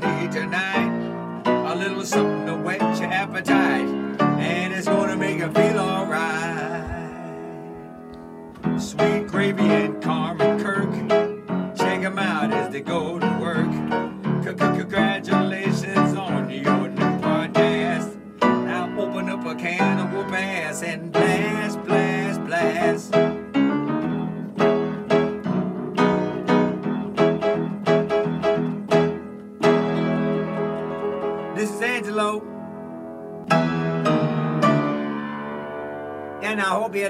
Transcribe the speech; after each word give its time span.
need 0.00 0.32
tonight. 0.32 1.42
A 1.46 1.74
little 1.74 2.04
something 2.04 2.46
to 2.46 2.56
whet 2.56 2.80
your 3.00 3.10
appetite, 3.10 3.88
and 4.20 4.72
it's 4.72 4.86
gonna 4.86 5.16
make 5.16 5.38
you 5.38 5.50
feel 5.52 5.78
alright. 5.78 7.10
Sweet 8.78 9.26
gravy 9.28 9.62
and 9.62 9.89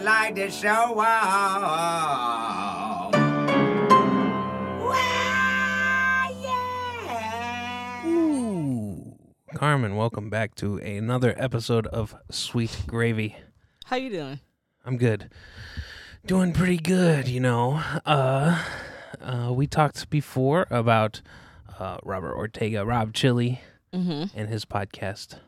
you 0.00 0.06
like 0.06 0.34
the 0.34 0.50
show. 0.50 0.92
Wow. 0.94 3.10
Wow, 4.80 6.30
yeah. 6.42 8.06
Ooh. 8.06 9.14
Carmen, 9.54 9.96
welcome 9.96 10.30
back 10.30 10.54
to 10.56 10.78
another 10.78 11.34
episode 11.36 11.86
of 11.88 12.14
Sweet 12.30 12.84
Gravy. 12.86 13.36
How 13.86 13.96
you 13.96 14.08
doing? 14.10 14.40
I'm 14.86 14.96
good. 14.96 15.30
Doing 16.24 16.52
pretty 16.54 16.78
good, 16.78 17.28
you 17.28 17.40
know. 17.40 17.82
Uh 18.06 18.64
uh 19.20 19.52
we 19.52 19.66
talked 19.66 20.08
before 20.08 20.66
about 20.70 21.20
uh 21.78 21.98
Robert 22.02 22.34
Ortega, 22.34 22.86
Rob 22.86 23.12
Chili, 23.12 23.60
Mm-hmm. 23.92 24.38
and 24.38 24.48
his 24.48 24.64
podcast 24.64 25.40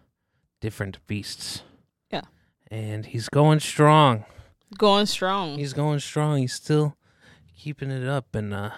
Different 0.61 0.99
Beasts. 1.07 1.63
Yeah. 2.11 2.23
And 2.73 3.07
he's 3.07 3.29
going 3.29 3.61
strong. 3.61 4.25
Going 4.79 5.07
strong. 5.07 5.59
He's 5.59 5.73
going 5.73 6.01
strong. 6.01 6.39
He's 6.39 6.55
still 6.55 6.97
keeping 7.57 7.91
it 7.91 8.07
up 8.09 8.35
and 8.35 8.53
uh 8.53 8.71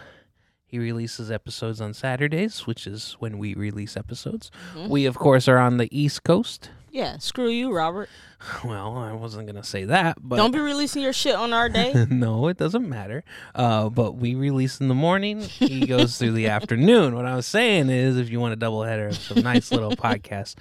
he 0.67 0.79
releases 0.79 1.31
episodes 1.31 1.81
on 1.81 1.95
Saturdays, 1.95 2.67
which 2.67 2.87
is 2.87 3.15
when 3.21 3.39
we 3.39 3.55
release 3.55 3.97
episodes. 3.97 4.51
Mhm. 4.75 4.89
We 4.89 5.07
of 5.07 5.17
course 5.17 5.47
are 5.49 5.59
on 5.59 5.77
the 5.77 5.89
East 5.97 6.25
Coast. 6.25 6.71
yeah, 6.91 7.19
screw 7.19 7.49
you, 7.49 7.73
Robert. 7.73 8.09
Well, 8.65 8.99
I 8.99 9.13
wasn't 9.15 9.47
gonna 9.47 9.65
say 9.65 9.85
that, 9.85 10.19
but 10.21 10.37
Don't 10.37 10.51
be 10.51 10.59
releasing 10.59 11.01
your 11.03 11.15
shit 11.15 11.35
on 11.35 11.53
our 11.55 11.69
day. 11.71 12.07
no, 12.11 12.49
it 12.49 12.59
doesn't 12.59 12.87
matter. 12.89 13.25
Uh, 13.55 13.89
but 13.89 14.17
we 14.17 14.35
release 14.35 14.81
in 14.81 14.89
the 14.89 14.95
morning. 14.95 15.41
He 15.41 15.87
goes 15.87 16.19
through 16.19 16.33
the 16.33 16.49
afternoon. 16.59 17.15
What 17.15 17.25
I 17.25 17.37
was 17.37 17.47
saying 17.47 17.89
is, 17.89 18.19
if 18.19 18.29
you 18.31 18.41
want 18.41 18.53
a 18.53 18.57
double 18.57 18.83
header 18.83 19.09
of 19.09 19.17
some 19.17 19.43
nice 19.43 19.71
little 19.73 19.93
podcasts, 19.97 20.57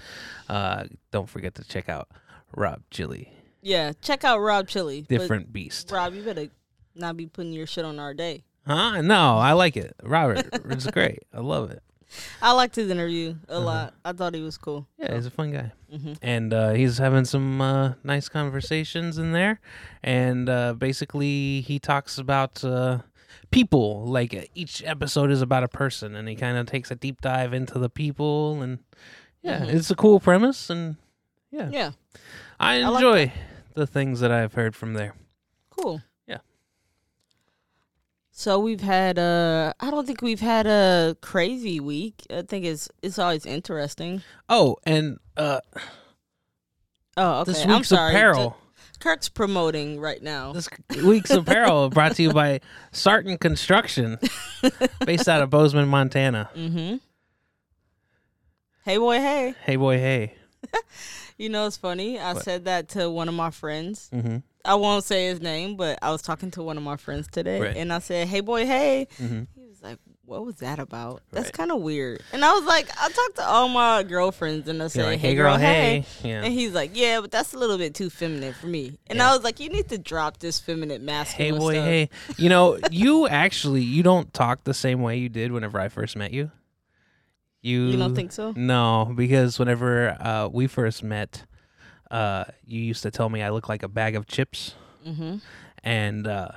uh, 0.48 0.86
don't 1.12 1.28
forget 1.30 1.56
to 1.56 1.64
check 1.68 1.90
out 1.90 2.08
Rob 2.56 2.82
Chili, 2.90 3.34
yeah, 3.64 3.94
check 4.02 4.24
out 4.24 4.40
Rob 4.40 4.68
Chili. 4.68 5.02
But, 5.02 5.10
different 5.18 5.52
beast. 5.52 5.92
Rob, 5.92 6.14
you 6.14 6.22
better 6.24 6.48
not 6.96 7.18
be 7.18 7.26
putting 7.26 7.54
your 7.54 7.66
shit 7.66 7.86
on 7.86 7.98
our 8.00 8.14
day. 8.14 8.44
Huh? 8.68 9.02
No, 9.02 9.38
I 9.40 9.54
like 9.54 9.76
it. 9.76 9.96
Robert, 10.04 10.48
it's 10.70 10.86
great. 10.88 11.20
I 11.34 11.40
love 11.40 11.72
it. 11.72 11.82
I 12.42 12.52
liked 12.52 12.76
his 12.76 12.92
interview 12.92 13.36
a 13.50 13.54
Uh-huh. 13.56 13.66
lot. 13.66 13.94
I 14.06 14.12
thought 14.14 14.36
he 14.36 14.42
was 14.42 14.58
cool. 14.58 14.88
Yeah, 15.00 15.16
he's 15.16 15.26
a 15.26 15.32
fun 15.32 15.52
guy. 15.52 15.72
hmm 15.90 16.14
and 16.22 16.54
uh, 16.54 16.72
he's 16.74 17.00
having 17.00 17.26
some 17.26 17.60
uh, 17.60 17.94
nice 18.04 18.30
conversations 18.30 19.18
in 19.18 19.32
there. 19.32 19.60
And 20.04 20.48
uh, 20.48 20.74
basically, 20.76 21.62
he 21.62 21.80
talks 21.80 22.20
about 22.20 22.64
uh, 22.64 23.00
people. 23.52 24.06
Like 24.06 24.34
uh, 24.36 24.42
each 24.54 24.84
episode 24.86 25.32
is 25.32 25.42
about 25.42 25.64
a 25.64 25.68
person, 25.68 26.16
and 26.16 26.28
he 26.30 26.36
kind 26.36 26.56
of 26.58 26.68
takes 26.68 26.92
a 26.92 26.96
deep 26.96 27.20
dive 27.22 27.52
into 27.54 27.80
the 27.80 27.90
people. 27.90 28.62
And 28.62 28.80
yeah, 29.42 29.62
Mhm. 29.62 29.74
it's 29.74 29.90
a 29.90 29.96
cool 29.96 30.20
premise, 30.20 30.70
and 30.70 30.98
yeah, 31.52 31.70
Yeah, 31.72 31.92
I 32.60 32.76
I 32.82 32.88
like 32.90 33.04
enjoy 33.04 33.32
the 33.76 33.88
things 33.88 34.20
that 34.20 34.32
I've 34.32 34.54
heard 34.54 34.76
from 34.76 34.94
there. 34.94 35.14
cool. 35.70 36.02
Yeah. 36.28 36.38
So 38.32 38.60
we've 38.60 38.82
had 38.82 39.18
a. 39.18 39.74
I 39.80 39.92
don't 39.92 40.06
think 40.08 40.22
we've 40.22 40.40
had 40.40 40.66
a 40.68 41.16
crazy 41.22 41.80
week. 41.80 42.26
I 42.30 42.42
think 42.44 42.66
it's 42.66 42.90
it's 43.02 43.20
always 43.20 43.46
interesting. 43.46 44.22
Oh, 44.50 44.78
and 44.86 45.18
uh, 45.38 45.60
Oh, 47.16 47.42
okay. 47.42 47.52
this 47.52 47.64
I'm 47.64 47.70
week's 47.72 47.90
sorry. 47.90 48.12
apparel. 48.14 48.58
Kirk's 49.00 49.28
promoting 49.30 50.00
right 50.00 50.22
now. 50.24 50.54
This 50.54 50.70
week's 51.04 51.30
apparel 51.30 51.90
brought 51.92 52.16
to 52.16 52.24
you 52.24 52.32
by 52.32 52.62
Sarton 52.94 53.38
Construction, 53.38 54.18
based 55.06 55.28
out 55.28 55.42
of 55.42 55.50
Bozeman, 55.50 55.90
Montana. 55.90 56.50
Mm-hmm. 56.56 56.96
Hey 58.86 58.98
boy, 58.98 59.18
hey. 59.20 59.56
Hey, 59.64 59.76
boy, 59.76 59.98
hey. 59.98 60.36
You 61.38 61.50
know 61.50 61.66
it's 61.68 61.78
funny. 61.78 62.20
I 62.20 62.34
What? 62.34 62.44
said 62.44 62.66
that 62.66 62.90
to 62.90 63.10
one 63.10 63.28
of 63.28 63.34
my 63.36 63.50
friends. 63.50 64.10
Mm-hmm. 64.14 64.38
I 64.66 64.76
won't 64.76 65.04
say 65.04 65.28
his 65.28 65.42
name, 65.42 65.76
but 65.76 66.00
I 66.02 66.12
was 66.12 66.22
talking 66.22 66.52
to 66.52 66.64
one 66.64 66.78
of 66.78 66.84
my 66.84 66.96
friends 66.96 67.28
today, 67.28 67.60
Right. 67.60 67.76
and 67.76 67.92
I 67.92 68.00
said, 68.00 68.28
"Hey 68.28 68.40
boy, 68.40 68.66
hey." 68.66 69.08
Mm-hmm. 69.22 69.42
He 69.56 69.68
was 69.68 69.82
like, 69.84 69.98
"What 70.26 70.46
was 70.46 70.56
that 70.58 70.80
about?" 70.80 71.22
That's 71.32 71.52
kind 71.52 71.70
of 71.70 71.82
weird. 71.82 72.22
And 72.32 72.46
I 72.46 72.54
was 72.54 72.64
like, 72.64 72.88
I 72.98 73.10
talked 73.10 73.36
to 73.38 73.46
all 73.46 73.68
my 73.68 74.04
girlfriends, 74.04 74.70
and 74.70 74.82
I 74.82 74.88
said, 74.88 75.06
like, 75.06 75.20
"Hey 75.20 75.36
girl, 75.36 75.58
hey." 75.58 76.06
Yeah. 76.24 76.44
And 76.44 76.54
he's 76.54 76.72
like, 76.72 76.92
"Yeah, 76.94 77.20
but 77.20 77.30
that's 77.32 77.54
a 77.54 77.58
little 77.60 77.78
bit 77.78 77.94
too 77.94 78.10
feminine 78.10 78.54
for 78.54 78.68
me." 78.68 78.98
And 79.08 79.18
Yeah. 79.18 79.32
I 79.32 79.36
was 79.36 79.44
like, 79.44 79.60
"You 79.60 79.68
need 79.68 79.90
to 79.90 79.98
drop 79.98 80.38
this 80.38 80.62
feminine 80.62 81.04
masculine." 81.04 81.54
Hey 81.56 81.60
boy, 81.60 81.74
stuff." 81.74 81.86
hey. 81.86 82.10
You 82.38 82.48
know, 82.48 82.80
you 82.90 83.28
actually 83.28 83.82
you 83.82 84.02
don't 84.02 84.34
talk 84.34 84.64
the 84.64 84.74
same 84.74 85.02
way 85.02 85.18
you 85.18 85.28
did 85.28 85.52
whenever 85.52 85.78
I 85.78 85.90
first 85.90 86.16
met 86.16 86.32
you. 86.32 86.52
You 87.64 87.86
You 87.88 87.98
don't 87.98 88.14
think 88.14 88.32
so? 88.32 88.54
No, 88.56 89.12
because 89.16 89.58
whenever 89.58 90.10
uh, 90.22 90.50
we 90.52 90.68
first 90.68 91.02
met, 91.02 91.46
uh, 92.12 92.44
you 92.68 92.82
used 92.82 93.02
to 93.04 93.10
tell 93.12 93.30
me 93.30 93.42
I 93.42 93.50
look 93.50 93.68
like 93.70 93.82
a 93.82 93.88
bag 93.88 94.16
of 94.16 94.28
chips, 94.28 94.76
Mm-hmm. 95.08 95.38
and 95.84 96.28
uh, 96.28 96.50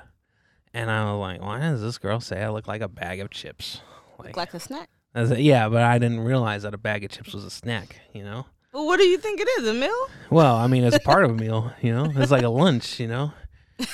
and 0.74 0.90
I 0.90 1.10
was 1.12 1.18
like, 1.20 1.40
why 1.40 1.60
does 1.60 1.80
this 1.80 1.96
girl 1.98 2.20
say 2.20 2.42
I 2.42 2.50
look 2.50 2.68
like 2.68 2.80
a 2.82 2.88
bag 2.88 3.20
of 3.20 3.30
chips? 3.30 3.80
Like, 4.18 4.36
Like 4.36 4.52
a 4.52 4.60
snack. 4.60 4.90
I 5.14 5.22
yeah, 5.36 5.68
but 5.70 5.82
I 5.82 5.98
didn't 5.98 6.20
realize 6.20 6.62
that 6.64 6.74
a 6.74 6.78
bag 6.78 7.02
of 7.04 7.10
chips 7.10 7.32
was 7.32 7.44
a 7.44 7.50
snack. 7.50 8.00
You 8.12 8.22
know. 8.24 8.44
Well, 8.72 8.84
what 8.84 8.98
do 8.98 9.06
you 9.06 9.16
think 9.16 9.40
it 9.40 9.48
is? 9.60 9.68
A 9.68 9.72
meal? 9.74 10.08
Well, 10.28 10.56
I 10.56 10.66
mean, 10.66 10.84
it's 10.84 10.98
part 10.98 11.24
of 11.24 11.30
a 11.30 11.34
meal. 11.44 11.72
You 11.80 11.92
know, 11.94 12.12
it's 12.14 12.30
like 12.30 12.42
a 12.42 12.48
lunch. 12.50 13.00
You 13.00 13.06
know, 13.08 13.32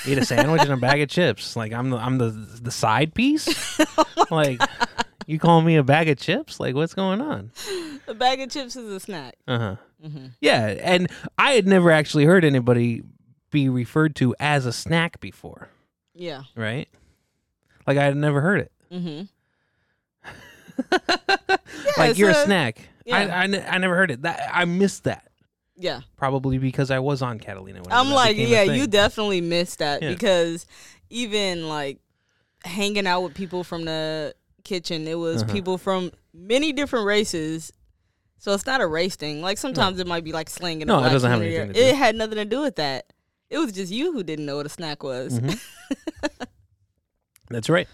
eat 0.05 0.17
a 0.17 0.25
sandwich 0.25 0.61
and 0.63 0.71
a 0.71 0.77
bag 0.77 0.99
of 1.01 1.09
chips. 1.09 1.55
Like 1.55 1.71
I'm 1.73 1.89
the 1.91 1.97
I'm 1.97 2.17
the 2.17 2.29
the 2.29 2.71
side 2.71 3.13
piece. 3.13 3.79
like 4.31 4.59
you 5.27 5.39
call 5.39 5.61
me 5.61 5.75
a 5.75 5.83
bag 5.83 6.09
of 6.09 6.17
chips? 6.19 6.59
Like 6.59 6.75
what's 6.75 6.93
going 6.93 7.21
on? 7.21 7.51
A 8.07 8.13
bag 8.13 8.41
of 8.41 8.49
chips 8.49 8.75
is 8.75 8.91
a 8.91 8.99
snack. 8.99 9.35
Uh 9.47 9.57
huh. 9.59 9.75
Mm-hmm. 10.05 10.25
Yeah, 10.41 10.65
and 10.81 11.09
I 11.37 11.53
had 11.53 11.65
never 11.65 11.89
actually 11.89 12.25
heard 12.25 12.43
anybody 12.43 13.01
be 13.49 13.69
referred 13.69 14.15
to 14.17 14.35
as 14.41 14.65
a 14.65 14.73
snack 14.73 15.21
before, 15.21 15.69
Yeah. 16.13 16.43
right? 16.55 16.89
Like 17.87 17.97
I 17.97 18.03
had 18.03 18.17
never 18.17 18.41
heard 18.41 18.59
it. 18.59 18.71
Mm-hmm. 18.91 19.21
like 21.97 22.17
you're 22.17 22.29
a 22.31 22.33
so- 22.33 22.45
snack. 22.45 22.89
yeah. 23.05 23.17
I, 23.17 23.43
I, 23.43 23.43
I 23.75 23.77
never 23.77 23.95
heard 23.95 24.11
it. 24.11 24.23
That 24.23 24.49
I 24.51 24.65
missed 24.65 25.05
that 25.05 25.29
Yeah. 25.77 26.01
probably 26.17 26.57
because 26.57 26.91
I 26.91 26.99
was 26.99 27.21
on 27.21 27.39
Catalina. 27.39 27.81
I'm 27.89 28.09
like, 28.11 28.35
yeah, 28.37 28.63
you 28.63 28.87
definitely 28.87 29.41
missed 29.41 29.79
that 29.79 30.01
Yeah. 30.01 30.09
because 30.09 30.65
even 31.09 31.69
like 31.69 31.99
hanging 32.65 33.07
out 33.07 33.21
with 33.21 33.33
people 33.33 33.63
from 33.63 33.85
the 33.85 34.33
kitchen, 34.63 35.07
it 35.07 35.15
was 35.17 35.43
Uh-huh. 35.43 35.51
people 35.53 35.77
from 35.77 36.11
many 36.33 36.73
different 36.73 37.05
races. 37.05 37.71
So 38.37 38.53
it's 38.53 38.65
not 38.65 38.81
a 38.81 38.87
race 38.87 39.15
thing. 39.15 39.41
Like 39.41 39.57
sometimes 39.57 39.99
it 39.99 40.07
might 40.07 40.23
be 40.23 40.31
like 40.33 40.49
slang 40.49 40.81
in 40.81 40.87
No, 40.87 40.95
the 40.95 40.99
it 40.99 41.01
black 41.03 41.11
doesn't 41.13 41.31
have 41.31 41.41
anything 41.41 41.67
to 41.69 41.73
do. 41.73 41.79
It 41.79 41.95
had 41.95 42.15
nothing 42.15 42.35
to 42.35 42.45
do 42.45 42.61
with 42.61 42.75
that. 42.75 43.05
It 43.49 43.57
was 43.57 43.71
just 43.71 43.91
you 43.91 44.11
who 44.13 44.23
didn't 44.23 44.45
know 44.45 44.57
what 44.57 44.65
a 44.65 44.69
snack 44.69 45.01
was. 45.03 45.39
Mhm. 45.39 45.59
That's 47.49 47.69
right. 47.69 47.87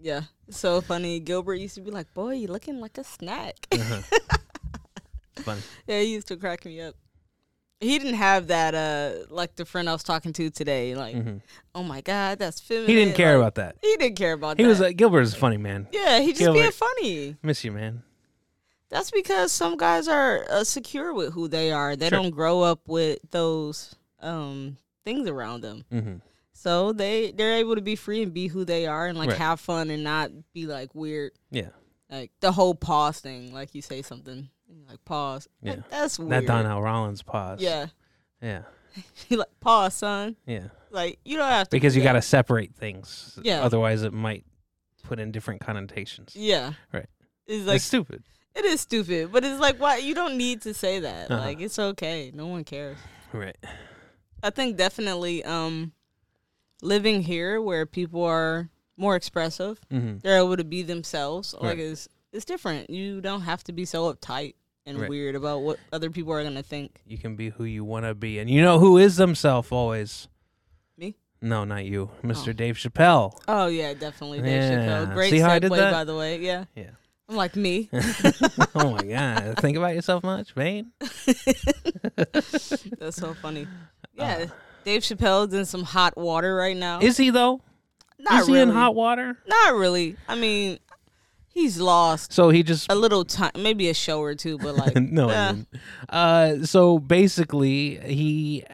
Yeah. 0.00 0.22
So 0.50 0.80
funny. 0.80 1.18
Gilbert 1.20 1.54
used 1.56 1.74
to 1.76 1.80
be 1.80 1.90
like, 1.90 2.12
Boy, 2.14 2.34
you 2.34 2.48
looking 2.48 2.80
like 2.80 2.96
a 2.98 3.04
snack. 3.04 3.66
Uh-huh. 3.72 4.02
Funny. 5.42 5.60
yeah, 5.86 6.00
he 6.00 6.12
used 6.14 6.28
to 6.28 6.36
crack 6.36 6.64
me 6.64 6.80
up. 6.80 6.94
He 7.84 7.98
didn't 7.98 8.14
have 8.14 8.48
that 8.48 8.74
uh 8.74 9.26
like 9.32 9.54
the 9.56 9.64
friend 9.64 9.88
I 9.88 9.92
was 9.92 10.02
talking 10.02 10.32
to 10.34 10.50
today, 10.50 10.94
like, 10.94 11.14
Mhm. 11.16 11.40
oh 11.74 11.82
my 11.82 12.00
god, 12.00 12.38
that's 12.38 12.60
feminine. 12.60 12.88
He 12.88 12.94
didn't 12.96 13.14
care 13.16 13.38
like, 13.38 13.42
about 13.42 13.54
that. 13.56 13.76
He 13.82 13.96
didn't 13.96 14.16
care 14.16 14.32
about 14.32 14.56
that. 14.56 14.62
He 14.62 14.64
that. 14.64 14.68
was 14.68 14.80
like 14.80 14.96
Gilbert 14.96 15.20
is 15.22 15.34
a 15.34 15.36
funny 15.36 15.56
man. 15.58 15.86
yeah, 15.92 16.20
he 16.20 16.32
just 16.32 16.52
being 16.52 16.70
funny. 16.72 17.36
Miss 17.42 17.62
you, 17.64 17.72
man. 17.72 18.02
That's 18.90 19.10
because 19.10 19.50
some 19.50 19.76
guys 19.76 20.06
are 20.08 20.46
uh, 20.50 20.62
secure 20.64 21.12
with 21.14 21.32
who 21.32 21.48
they 21.48 21.72
are. 21.72 21.96
They 21.96 22.08
Sure. 22.10 22.22
don't 22.22 22.30
grow 22.30 22.62
up 22.62 22.80
with 22.86 23.18
those 23.30 23.94
um 24.20 24.76
things 25.04 25.28
around 25.28 25.60
them. 25.62 25.84
hmm 25.90 26.16
So 26.52 26.92
they 26.92 27.32
they're 27.32 27.54
able 27.56 27.74
to 27.74 27.82
be 27.82 27.96
free 27.96 28.22
and 28.22 28.32
be 28.32 28.46
who 28.48 28.64
they 28.64 28.86
are 28.86 29.06
and 29.06 29.18
like 29.18 29.30
Right. 29.30 29.38
have 29.38 29.60
fun 29.60 29.90
and 29.90 30.04
not 30.04 30.30
be 30.52 30.66
like 30.66 30.94
weird. 30.94 31.32
Yeah. 31.50 31.70
Like 32.10 32.30
the 32.40 32.52
whole 32.52 32.74
pause 32.74 33.18
thing, 33.20 33.52
like 33.52 33.74
you 33.74 33.82
say 33.82 34.00
something, 34.02 34.48
like 34.88 35.04
pause. 35.04 35.48
Like, 35.62 35.76
Yeah. 35.76 35.82
that's 35.90 36.18
weird. 36.18 36.30
That 36.32 36.46
Donnell 36.46 36.82
Rawlings 36.82 37.22
pause. 37.22 37.60
Yeah, 37.60 37.86
Yeah. 38.42 38.62
he 39.28 39.36
like 39.36 39.48
pause, 39.60 39.94
son. 39.94 40.36
Yeah. 40.46 40.68
Like 40.90 41.18
you 41.24 41.36
don't 41.36 41.48
have 41.48 41.68
to 41.68 41.76
Because 41.76 41.94
do 41.94 41.98
you 42.00 42.04
got 42.04 42.12
to 42.12 42.22
separate 42.22 42.74
things. 42.76 43.38
Yeah. 43.42 43.62
Otherwise, 43.62 44.02
it 44.02 44.12
might 44.12 44.44
put 45.02 45.18
in 45.18 45.32
different 45.32 45.60
connotations. 45.60 46.34
Yeah. 46.36 46.74
Right. 46.92 47.06
It's 47.46 47.66
like 47.66 47.76
it's 47.76 47.84
stupid. 47.84 48.22
It 48.54 48.64
is 48.64 48.80
stupid, 48.80 49.32
but 49.32 49.44
it's 49.44 49.58
like 49.60 49.80
why 49.80 49.96
you 49.96 50.14
don't 50.14 50.36
need 50.36 50.62
to 50.62 50.72
say 50.74 51.00
that. 51.00 51.30
Uh-huh. 51.30 51.40
Like 51.42 51.60
it's 51.60 51.78
okay. 51.78 52.30
No 52.32 52.46
one 52.46 52.62
cares. 52.64 52.96
Right. 53.32 53.56
I 54.44 54.50
think 54.50 54.76
definitely 54.76 55.42
um 55.44 55.92
living 56.82 57.22
here 57.22 57.60
where 57.60 57.86
people 57.86 58.22
are 58.22 58.68
more 58.96 59.16
expressive, 59.16 59.80
hmm 59.90 60.18
they're 60.18 60.38
able 60.38 60.56
to 60.56 60.64
be 60.64 60.82
themselves. 60.82 61.52
Like 61.54 61.62
Right. 61.62 61.78
it's 61.80 62.08
it's 62.32 62.44
different. 62.44 62.90
You 62.90 63.20
don't 63.20 63.40
have 63.42 63.64
to 63.64 63.72
be 63.72 63.84
so 63.84 64.12
uptight 64.14 64.54
and 64.86 64.98
Right. 65.00 65.08
weird 65.10 65.34
about 65.34 65.62
what 65.62 65.78
other 65.92 66.10
people 66.10 66.32
are 66.32 66.42
gonna 66.42 66.62
think. 66.62 67.00
You 67.06 67.18
can 67.18 67.36
be 67.36 67.50
who 67.50 67.64
you 67.64 67.84
want 67.84 68.04
to 68.06 68.14
be, 68.14 68.38
and 68.38 68.48
you 68.50 68.62
know 68.62 68.78
who 68.78 68.98
is 68.98 69.16
themselves 69.16 69.70
always. 69.72 70.28
Me? 70.98 71.16
No, 71.40 71.64
not 71.64 71.84
you, 71.84 72.10
Mr. 72.22 72.50
Oh. 72.50 72.52
Dave 72.52 72.76
Chappelle. 72.76 73.38
Oh 73.48 73.66
yeah, 73.66 73.94
definitely. 73.94 74.40
Dave 74.42 74.62
Yeah. 74.62 74.70
Chappelle. 75.06 75.14
Great 75.14 75.30
See 75.30 75.38
how 75.38 75.50
I 75.50 75.58
segue 75.58 75.62
did 75.62 75.72
that? 75.72 75.92
by 75.92 76.04
the 76.04 76.16
way. 76.16 76.38
Yeah. 76.40 76.64
Yeah. 76.74 76.90
I'm 77.28 77.36
like 77.36 77.56
me. 77.56 77.88
oh 78.74 78.90
my 78.90 79.02
god! 79.02 79.58
Think 79.58 79.78
about 79.78 79.94
yourself 79.94 80.22
much, 80.24 80.54
man. 80.56 80.92
That's 82.98 83.16
so 83.16 83.34
funny. 83.40 83.66
Yeah. 84.14 84.36
Uh. 84.44 84.46
Dave 84.84 85.00
Chappelle's 85.00 85.54
in 85.54 85.64
some 85.64 85.82
hot 85.82 86.16
water 86.18 86.54
right 86.54 86.76
now. 86.76 87.00
Is 87.00 87.16
he 87.16 87.30
though? 87.30 87.62
Not 88.18 88.42
is 88.42 88.46
he 88.46 88.58
in 88.58 88.68
hot 88.68 88.94
water? 88.94 89.38
Not 89.46 89.74
really. 89.74 90.16
I 90.28 90.34
mean, 90.34 90.78
he's 91.54 91.80
lost 91.80 92.32
So 92.32 92.50
he 92.50 92.62
just 92.62 92.90
a 92.90 92.94
little 92.94 93.24
time, 93.24 93.52
maybe 93.56 93.88
a 93.88 93.94
show 93.94 94.20
or 94.20 94.34
two, 94.34 94.58
but 94.58 94.74
like 94.76 94.94
no. 95.00 95.28
eh, 95.30 95.32
I 95.48 95.52
didn't. 95.52 95.68
Uh, 96.08 96.66
so 96.66 96.98
basically, 96.98 97.98
he 98.00 98.64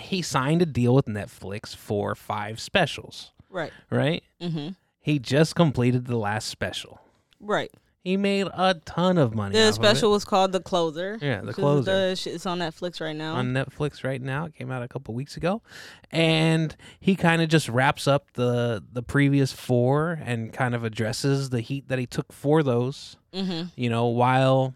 he 0.00 0.22
signed 0.22 0.62
a 0.62 0.66
deal 0.66 0.94
with 0.94 1.06
Netflix 1.06 1.76
for 1.76 2.14
five 2.14 2.58
specials. 2.60 3.32
right. 3.50 3.72
Right. 3.90 4.22
Mm-hmm. 4.40 4.68
He 5.00 5.18
just 5.18 5.54
completed 5.54 6.06
the 6.06 6.16
last 6.18 6.48
special. 6.48 7.00
Right. 7.40 7.70
He 8.04 8.16
made 8.16 8.46
a 8.54 8.74
ton 8.86 9.18
of 9.18 9.34
money. 9.34 9.54
The 9.54 9.72
special 9.72 10.10
was 10.12 10.24
called 10.24 10.52
The 10.52 10.60
Closer. 10.60 11.18
Yeah, 11.20 11.40
The 11.42 11.52
Closer. 11.52 12.14
the 12.14 12.30
it's 12.32 12.46
on 12.46 12.58
Netflix 12.60 13.00
right 13.00 13.14
now. 13.16 13.34
on 13.34 13.52
Netflix 13.52 14.02
right 14.04 14.22
now. 14.22 14.46
It 14.46 14.54
came 14.54 14.70
out 14.70 14.82
a 14.82 14.88
couple 14.88 15.14
weeks 15.14 15.36
ago, 15.36 15.62
and 16.10 16.74
he 17.00 17.16
kind 17.16 17.42
of 17.42 17.48
just 17.48 17.68
wraps 17.68 18.06
up 18.08 18.32
the 18.34 18.82
the 18.92 19.02
previous 19.02 19.52
four 19.52 20.18
and 20.24 20.52
kind 20.52 20.74
of 20.74 20.84
addresses 20.84 21.50
the 21.50 21.60
heat 21.60 21.88
that 21.88 21.98
he 21.98 22.06
took 22.06 22.32
for 22.32 22.62
those. 22.62 23.16
mm-hmm. 23.34 23.64
You 23.76 23.90
know, 23.90 24.06
while 24.06 24.74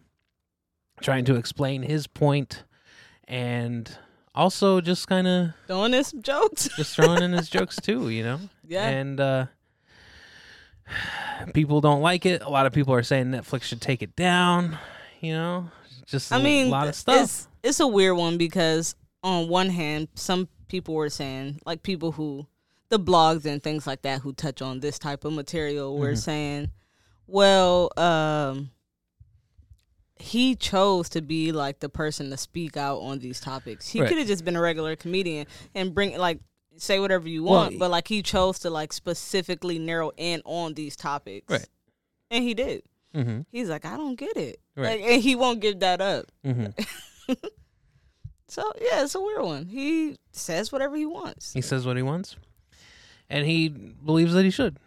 trying 1.00 1.24
to 1.26 1.36
explain 1.36 1.82
his 1.82 2.06
point 2.06 2.64
and 3.26 3.96
also 4.34 4.80
just 4.80 5.06
kind 5.08 5.26
of 5.26 5.50
Throwing 5.69 5.94
in 5.94 6.04
some 6.04 6.22
jokes. 6.22 6.69
just 6.76 6.96
throwing 6.96 7.22
in 7.22 7.32
his 7.32 7.48
jokes 7.56 7.76
too. 7.76 8.08
You 8.10 8.24
know. 8.24 8.40
yeah. 8.66 8.88
And 8.88 9.20
uh, 9.20 9.46
people 11.55 11.81
don't 11.81 12.00
like 12.03 12.27
it. 12.27 12.43
A 12.43 12.49
lot 12.49 12.67
of 12.67 12.73
people 12.73 12.94
are 12.94 13.03
saying 13.03 13.27
Netflix 13.27 13.62
should 13.62 13.81
take 13.81 14.03
it 14.03 14.15
down. 14.17 14.79
You 15.21 15.33
know, 15.33 15.71
just 16.06 16.33
a 16.33 16.37
I 16.37 16.43
mean, 16.43 16.67
a 16.67 16.71
lot 16.71 16.89
of 16.89 16.94
stuff. 16.94 17.23
It's, 17.23 17.49
it's 17.62 17.81
a 17.81 17.87
weird 17.87 18.17
one 18.17 18.39
because 18.39 18.94
on 19.23 19.49
one 19.49 19.69
hand, 19.69 20.09
some 20.15 20.49
people 20.69 20.94
were 20.94 21.11
saying, 21.11 21.61
like 21.65 21.83
people 21.83 22.12
who, 22.12 22.47
the 22.89 22.99
blogs 22.99 23.44
and 23.44 23.62
things 23.62 23.87
like 23.87 24.03
that 24.03 24.21
who 24.23 24.33
touch 24.33 24.61
on 24.62 24.81
this 24.81 24.99
type 24.99 25.25
of 25.25 25.33
material 25.33 25.97
were 25.97 26.12
Mhm. 26.12 26.19
saying, 26.19 26.71
well, 27.27 27.91
um, 27.97 28.71
he 30.17 30.55
chose 30.55 31.09
to 31.11 31.21
be 31.23 31.53
like 31.53 31.81
the 31.81 31.89
person 31.89 32.31
to 32.31 32.37
speak 32.37 32.77
out 32.77 32.99
on 32.99 33.19
these 33.19 33.41
topics. 33.41 33.89
He 33.89 34.00
Right. 34.00 34.09
could 34.09 34.19
have 34.19 34.27
just 34.27 34.44
been 34.44 34.56
a 34.56 34.61
regular 34.61 34.94
comedian 34.97 35.47
and 35.75 35.94
bring 35.94 36.17
like 36.19 36.39
say 36.76 36.98
whatever 36.98 37.28
you 37.28 37.44
Well, 37.44 37.54
want, 37.64 37.78
but 37.78 37.90
like 37.90 38.08
he 38.08 38.22
chose 38.22 38.58
to 38.60 38.70
like 38.70 38.92
specifically 38.92 39.78
narrow 39.78 40.12
in 40.16 40.42
on 40.44 40.74
these 40.74 40.96
topics. 40.96 41.50
Right. 41.50 41.69
And 42.30 42.42
he 42.44 42.54
did. 42.54 42.82
mm-hmm. 43.14 43.40
He's 43.50 43.69
like, 43.69 43.84
I 43.84 43.96
don't 43.96 44.16
get 44.16 44.36
it. 44.36 44.58
Right. 44.76 45.00
Like, 45.00 45.10
and 45.10 45.22
he 45.22 45.34
won't 45.36 45.60
give 45.60 45.80
that 45.80 46.00
up. 46.00 46.26
Mm-hmm. 46.44 47.32
So 48.48 48.70
yeah, 48.82 49.02
it's 49.02 49.14
a 49.14 49.20
weird 49.20 49.42
one. 49.44 49.64
He 49.64 50.19
says 50.32 50.70
whatever 50.70 50.94
he 50.94 51.06
wants, 51.06 51.54
He 51.54 51.62
says 51.62 51.86
what 51.86 51.96
he 51.96 52.02
wants, 52.02 52.36
and 53.30 53.46
he 53.46 53.69
believes 53.70 54.34
that 54.34 54.44
he 54.44 54.50
should. 54.50 54.78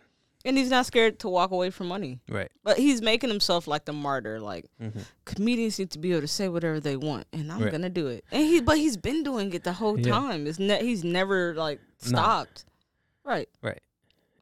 And 0.45 0.57
he's 0.57 0.69
not 0.69 0.86
scared 0.86 1.19
to 1.19 1.27
walk 1.30 1.51
away 1.51 1.69
from 1.71 1.88
money. 1.88 2.21
Right. 2.30 2.50
But 2.63 2.77
he's 2.77 3.01
making 3.01 3.30
himself 3.30 3.68
like 3.68 3.83
the 3.86 3.92
martyr. 3.94 4.39
Like 4.39 4.65
Mm-hmm. 4.81 5.00
comedians 5.25 5.77
need 5.80 5.92
to 5.92 6.00
be 6.00 6.12
able 6.12 6.21
to 6.21 6.27
say 6.27 6.47
whatever 6.47 6.80
they 6.80 6.95
want, 6.95 7.27
and 7.33 7.51
I'm 7.51 7.62
Right. 7.63 7.71
gonna 7.71 7.89
do 7.89 8.07
it. 8.07 8.24
And 8.31 8.44
he, 8.44 8.62
but 8.62 8.77
he's 8.77 8.95
been 8.95 9.24
doing 9.24 9.51
it 9.53 9.63
the 9.65 9.74
whole 9.74 10.00
Yeah. 10.00 10.12
time. 10.13 10.47
It's 10.47 10.59
ne- 10.59 10.83
he's 10.86 11.03
never 11.03 11.53
like 11.56 11.80
No. 12.03 12.07
stopped. 12.09 12.65
Right. 13.25 13.50
Right. 13.62 13.81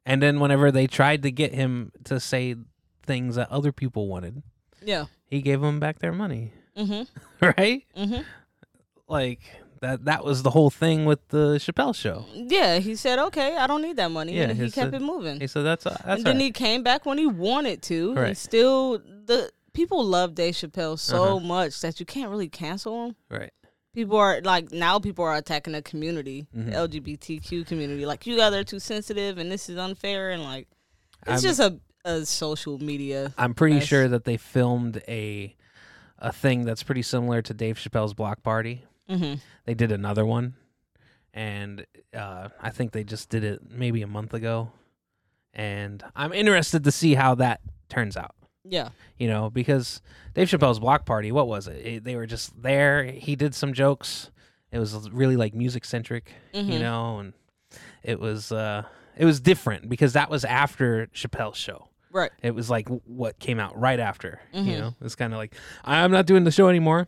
And 0.06 0.22
then 0.22 0.38
whenever 0.38 0.70
they 0.70 0.86
tried 0.86 1.22
to 1.22 1.30
get 1.30 1.54
him 1.54 1.90
to 2.04 2.20
say 2.20 2.54
things 3.02 3.36
that 3.36 3.50
other 3.50 3.72
people 3.72 4.06
wanted, 4.06 4.42
Yeah. 4.82 5.06
he 5.26 5.40
gave 5.40 5.60
them 5.62 5.80
back 5.80 5.98
their 6.00 6.12
money. 6.12 6.52
Mhm. 6.76 7.08
Right. 7.40 7.84
Mhm. 7.96 8.24
Like 9.08 9.40
that. 9.80 10.04
That 10.06 10.24
was 10.24 10.42
the 10.42 10.50
whole 10.50 10.70
thing 10.70 11.04
with 11.04 11.26
the 11.28 11.56
Chappelle 11.58 11.94
show. 11.94 12.26
Yeah. 12.34 12.78
He 12.78 12.96
said, 12.96 13.18
"Okay, 13.18 13.56
I 13.56 13.66
don't 13.66 13.82
need 13.82 13.96
that 13.96 14.10
money," 14.10 14.34
Yeah, 14.36 14.44
and 14.44 14.52
he 14.58 14.64
he 14.66 14.70
kept 14.70 14.92
said- 14.92 14.94
it 14.94 15.02
moving. 15.02 15.40
He 15.40 15.46
said 15.46 15.62
that's 15.62 15.84
that's 15.84 16.00
and 16.04 16.24
then 16.24 16.36
right. 16.36 16.42
he 16.44 16.50
came 16.50 16.82
back 16.82 17.06
when 17.06 17.18
he 17.18 17.26
wanted 17.26 17.82
to. 17.82 18.10
And 18.10 18.18
Right. 18.18 18.36
still, 18.36 18.98
the 18.98 19.50
people 19.72 20.04
love 20.04 20.34
Dave 20.34 20.54
Chappelle 20.54 20.98
so 20.98 21.36
Uh-huh. 21.36 21.40
much 21.40 21.80
that 21.80 21.98
you 22.00 22.06
can't 22.06 22.30
really 22.30 22.48
cancel 22.48 23.06
him. 23.06 23.16
right. 23.30 23.52
People 23.94 24.16
are 24.16 24.40
like 24.42 24.72
now 24.72 24.98
people 24.98 25.24
are 25.24 25.36
attacking 25.36 25.72
the 25.72 25.80
community, 25.82 26.46
Mhm. 26.56 26.66
the 26.66 26.72
LGBTQ 26.76 27.64
community. 27.64 28.04
Like 28.04 28.26
you 28.26 28.36
guys 28.36 28.52
are 28.52 28.64
too 28.64 28.80
sensitive 28.80 29.38
and 29.38 29.52
this 29.52 29.68
is 29.68 29.76
unfair 29.78 30.30
and 30.32 30.42
like 30.42 30.66
it's 31.22 31.30
I'm- 31.30 31.40
just 31.42 31.60
a, 31.60 31.78
a 32.04 32.26
social 32.26 32.78
media. 32.80 33.32
I'm 33.38 33.54
pretty 33.54 33.76
Nice. 33.76 33.86
sure 33.86 34.08
that 34.08 34.24
they 34.24 34.36
filmed 34.36 35.00
a 35.06 35.54
a 36.18 36.32
thing 36.32 36.64
that's 36.64 36.82
pretty 36.82 37.02
similar 37.02 37.40
to 37.42 37.54
Dave 37.54 37.76
Chappelle's 37.76 38.14
Block 38.14 38.42
Party. 38.42 38.84
Hmm 39.08 39.34
They 39.64 39.74
did 39.74 39.92
another 39.92 40.24
one, 40.26 40.54
and 41.32 41.84
uh, 42.14 42.48
I 42.60 42.70
think 42.70 42.92
they 42.92 43.04
just 43.04 43.28
did 43.28 43.44
it 43.44 43.60
maybe 43.70 44.02
a 44.02 44.06
month 44.06 44.34
ago. 44.34 44.70
And 45.52 46.02
I'm 46.16 46.32
interested 46.32 46.84
to 46.84 46.92
see 46.92 47.14
how 47.14 47.36
that 47.36 47.60
turns 47.88 48.16
out. 48.16 48.34
Yeah. 48.64 48.88
You 49.18 49.28
know, 49.28 49.50
because 49.50 50.00
Dave 50.34 50.48
Chappelle's 50.48 50.80
Block 50.80 51.06
Party, 51.06 51.30
what 51.32 51.46
was 51.46 51.68
it? 51.68 51.86
It- 51.86 52.04
they 52.04 52.16
were 52.16 52.26
just 52.26 52.60
there. 52.60 53.04
He 53.04 53.36
did 53.36 53.54
some 53.54 53.72
jokes. 53.72 54.30
It 54.72 54.78
was 54.80 55.10
really 55.10 55.36
like 55.36 55.54
music 55.54 55.84
centric, 55.84 56.32
you 56.52 56.62
Mhm. 56.62 56.80
know, 56.80 57.18
and 57.20 57.32
it 58.02 58.18
was 58.18 58.50
uh, 58.50 58.82
it 59.16 59.24
was 59.24 59.40
different 59.40 59.88
because 59.88 60.14
that 60.14 60.28
was 60.30 60.44
after 60.44 61.06
Chappelle's 61.14 61.56
show. 61.56 61.88
Right. 62.10 62.32
It 62.42 62.52
was 62.56 62.68
like 62.70 62.88
what 62.88 63.38
came 63.38 63.60
out 63.60 63.78
right 63.78 64.00
after. 64.00 64.40
You 64.52 64.60
Mhm. 64.62 64.78
know, 64.78 64.94
it's 65.02 65.14
kind 65.14 65.32
of 65.32 65.36
like 65.38 65.54
I'm 65.84 66.10
not 66.10 66.26
doing 66.26 66.42
the 66.42 66.50
show 66.50 66.68
anymore. 66.68 67.06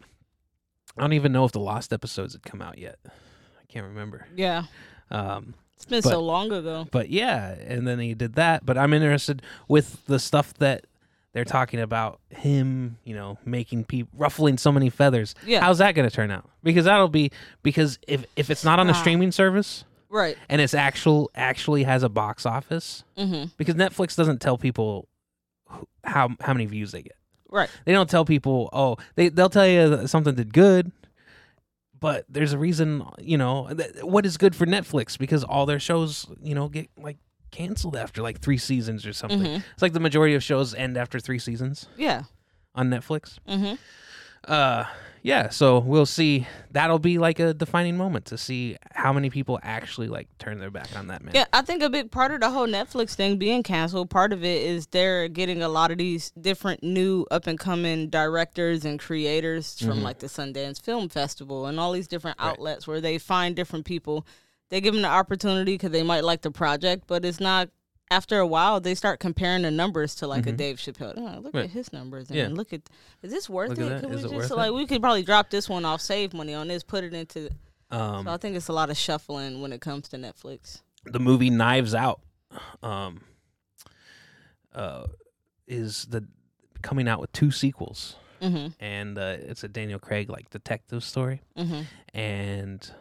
I 0.97 1.01
don't 1.03 1.13
even 1.13 1.33
know 1.33 1.45
if 1.45 1.53
the 1.53 1.61
lost 1.61 1.93
episodes 1.93 2.33
had 2.33 2.43
come 2.43 2.63
out 2.63 2.79
yet. 2.79 2.99
I 3.07 3.65
can't 3.69 3.87
remember. 3.87 4.27
Yeah. 4.37 4.65
Um, 5.11 5.55
It's 5.75 5.85
been 5.85 6.01
But- 6.03 6.09
so 6.11 6.21
long 6.23 6.51
ago. 6.53 6.89
but 6.91 7.11
yeah, 7.11 7.51
and 7.51 7.87
then 7.87 7.99
he 7.99 8.15
did 8.15 8.35
that. 8.37 8.65
But 8.65 8.79
I'm 8.79 8.93
interested 8.95 9.43
with 9.69 10.05
the 10.07 10.19
stuff 10.19 10.55
that 10.55 10.87
they're 11.35 11.45
talking 11.45 11.81
about 11.81 12.19
him. 12.31 12.97
You 13.05 13.15
know, 13.15 13.39
making 13.45 13.85
people 13.85 14.11
ruffling 14.19 14.57
so 14.57 14.73
many 14.73 14.89
feathers. 14.89 15.35
Yeah. 15.45 15.61
How's 15.61 15.77
that 15.79 15.95
going 15.95 16.09
to 16.09 16.15
turn 16.15 16.31
out? 16.31 16.49
Because 16.63 16.87
that'll 16.87 17.09
be 17.09 17.31
because 17.63 17.99
if 18.09 18.25
if 18.37 18.49
it's 18.51 18.65
not 18.65 18.79
on 18.79 18.89
a 18.89 18.93
Ah. 18.93 19.01
streaming 19.01 19.33
service 19.33 19.85
right. 20.09 20.39
and 20.49 20.63
it's 20.63 20.73
actual 20.73 21.31
actually 21.35 21.83
has 21.83 22.03
a 22.03 22.09
box 22.09 22.47
office 22.47 23.05
hmm 23.19 23.45
because 23.59 23.75
Netflix 23.75 24.17
doesn't 24.17 24.41
tell 24.41 24.57
people 24.57 25.09
who, 25.69 25.87
how 26.05 26.31
how 26.41 26.55
many 26.55 26.65
views 26.65 26.93
they 26.93 27.03
get. 27.03 27.17
Right. 27.51 27.71
They 27.85 27.93
don't 27.93 28.09
tell 28.11 28.25
people, 28.25 28.69
oh, 28.73 28.97
they 29.15 29.29
they'll 29.29 29.49
tell 29.51 29.67
you 29.67 29.89
that 29.97 30.09
something 30.09 30.35
did 30.35 30.53
good, 30.53 30.93
but 31.99 32.25
there's 32.29 32.53
a 32.53 32.59
reason, 32.59 33.05
you 33.19 33.39
know, 33.39 33.69
th- 33.75 34.03
what 34.03 34.27
is 34.27 34.37
good 34.37 34.55
for 34.55 34.67
Netflix 34.67 35.17
because 35.19 35.43
all 35.45 35.67
their 35.67 35.81
shows, 35.81 36.27
you 36.43 36.55
know, 36.55 36.69
get 36.69 36.89
like 36.99 37.17
canceled 37.51 37.97
after 37.97 38.21
like 38.23 38.41
3 38.41 38.59
seasons 38.59 39.07
or 39.07 39.13
something. 39.13 39.41
hmm 39.41 39.57
It's 39.73 39.81
like 39.83 39.93
the 39.95 40.01
majority 40.01 40.35
of 40.35 40.43
shows 40.43 40.75
end 40.75 40.97
after 40.99 41.19
3 41.21 41.39
seasons 41.39 41.87
Yeah. 41.97 42.25
on 42.75 42.91
Netflix. 42.91 43.39
hmm 43.49 43.75
Uh 44.47 44.85
yeah, 45.23 45.49
so 45.49 45.81
we'll 45.81 46.07
see. 46.07 46.47
That'll 46.71 47.01
be 47.01 47.19
like 47.19 47.41
a 47.41 47.53
defining 47.53 47.97
moment 47.97 48.27
to 48.27 48.39
see 48.39 48.77
how 48.93 49.13
many 49.13 49.29
people 49.29 49.59
actually 49.61 50.07
like 50.07 50.29
turn 50.39 50.61
their 50.61 50.71
back 50.71 50.97
on 50.97 51.09
that 51.09 51.25
man. 51.25 51.35
Yeah, 51.35 51.47
I 51.53 51.63
think 51.63 51.83
a 51.83 51.91
big 51.91 52.13
part 52.13 52.31
of 52.31 52.39
the 52.41 52.49
whole 52.51 52.69
Netflix 52.69 53.15
thing 53.17 53.37
being 53.37 53.65
canceled, 53.65 54.09
part 54.09 54.33
of 54.33 54.45
it 54.45 54.63
is 54.63 54.87
they're 54.87 55.27
getting 55.27 55.63
a 55.63 55.69
lot 55.69 55.91
of 55.91 55.99
these 55.99 56.31
different 56.41 56.85
new 56.85 57.27
up 57.33 57.49
and 57.49 57.59
coming 57.59 58.09
directors 58.09 58.85
and 58.85 59.01
creators 59.01 59.77
from 59.81 59.99
Mhm. 59.99 60.03
like 60.03 60.21
the 60.21 60.29
Sundance 60.29 60.81
Film 60.81 61.09
Festival 61.09 61.67
and 61.67 61.81
all 61.81 61.91
these 61.91 62.07
different 62.07 62.39
Right. 62.39 62.51
outlets 62.51 62.87
where 62.87 63.01
they 63.01 63.19
find 63.19 63.57
different 63.57 63.85
people. 63.85 64.25
They 64.69 64.81
give 64.81 64.95
them 64.95 65.03
the 65.03 65.09
opportunity 65.09 65.75
because 65.75 65.91
they 65.91 66.05
might 66.05 66.23
like 66.23 66.43
the 66.43 66.53
project, 66.53 67.05
but 67.09 67.25
it's 67.25 67.41
not. 67.41 67.69
After 68.11 68.39
a 68.39 68.47
while, 68.47 68.81
they 68.81 68.95
start 68.95 69.19
comparing 69.19 69.63
the 69.63 69.71
numbers 69.71 70.15
to 70.17 70.29
like 70.29 70.47
a 70.47 70.53
Mhm. 70.53 70.57
Dave 70.57 70.77
Chappelle. 70.77 71.15
Oh, 71.17 71.41
look 71.41 71.55
Right. 71.55 71.65
at 71.65 71.71
his 71.71 71.93
numbers 71.93 72.29
and 72.31 72.37
Yeah. 72.39 72.49
look 72.49 72.73
at 72.73 72.83
is 73.23 73.33
this 73.33 73.49
worth 73.49 73.71
Look 73.71 73.79
it? 73.81 74.01
Could 74.01 74.11
we 74.11 74.23
just 74.39 74.51
like 74.53 74.73
we 74.73 74.87
could 74.87 75.01
probably 75.03 75.25
drop 75.25 75.51
this 75.51 75.69
one 75.69 75.85
off, 75.85 76.01
save 76.01 76.33
money 76.33 76.55
on 76.55 76.69
this, 76.69 76.85
put 76.85 77.03
it 77.03 77.13
into. 77.15 77.51
Um 77.91 78.25
so 78.27 78.31
I 78.33 78.37
think 78.37 78.57
it's 78.57 78.69
a 78.69 78.73
lot 78.73 78.91
of 78.91 78.97
shuffling 78.97 79.61
when 79.61 79.73
it 79.73 79.81
comes 79.81 80.09
to 80.11 80.17
Netflix. 80.17 80.83
the 81.09 81.21
movie 81.21 81.51
Knives 81.51 81.95
Out 81.95 82.21
um 82.83 83.21
uh 84.75 85.07
is 85.67 86.05
the 86.07 86.27
coming 86.83 87.09
out 87.09 87.21
with 87.21 87.33
two 87.33 87.51
sequels. 87.51 88.17
Mhm. 88.41 88.75
and 88.81 89.17
uh, 89.19 89.37
it's 89.41 89.65
a 89.65 89.69
Daniel 89.69 89.99
Craig 89.99 90.29
like 90.29 90.51
detective 90.51 91.03
story, 91.03 91.41
Mhm. 91.57 91.87
and 92.13 92.93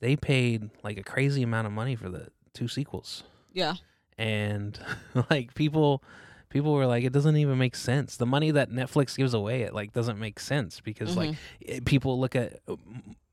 they 0.00 0.16
paid 0.16 0.70
like 0.82 0.96
a 0.96 1.02
crazy 1.02 1.42
amount 1.42 1.66
of 1.66 1.72
money 1.74 1.94
for 1.94 2.08
the 2.08 2.30
two 2.54 2.68
sequels, 2.68 3.22
Yeah. 3.52 3.74
And 4.22 4.78
like 5.30 5.54
people. 5.54 6.02
People 6.48 6.74
were 6.74 6.84
like, 6.84 7.02
it 7.02 7.14
doesn't 7.14 7.38
even 7.38 7.56
make 7.56 7.74
sense. 7.74 8.18
The 8.18 8.26
money 8.26 8.50
that 8.50 8.70
Netflix 8.70 9.16
gives 9.16 9.32
away, 9.32 9.62
it 9.62 9.72
like 9.72 9.94
doesn't 9.94 10.18
make 10.18 10.38
sense 10.38 10.80
because 10.80 11.16
like 11.16 11.34
it, 11.62 11.86
people 11.86 12.20
look 12.20 12.36
at 12.36 12.60
uh, 12.68 12.76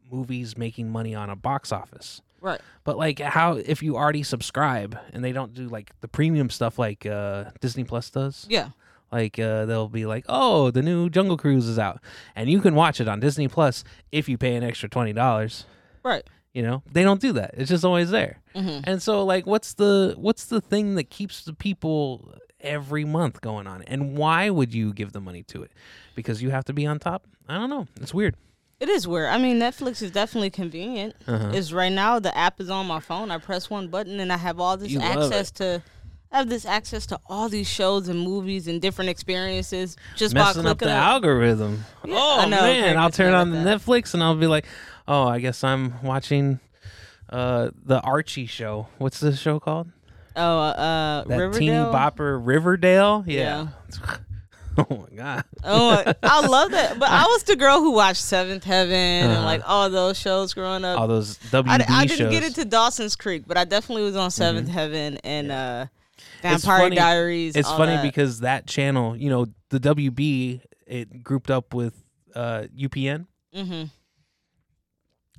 movies 0.09 0.57
making 0.57 0.89
money 0.89 1.13
on 1.13 1.29
a 1.29 1.35
box 1.35 1.73
office. 1.73 2.21
Right. 2.39 2.61
But 2.85 2.97
like 2.97 3.19
how 3.19 3.55
if 3.57 3.83
you 3.83 3.97
already 3.97 4.23
subscribe 4.23 4.97
and 5.11 5.21
they 5.21 5.33
don't 5.33 5.53
do 5.53 5.67
like 5.67 5.91
the 5.99 6.07
premium 6.07 6.49
stuff 6.49 6.79
like 6.79 7.05
uh 7.05 7.51
Disney 7.59 7.83
Plus 7.83 8.09
does. 8.09 8.47
Yeah. 8.49 8.69
Like 9.11 9.37
uh 9.37 9.65
they'll 9.65 9.89
be 9.89 10.05
like, 10.05 10.23
"Oh, 10.29 10.71
the 10.71 10.81
new 10.81 11.09
Jungle 11.09 11.35
Cruise 11.35 11.67
is 11.67 11.77
out." 11.77 11.99
And 12.37 12.49
you 12.49 12.61
can 12.61 12.73
watch 12.73 13.01
it 13.01 13.09
on 13.09 13.19
Disney 13.19 13.49
Plus 13.49 13.83
if 14.13 14.29
you 14.29 14.37
pay 14.37 14.55
an 14.55 14.63
extra 14.63 14.87
$20. 14.87 15.65
Right. 16.03 16.23
You 16.53 16.63
know? 16.63 16.83
They 16.91 17.03
don't 17.03 17.21
do 17.21 17.33
that. 17.33 17.51
It's 17.55 17.69
just 17.69 17.85
always 17.85 18.09
there. 18.09 18.39
Mhm. 18.55 18.83
And 18.85 19.01
so 19.01 19.23
like 19.23 19.45
what's 19.45 19.73
the 19.75 20.15
what's 20.17 20.45
the 20.45 20.59
thing 20.61 20.95
that 20.95 21.09
keeps 21.09 21.43
the 21.43 21.53
people 21.53 22.33
every 22.59 23.05
month 23.05 23.41
going 23.41 23.67
on? 23.67 23.83
And 23.83 24.17
why 24.17 24.49
would 24.49 24.73
you 24.73 24.93
give 24.93 25.11
the 25.13 25.21
money 25.21 25.43
to 25.43 25.61
it? 25.63 25.71
Because 26.15 26.41
you 26.41 26.49
have 26.49 26.65
to 26.65 26.73
be 26.73 26.85
on 26.87 26.99
top? 26.99 27.25
I 27.47 27.55
don't 27.57 27.69
know. 27.69 27.87
It's 28.01 28.13
weird. 28.13 28.35
It 28.79 28.89
is 28.89 29.07
weird. 29.07 29.29
I 29.29 29.37
mean, 29.37 29.59
Netflix 29.59 30.01
is 30.01 30.09
definitely 30.11 30.49
convenient. 30.49 31.13
Uh-huh. 31.27 31.49
Is 31.49 31.73
right 31.73 31.91
now 31.91 32.17
the 32.19 32.35
app 32.37 32.59
is 32.61 32.69
on 32.69 32.87
my 32.87 32.99
phone. 33.01 33.29
I 33.29 33.37
press 33.37 33.69
one 33.69 33.89
button 33.89 34.19
and 34.19 34.31
I 34.31 34.37
have 34.37 34.59
all 34.59 34.77
this 34.77 34.89
You 34.89 35.01
access 35.01 35.51
to. 35.51 35.83
I 36.31 36.37
have 36.37 36.49
this 36.49 36.63
access 36.65 37.07
to 37.07 37.19
all 37.27 37.49
these 37.49 37.67
shows 37.67 38.07
and 38.07 38.19
movies 38.19 38.67
and 38.67 38.79
different 38.79 39.09
experiences 39.09 39.97
just 40.15 40.35
by 40.35 40.41
messing 40.41 40.61
clicking 40.61 40.69
up 40.71 40.77
the 40.77 40.89
a- 40.89 40.91
algorithm. 40.91 41.83
Yeah, 42.05 42.13
oh 42.15 42.41
know, 42.47 42.61
man, 42.61 42.97
I'll 42.97 43.09
turn 43.09 43.33
on 43.33 43.49
the. 43.49 43.57
Netflix 43.57 44.13
and 44.13 44.21
I'll 44.23 44.35
be 44.35 44.45
like, 44.47 44.65
oh, 45.09 45.27
I 45.27 45.39
guess 45.39 45.63
I'm 45.63 46.01
watching 46.03 46.59
uh 47.29 47.69
the 47.85 47.99
Archie 48.01 48.45
show. 48.45 48.87
What's 48.97 49.19
the 49.19 49.35
show 49.35 49.59
called? 49.59 49.89
Oh, 50.35 50.59
uh, 50.59 51.23
That 51.25 51.37
Riverdale. 51.37 51.59
teeny 51.59 51.71
bopper 51.75 52.39
Riverdale. 52.41 53.23
Yeah. 53.27 53.67
oh 54.77 55.07
my 55.11 55.15
god. 55.15 55.43
Oh, 55.63 56.13
I 56.23 56.45
love 56.47 56.71
that. 56.71 56.97
But 56.97 57.09
I 57.09 57.23
was 57.25 57.43
the 57.43 57.55
girl 57.57 57.79
who 57.81 57.91
watched 57.91 58.21
Seventh 58.21 58.63
Heaven 58.63 58.93
and 58.95 59.31
Uh-huh. 59.33 59.43
like 59.43 59.61
all 59.67 59.89
those 59.89 60.17
shows 60.17 60.53
growing 60.53 60.85
up. 60.85 60.97
All 60.99 61.07
those 61.07 61.37
WB 61.51 61.67
I, 61.67 61.73
I 61.89 62.05
didn't 62.05 62.09
shows. 62.09 62.19
Mm-hmm. 62.19 62.31
get 62.31 62.43
into 62.43 62.65
Dawson's 62.65 63.15
Creek, 63.17 63.43
but 63.47 63.57
I 63.57 63.65
definitely 63.65 64.03
was 64.03 64.15
on 64.15 64.29
7th 64.29 64.67
Heaven 64.69 65.17
and 65.25 65.51
uh, 65.51 65.85
It's 66.43 66.63
Vampire 66.63 66.79
funny- 66.85 66.95
Diaries. 66.95 67.55
it's 67.57 67.69
funny 67.69 67.95
that. 67.95 68.03
because 68.03 68.39
that 68.41 68.65
channel, 68.67 69.17
you 69.17 69.29
know, 69.29 69.47
the 69.69 69.79
WB, 69.79 70.61
it 70.87 71.23
grouped 71.23 71.51
up 71.51 71.73
with 71.73 72.01
uh 72.35 72.63
UPN, 72.77 73.25
Mhm. 73.55 73.89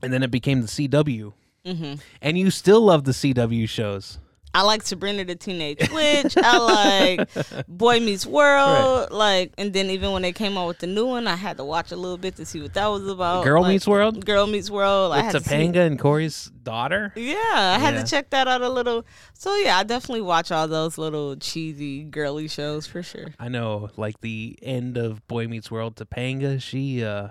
And 0.02 0.12
then 0.12 0.22
it 0.22 0.30
became 0.30 0.60
the 0.62 0.68
CW. 0.68 1.32
Mhm. 1.66 2.00
And 2.22 2.38
you 2.38 2.50
still 2.50 2.80
love 2.80 3.04
the 3.04 3.12
CW 3.12 3.68
shows. 3.68 4.18
I 4.52 4.62
like 4.62 4.82
Sabrina 4.82 5.24
the 5.24 5.36
Teenage 5.36 5.78
Witch. 5.92 6.34
I 6.36 6.58
like 6.58 7.66
Boy 7.68 8.00
Meets 8.00 8.26
World. 8.26 9.12
Like, 9.12 9.52
and 9.56 9.72
then 9.72 9.90
even 9.90 10.10
when 10.10 10.22
they 10.22 10.32
came 10.32 10.58
out 10.58 10.66
with 10.66 10.80
the 10.80 10.88
new 10.88 11.06
one, 11.06 11.28
I 11.28 11.36
had 11.36 11.56
to 11.58 11.64
watch 11.64 11.92
a 11.92 11.96
little 11.96 12.16
bit 12.18 12.34
to 12.34 12.44
see 12.44 12.60
what 12.60 12.74
that 12.74 12.86
was 12.88 13.06
about. 13.06 13.44
Girl 13.44 13.62
Like, 13.62 13.74
Meets 13.74 13.86
World 13.86 14.24
Girl 14.26 14.48
Meets 14.48 14.68
World. 14.68 15.12
I 15.12 15.18
with 15.18 15.24
had 15.26 15.32
to 15.34 15.48
see- 15.48 15.54
Topanga 15.54 15.86
and 15.86 16.00
Corey's 16.00 16.46
daughter. 16.64 17.12
Yeah, 17.14 17.36
I 17.46 17.78
had 17.78 17.94
to 17.94 18.02
check 18.10 18.30
that 18.30 18.48
out 18.48 18.60
a 18.62 18.68
little. 18.68 19.06
So 19.34 19.54
yeah, 19.54 19.78
I 19.78 19.84
definitely 19.84 20.22
watch 20.22 20.50
all 20.50 20.66
those 20.66 20.98
little 20.98 21.36
cheesy 21.36 22.02
girly 22.02 22.48
shows 22.48 22.88
for 22.88 23.04
sure. 23.04 23.28
I 23.38 23.48
know, 23.48 23.90
like 23.96 24.20
the 24.20 24.58
end 24.62 24.96
of 24.96 25.24
Boy 25.28 25.46
Meets 25.46 25.70
World, 25.70 25.94
Topanga, 25.94 26.60
she, 26.60 27.04
uh, 27.04 27.28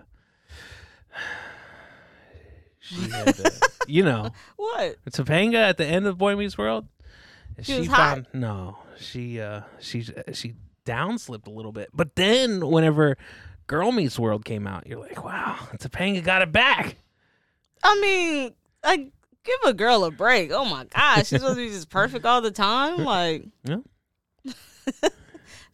she 2.89 3.09
had, 3.09 3.39
uh, 3.45 3.49
you 3.87 4.03
know, 4.03 4.29
What? 4.55 4.97
Topanga 5.11 5.55
at 5.55 5.77
the 5.77 5.85
end 5.85 6.05
of 6.07 6.17
Boy 6.17 6.35
Meets 6.35 6.57
World, 6.57 6.87
She 7.61 7.79
was 7.79 7.87
hot. 7.87 8.33
no, 8.33 8.77
she, 8.99 9.39
uh, 9.39 9.61
she, 9.79 10.05
she 10.33 10.53
downslipped 10.85 11.47
a 11.47 11.51
little 11.51 11.71
bit, 11.71 11.89
but 11.93 12.15
then 12.15 12.67
whenever 12.67 13.17
Girl 13.67 13.91
Meets 13.91 14.17
World 14.17 14.43
came 14.45 14.65
out, 14.67 14.87
you're 14.87 14.99
like, 14.99 15.23
wow, 15.23 15.55
Topanga 15.77 16.23
got 16.23 16.41
it 16.41 16.51
back. 16.51 16.95
I 17.83 17.99
mean, 18.01 18.53
like 18.83 19.11
give 19.43 19.59
a 19.65 19.73
girl 19.73 20.03
a 20.03 20.11
break. 20.11 20.51
Oh 20.51 20.65
my 20.65 20.85
gosh, 20.85 21.27
she's 21.27 21.39
supposed 21.39 21.55
to 21.57 21.65
be 21.65 21.69
just 21.69 21.89
perfect 21.89 22.25
all 22.25 22.41
the 22.41 22.51
time. 22.51 23.03
Like, 23.05 23.45
Yeah. 23.63 23.77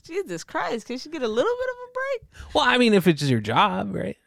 Jesus 0.03 0.43
Christ, 0.43 0.85
can 0.85 0.97
she 0.99 1.09
get 1.09 1.23
a 1.23 1.27
little 1.27 1.51
bit 1.51 1.69
of 1.69 1.75
a 1.89 1.91
break? 1.93 2.53
Well, 2.53 2.63
I 2.63 2.77
mean, 2.77 2.93
if 2.93 3.07
it's 3.07 3.23
your 3.23 3.39
job, 3.39 3.95
right? 3.95 4.17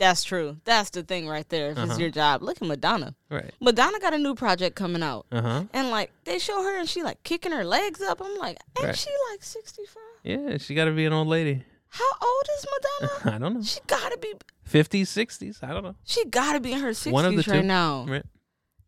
That's 0.00 0.24
true. 0.24 0.56
That's 0.64 0.90
the 0.90 1.04
thing 1.04 1.28
right 1.28 1.48
there. 1.50 1.70
If 1.70 1.78
Uh-huh. 1.78 1.86
it's 1.90 2.00
your 2.00 2.10
job, 2.10 2.42
look 2.42 2.60
at 2.60 2.66
Madonna. 2.66 3.14
Right. 3.30 3.54
Madonna 3.60 4.00
got 4.00 4.12
a 4.14 4.18
new 4.18 4.34
project 4.34 4.74
coming 4.74 5.02
out. 5.02 5.26
Uh 5.30 5.42
huh. 5.42 5.64
And 5.72 5.90
like 5.90 6.10
they 6.24 6.40
show 6.40 6.62
her 6.64 6.76
and 6.80 6.88
she 6.88 7.02
like 7.04 7.22
kicking 7.22 7.52
her 7.52 7.64
legs 7.64 8.00
up. 8.00 8.20
I'm 8.20 8.36
like, 8.38 8.58
ain't 8.78 8.86
Right. 8.88 8.96
she 8.98 9.10
like 9.30 9.42
65? 9.44 9.96
Yeah, 10.24 10.56
she 10.58 10.74
got 10.74 10.86
to 10.86 10.92
be 10.92 11.04
an 11.04 11.12
old 11.12 11.28
lady. 11.28 11.62
How 11.90 12.10
old 12.22 12.44
is 12.58 12.66
Madonna? 12.72 13.34
I 13.36 13.38
don't 13.38 13.54
know. 13.54 13.62
she 13.62 13.80
gotta 13.86 14.16
be. 14.18 14.32
50s, 14.68 15.02
60s. 15.02 15.62
I 15.62 15.72
don't 15.72 15.82
know. 15.84 15.96
She 16.04 16.24
gotta 16.26 16.60
be 16.60 16.72
in 16.72 16.80
her 16.80 16.90
60s 16.90 17.12
One 17.12 17.24
of 17.26 17.32
the 17.32 17.38
right 17.50 17.60
two. 17.60 17.66
now. 17.66 18.06
Right. 18.08 18.24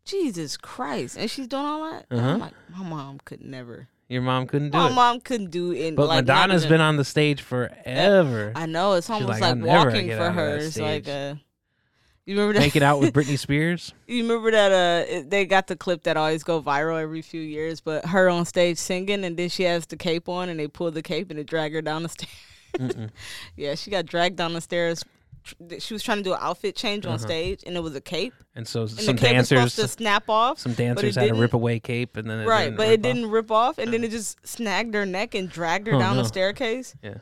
Jesus 0.04 0.56
Christ, 0.56 1.16
and 1.16 1.30
she's 1.30 1.46
doing 1.46 1.64
all 1.64 1.90
that. 1.90 2.06
Uh-huh. 2.10 2.26
I'm 2.30 2.40
like, 2.40 2.54
my 2.70 2.82
mom 2.84 3.20
could 3.24 3.40
never. 3.44 3.88
Your 4.12 4.22
mom 4.22 4.46
couldn't 4.46 4.70
do 4.70 4.78
My 4.78 4.90
it. 4.90 4.92
mom 4.92 5.20
couldn't 5.20 5.50
do 5.50 5.72
it. 5.72 5.96
But 5.96 6.06
like, 6.08 6.26
Madonna's 6.26 6.66
been 6.66 6.82
on 6.82 6.96
the 6.96 7.04
stage 7.04 7.40
forever, 7.40 8.52
I 8.54 8.66
know 8.66 8.92
it's 8.92 9.08
almost 9.08 9.40
like, 9.40 9.56
like, 9.56 9.64
walking 9.64 10.08
for 10.10 10.30
her. 10.30 10.56
It's 10.56 10.76
like 10.78 11.04
stage." 11.04 11.34
uh, 11.34 11.34
you 12.26 12.36
remember 12.36 12.52
that? 12.54 12.60
making 12.60 12.82
out 12.82 13.00
with 13.00 13.12
Britney 13.14 13.38
Spears. 13.38 13.94
You 14.06 14.22
remember 14.22 14.50
that 14.50 14.70
uh 14.70 15.24
they 15.26 15.46
got 15.46 15.66
the 15.66 15.76
clip 15.76 16.02
that 16.02 16.16
always 16.18 16.44
go 16.44 16.60
viral 16.62 17.00
every 17.00 17.22
few 17.22 17.40
years, 17.40 17.80
but 17.80 18.04
her 18.06 18.28
on 18.28 18.44
stage 18.44 18.76
singing 18.76 19.24
and 19.24 19.36
then 19.36 19.48
she 19.48 19.62
has 19.62 19.86
the 19.86 19.96
cape 19.96 20.28
on 20.28 20.48
and 20.50 20.60
they 20.60 20.68
pull 20.68 20.90
the 20.90 21.02
cape 21.02 21.30
and 21.30 21.38
they 21.38 21.44
drag 21.44 21.72
her 21.72 21.80
down 21.82 22.02
the 22.02 22.08
stairs. 22.10 22.94
yeah, 23.56 23.74
she 23.74 23.90
got 23.90 24.04
dragged 24.06 24.36
down 24.36 24.52
the 24.52 24.60
stairs. 24.60 25.02
She 25.80 25.92
was 25.94 26.02
trying 26.02 26.18
to 26.18 26.22
do 26.22 26.32
an 26.32 26.38
outfit 26.40 26.76
change 26.76 27.04
on 27.04 27.18
stage 27.18 27.64
and 27.66 27.76
it 27.76 27.80
was 27.80 27.94
a 27.96 28.00
cape 28.00 28.32
And 28.54 28.66
so 28.66 28.82
and 28.82 28.90
some 28.90 29.16
the 29.16 29.20
cape 29.22 29.36
was 29.36 29.48
dancers, 29.48 29.76
to 29.76 29.88
snap 29.88 30.28
off. 30.28 30.58
some 30.60 30.72
dancers 30.74 31.16
had 31.16 31.22
didn't. 31.24 31.40
rip 31.40 31.52
away 31.54 31.80
cape, 31.80 32.16
and 32.16 32.30
then 32.30 32.40
it 32.40 32.46
right, 32.46 32.76
but 32.76 32.88
it 32.88 33.00
off. 33.00 33.02
didn't 33.02 33.30
rip 33.30 33.50
off 33.50 33.78
and 33.78 33.92
then 33.92 34.04
it 34.04 34.10
just 34.12 34.46
snagged 34.46 34.94
her 34.94 35.04
neck 35.06 35.34
and 35.34 35.50
dragged 35.50 35.86
her 35.88 35.94
Oh, 35.94 35.98
down 35.98 36.16
no. 36.16 36.22
the 36.22 36.28
staircase. 36.28 36.94
Yeah. 37.02 37.14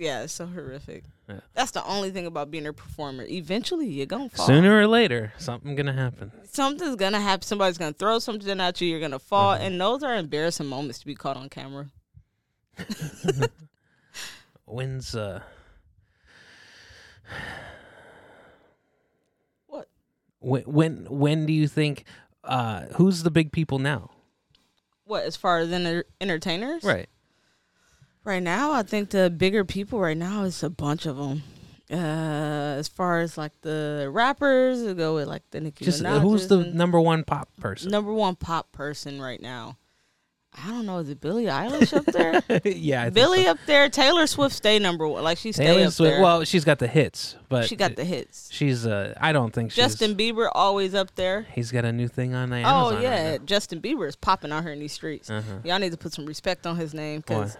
Yeah, 0.00 0.22
it's 0.22 0.32
so 0.32 0.46
horrific. 0.46 1.02
Yeah. 1.28 1.40
That's 1.54 1.72
the 1.72 1.84
only 1.84 2.10
thing 2.10 2.26
about 2.26 2.50
being 2.52 2.66
a 2.68 2.72
performer. 2.72 3.24
Eventually, 3.28 3.88
you're 3.88 4.06
gonna 4.06 4.28
fall. 4.28 4.46
Sooner 4.46 4.78
or 4.80 4.86
later, 4.86 5.32
something 5.38 5.74
gonna 5.74 5.92
happen. 5.92 6.30
something's 6.50 6.94
gonna 6.94 7.20
happen. 7.20 7.42
Somebody's 7.42 7.78
gonna 7.78 7.92
throw 7.92 8.20
something 8.20 8.60
at 8.60 8.80
you. 8.80 8.88
You're 8.88 9.00
gonna 9.00 9.18
fall, 9.18 9.54
Mm-hmm. 9.54 9.64
and 9.64 9.80
those 9.80 10.04
are 10.04 10.14
embarrassing 10.14 10.66
moments 10.66 11.00
to 11.00 11.06
be 11.06 11.16
caught 11.16 11.36
on 11.36 11.48
camera. 11.48 11.88
When's 14.66 15.14
uh? 15.14 15.40
What? 19.66 19.88
When 20.40 20.62
when 20.64 21.06
when 21.08 21.46
do 21.46 21.52
you 21.52 21.68
think? 21.68 22.04
Uh, 22.44 22.86
who's 22.94 23.22
the 23.24 23.30
big 23.30 23.52
people 23.52 23.78
now? 23.78 24.10
What 25.04 25.24
as 25.24 25.36
far 25.36 25.58
as 25.58 25.70
enter- 25.72 26.04
entertainers? 26.20 26.82
Right. 26.84 27.08
Right 28.24 28.42
now, 28.42 28.72
I 28.72 28.82
think 28.82 29.10
the 29.10 29.30
bigger 29.30 29.64
people 29.64 29.98
right 30.00 30.16
now 30.16 30.44
is 30.44 30.62
a 30.62 30.70
bunch 30.70 31.06
of 31.06 31.16
them. 31.16 31.42
Uh, 31.90 32.76
as 32.76 32.86
far 32.88 33.20
as 33.20 33.38
like 33.38 33.52
the 33.62 34.08
rappers, 34.12 34.82
we 34.82 34.92
go 34.92 35.14
with 35.14 35.26
like 35.26 35.42
the 35.50 35.60
Nicki 35.60 35.86
Just 35.86 36.04
uh, 36.04 36.20
who's 36.20 36.46
the 36.46 36.58
number 36.64 37.00
one 37.00 37.24
pop 37.24 37.48
person? 37.58 37.90
number 37.90 38.12
one 38.12 38.36
pop 38.36 38.70
person 38.72 39.20
right 39.20 39.40
now? 39.40 39.78
I 40.64 40.68
don't 40.70 40.86
know. 40.86 40.98
Is 40.98 41.08
it 41.08 41.20
Billie 41.20 41.44
Eilish 41.44 41.94
up 41.96 42.04
there? 42.06 42.42
yeah, 42.64 43.04
I 43.04 43.10
Billie 43.10 43.44
so. 43.44 43.52
up 43.52 43.58
there. 43.66 43.88
Taylor 43.88 44.26
Swift 44.26 44.54
stay 44.54 44.78
number 44.78 45.06
one. 45.06 45.22
Like 45.22 45.38
she 45.38 45.52
stay 45.52 45.66
Taylor 45.66 45.86
up 45.86 45.92
Swift. 45.92 46.14
there. 46.14 46.22
Well, 46.22 46.44
she's 46.44 46.64
got 46.64 46.78
the 46.78 46.86
hits, 46.86 47.36
but 47.48 47.66
she 47.66 47.76
got 47.76 47.96
the 47.96 48.04
hits. 48.04 48.48
She's 48.52 48.86
uh, 48.86 49.14
I 49.20 49.32
don't 49.32 49.52
think 49.52 49.70
she's. 49.70 49.76
Justin 49.76 50.16
Bieber 50.16 50.48
always 50.52 50.94
up 50.94 51.14
there. 51.14 51.46
He's 51.52 51.70
got 51.70 51.84
a 51.84 51.92
new 51.92 52.08
thing 52.08 52.34
on 52.34 52.52
Amazon. 52.52 52.94
Oh 52.94 53.00
yeah, 53.00 53.32
now. 53.32 53.44
Justin 53.44 53.80
Bieber 53.80 54.08
is 54.08 54.16
popping 54.16 54.52
out 54.52 54.62
here 54.62 54.72
in 54.72 54.80
these 54.80 54.92
streets. 54.92 55.30
Uh-huh. 55.30 55.58
Y'all 55.64 55.78
need 55.78 55.92
to 55.92 55.98
put 55.98 56.12
some 56.12 56.26
respect 56.26 56.66
on 56.66 56.76
his 56.76 56.94
name 56.94 57.20
because 57.20 57.56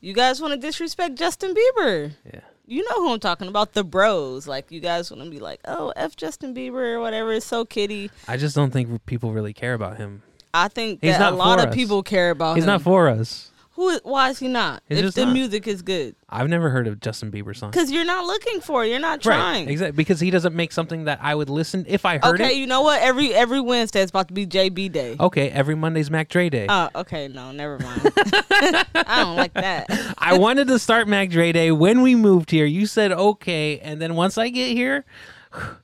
you 0.00 0.12
guys 0.12 0.40
want 0.40 0.52
to 0.52 0.58
disrespect 0.58 1.14
Justin 1.16 1.54
Bieber. 1.54 2.12
Yeah. 2.32 2.40
You 2.66 2.84
know 2.88 2.96
who 2.96 3.12
I'm 3.12 3.20
talking 3.20 3.48
about, 3.48 3.72
the 3.72 3.84
bros. 3.84 4.46
Like 4.46 4.70
you 4.70 4.80
guys 4.80 5.10
want 5.10 5.22
to 5.24 5.30
be 5.30 5.40
like, 5.40 5.60
oh, 5.64 5.92
f 5.96 6.16
Justin 6.16 6.54
Bieber 6.54 6.94
or 6.94 7.00
whatever. 7.00 7.32
It's 7.32 7.46
so 7.46 7.64
kitty. 7.64 8.10
I 8.28 8.36
just 8.36 8.54
don't 8.54 8.70
think 8.70 9.04
people 9.06 9.32
really 9.32 9.52
care 9.52 9.74
about 9.74 9.96
him. 9.96 10.22
I 10.54 10.68
think 10.68 11.00
He's 11.02 11.16
that 11.18 11.32
a 11.32 11.36
lot 11.36 11.58
of 11.60 11.66
us. 11.70 11.74
people 11.74 12.02
care 12.02 12.30
about 12.30 12.50
him. 12.52 12.56
He's 12.56 12.64
him. 12.64 12.68
not 12.68 12.82
for 12.82 13.08
us. 13.08 13.50
who 13.70 13.88
is- 13.88 14.00
Why 14.04 14.28
is 14.28 14.38
he 14.38 14.48
not? 14.48 14.82
He's 14.86 14.98
if 14.98 15.04
just 15.06 15.16
the 15.16 15.24
not. 15.24 15.32
music 15.32 15.66
is 15.66 15.80
good, 15.80 16.14
I've 16.28 16.48
never 16.50 16.68
heard 16.68 16.86
of 16.86 17.00
Justin 17.00 17.30
Bieber 17.32 17.56
song. 17.56 17.70
because 17.70 17.90
you're 17.90 18.04
not 18.04 18.26
looking 18.26 18.60
for 18.60 18.84
it. 18.84 18.88
You're 18.90 18.98
not 19.00 19.22
trying. 19.22 19.64
Right, 19.64 19.72
exactly. 19.72 19.96
Because 19.96 20.20
he 20.20 20.30
doesn't 20.30 20.54
make 20.54 20.70
something 20.72 21.04
that 21.04 21.20
I 21.22 21.34
would 21.34 21.48
listen 21.48 21.86
if 21.88 22.04
I 22.04 22.18
heard 22.18 22.38
it. 22.40 22.44
Okay, 22.44 22.52
it. 22.52 22.58
you 22.58 22.66
know 22.66 22.82
what? 22.82 23.00
Every 23.00 23.32
every 23.32 23.60
Wednesday 23.62 24.02
it's 24.02 24.10
about 24.10 24.28
to 24.28 24.34
be 24.34 24.46
JB 24.46 24.92
Day. 24.92 25.16
Okay, 25.18 25.48
every 25.50 25.74
Monday's 25.74 26.10
Mac 26.10 26.28
Dre 26.28 26.50
Day. 26.50 26.66
Oh, 26.68 26.90
okay, 26.96 27.28
no, 27.28 27.50
never 27.52 27.78
mind. 27.78 28.02
I 28.50 29.22
don't 29.22 29.36
like 29.36 29.54
that. 29.54 29.86
I 30.18 30.36
wanted 30.36 30.68
to 30.68 30.78
start 30.78 31.08
Mac 31.08 31.30
Dre 31.30 31.52
Day 31.52 31.70
when 31.72 32.02
we 32.02 32.14
moved 32.14 32.50
here. 32.50 32.66
You 32.66 32.84
said 32.86 33.10
okay, 33.10 33.78
and 33.78 34.02
then 34.02 34.14
once 34.16 34.36
I 34.36 34.50
get 34.50 34.68
here, 34.76 35.04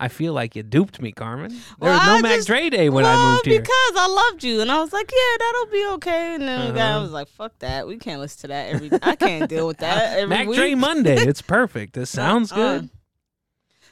I 0.00 0.06
feel 0.08 0.32
like 0.32 0.54
you 0.54 0.62
duped 0.62 1.02
me, 1.02 1.10
Carmen. 1.10 1.50
There 1.80 1.90
was 1.90 2.06
no 2.06 2.14
I 2.16 2.20
Mac 2.20 2.36
just- 2.36 2.46
Dre 2.46 2.70
Day 2.70 2.88
when 2.88 3.02
well, 3.04 3.18
I 3.18 3.32
moved 3.34 3.46
here. 3.46 3.60
because 3.60 3.92
I 3.96 4.06
loved 4.06 4.44
you, 4.44 4.60
and 4.60 4.70
I 4.70 4.80
was 4.80 4.92
like, 4.92 5.10
yeah, 5.12 5.36
that'll 5.38 5.66
be 5.72 5.86
okay. 5.94 6.34
And 6.36 6.42
then 6.44 6.68
the 6.68 6.74
guy 6.78 6.90
Uh-huh. 6.92 7.02
was 7.02 7.10
like, 7.10 7.26
fuck 7.28 7.58
that. 7.58 7.86
We 7.88 7.96
can't 7.96 8.20
listen 8.20 8.42
to 8.42 8.46
that 8.48 8.74
every. 8.74 8.90
I 9.02 9.16
can't 9.16 9.48
deal 9.50 9.66
with 9.66 9.78
that 9.78 10.16
every 10.18 10.28
Mac 10.28 10.46
week. 10.46 10.56
Dre 10.56 10.74
Monday. 10.74 11.16
It's 11.28 11.42
perfect. 11.42 11.96
It 11.96 12.06
sounds 12.06 12.52
good. 12.52 12.90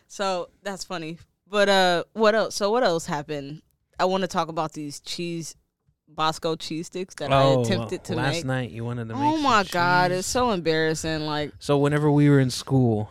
So 0.09 0.49
that's 0.63 0.85
funny. 0.85 1.19
But 1.49 1.69
uh, 1.69 2.05
what 2.13 2.35
else? 2.35 2.55
So 2.55 2.71
what 2.71 2.83
else 2.85 3.07
happened? 3.07 3.63
I 3.99 4.05
want 4.05 4.23
to 4.23 4.29
talk 4.29 4.49
about 4.49 4.73
these 4.73 5.01
cheese, 5.01 5.57
Bosco 6.09 6.55
cheese 6.57 6.87
sticks 6.87 7.15
that 7.17 7.33
I 7.33 7.43
Oh, 7.43 7.63
attempted 7.63 8.05
to 8.05 8.13
make. 8.17 8.25
last 8.25 8.35
make. 8.37 8.45
night 8.45 8.71
you 8.71 8.85
wanted 8.85 9.09
to 9.09 9.15
make. 9.15 9.23
Oh 9.25 9.39
my 9.39 9.65
god, 9.65 10.11
cheese. 10.11 10.21
it's 10.21 10.29
so 10.29 10.51
embarrassing. 10.53 11.21
Like, 11.23 11.53
So 11.59 11.79
whenever 11.79 12.11
we 12.11 12.29
were 12.29 12.39
in 12.41 12.51
school, 12.51 13.11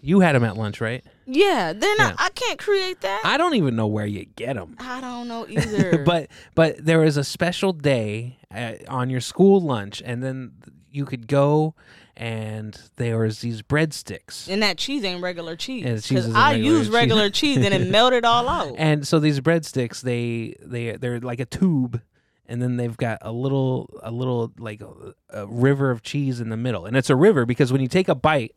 you 0.00 0.20
had 0.20 0.34
them 0.34 0.44
at 0.44 0.56
lunch, 0.56 0.80
right? 0.80 1.04
Yeah, 1.26 1.72
not. 1.72 1.98
Yeah. 1.98 2.14
I 2.18 2.30
can't 2.30 2.58
create 2.58 3.00
that. 3.02 3.22
I, 3.24 3.36
don't 3.36 3.54
even 3.54 3.76
know 3.76 3.86
where 3.86 4.06
you 4.06 4.24
get 4.36 4.54
them. 4.54 4.76
I 4.78 5.00
don't 5.00 5.28
know 5.28 5.46
either. 5.48 6.02
but 6.04 6.28
but 6.54 6.84
there 6.84 7.00
was 7.00 7.16
a 7.16 7.24
special 7.24 7.72
day 7.72 8.38
uh, 8.54 8.74
on 8.88 9.10
your 9.10 9.20
school 9.20 9.60
lunch, 9.60 10.02
and 10.04 10.22
then 10.22 10.52
you 10.90 11.04
could 11.04 11.26
go, 11.26 11.74
and 12.16 12.80
there 12.96 13.18
was 13.18 13.40
these 13.40 13.60
breadsticks. 13.62 14.48
and 14.48 14.62
that 14.62 14.78
cheese 14.78 15.04
ain't 15.04 15.22
regular 15.22 15.56
cheese. 15.56 15.84
Cheese 15.84 16.08
Because 16.08 16.34
I 16.34 16.52
regular 16.52 16.70
use 16.72 16.86
cheese. 16.86 16.94
regular 16.94 17.30
cheese 17.30 17.56
and 17.58 17.74
it 17.74 17.90
melted 17.90 18.24
all 18.24 18.48
out. 18.48 18.74
And 18.78 19.06
so 19.06 19.18
these 19.18 19.40
breadsticks, 19.40 20.00
they 20.00 20.54
they 20.62 20.96
they're 20.96 21.20
like 21.20 21.40
a 21.40 21.44
tube, 21.44 22.00
and 22.46 22.62
then 22.62 22.76
they've 22.76 22.96
got 22.96 23.18
a 23.20 23.32
little 23.32 23.90
a 24.02 24.10
little 24.10 24.52
like 24.58 24.80
a, 24.80 25.14
a 25.30 25.46
river 25.46 25.90
of 25.90 26.02
cheese 26.02 26.40
in 26.40 26.48
the 26.48 26.56
middle, 26.56 26.86
and 26.86 26.96
it's 26.96 27.10
a 27.10 27.16
river 27.16 27.44
because 27.44 27.72
when 27.72 27.80
you 27.82 27.88
take 27.88 28.08
a 28.08 28.14
bite, 28.14 28.54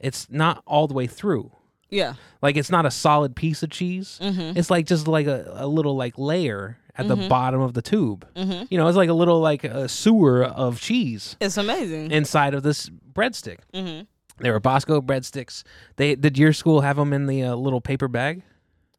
it's 0.00 0.28
not 0.30 0.62
all 0.66 0.88
the 0.88 0.94
way 0.94 1.06
through. 1.06 1.52
Yeah. 1.90 2.14
Like 2.42 2.56
it's 2.56 2.70
not 2.70 2.86
a 2.86 2.90
solid 2.90 3.34
piece 3.36 3.62
of 3.62 3.70
cheese. 3.70 4.18
Mm-hmm. 4.22 4.56
It's 4.58 4.70
like 4.70 4.86
just 4.86 5.06
like 5.08 5.26
a, 5.26 5.52
a 5.56 5.66
little 5.66 5.96
like 5.96 6.18
layer 6.18 6.78
at 6.98 7.08
the 7.08 7.16
bottom 7.16 7.60
of 7.60 7.74
the 7.74 7.82
tube. 7.82 8.26
Mm-hmm. 8.34 8.64
You 8.70 8.78
know, 8.78 8.88
it's 8.88 8.96
like 8.96 9.10
a 9.10 9.14
little 9.14 9.40
like 9.40 9.64
a 9.64 9.88
sewer 9.88 10.44
of 10.44 10.80
cheese 10.80 11.36
It's 11.40 11.56
amazing. 11.58 12.10
inside 12.10 12.54
of 12.54 12.62
this 12.62 12.88
breadstick. 13.12 13.58
mm-hmm. 13.74 14.04
They 14.38 14.50
were 14.50 14.60
Bosco 14.60 15.00
breadsticks. 15.00 15.62
They 15.96 16.14
did 16.14 16.36
your 16.38 16.52
school 16.52 16.80
have 16.82 16.96
them 16.96 17.12
in 17.12 17.26
the 17.26 17.42
uh, 17.44 17.54
little 17.54 17.80
paper 17.80 18.06
bag? 18.08 18.42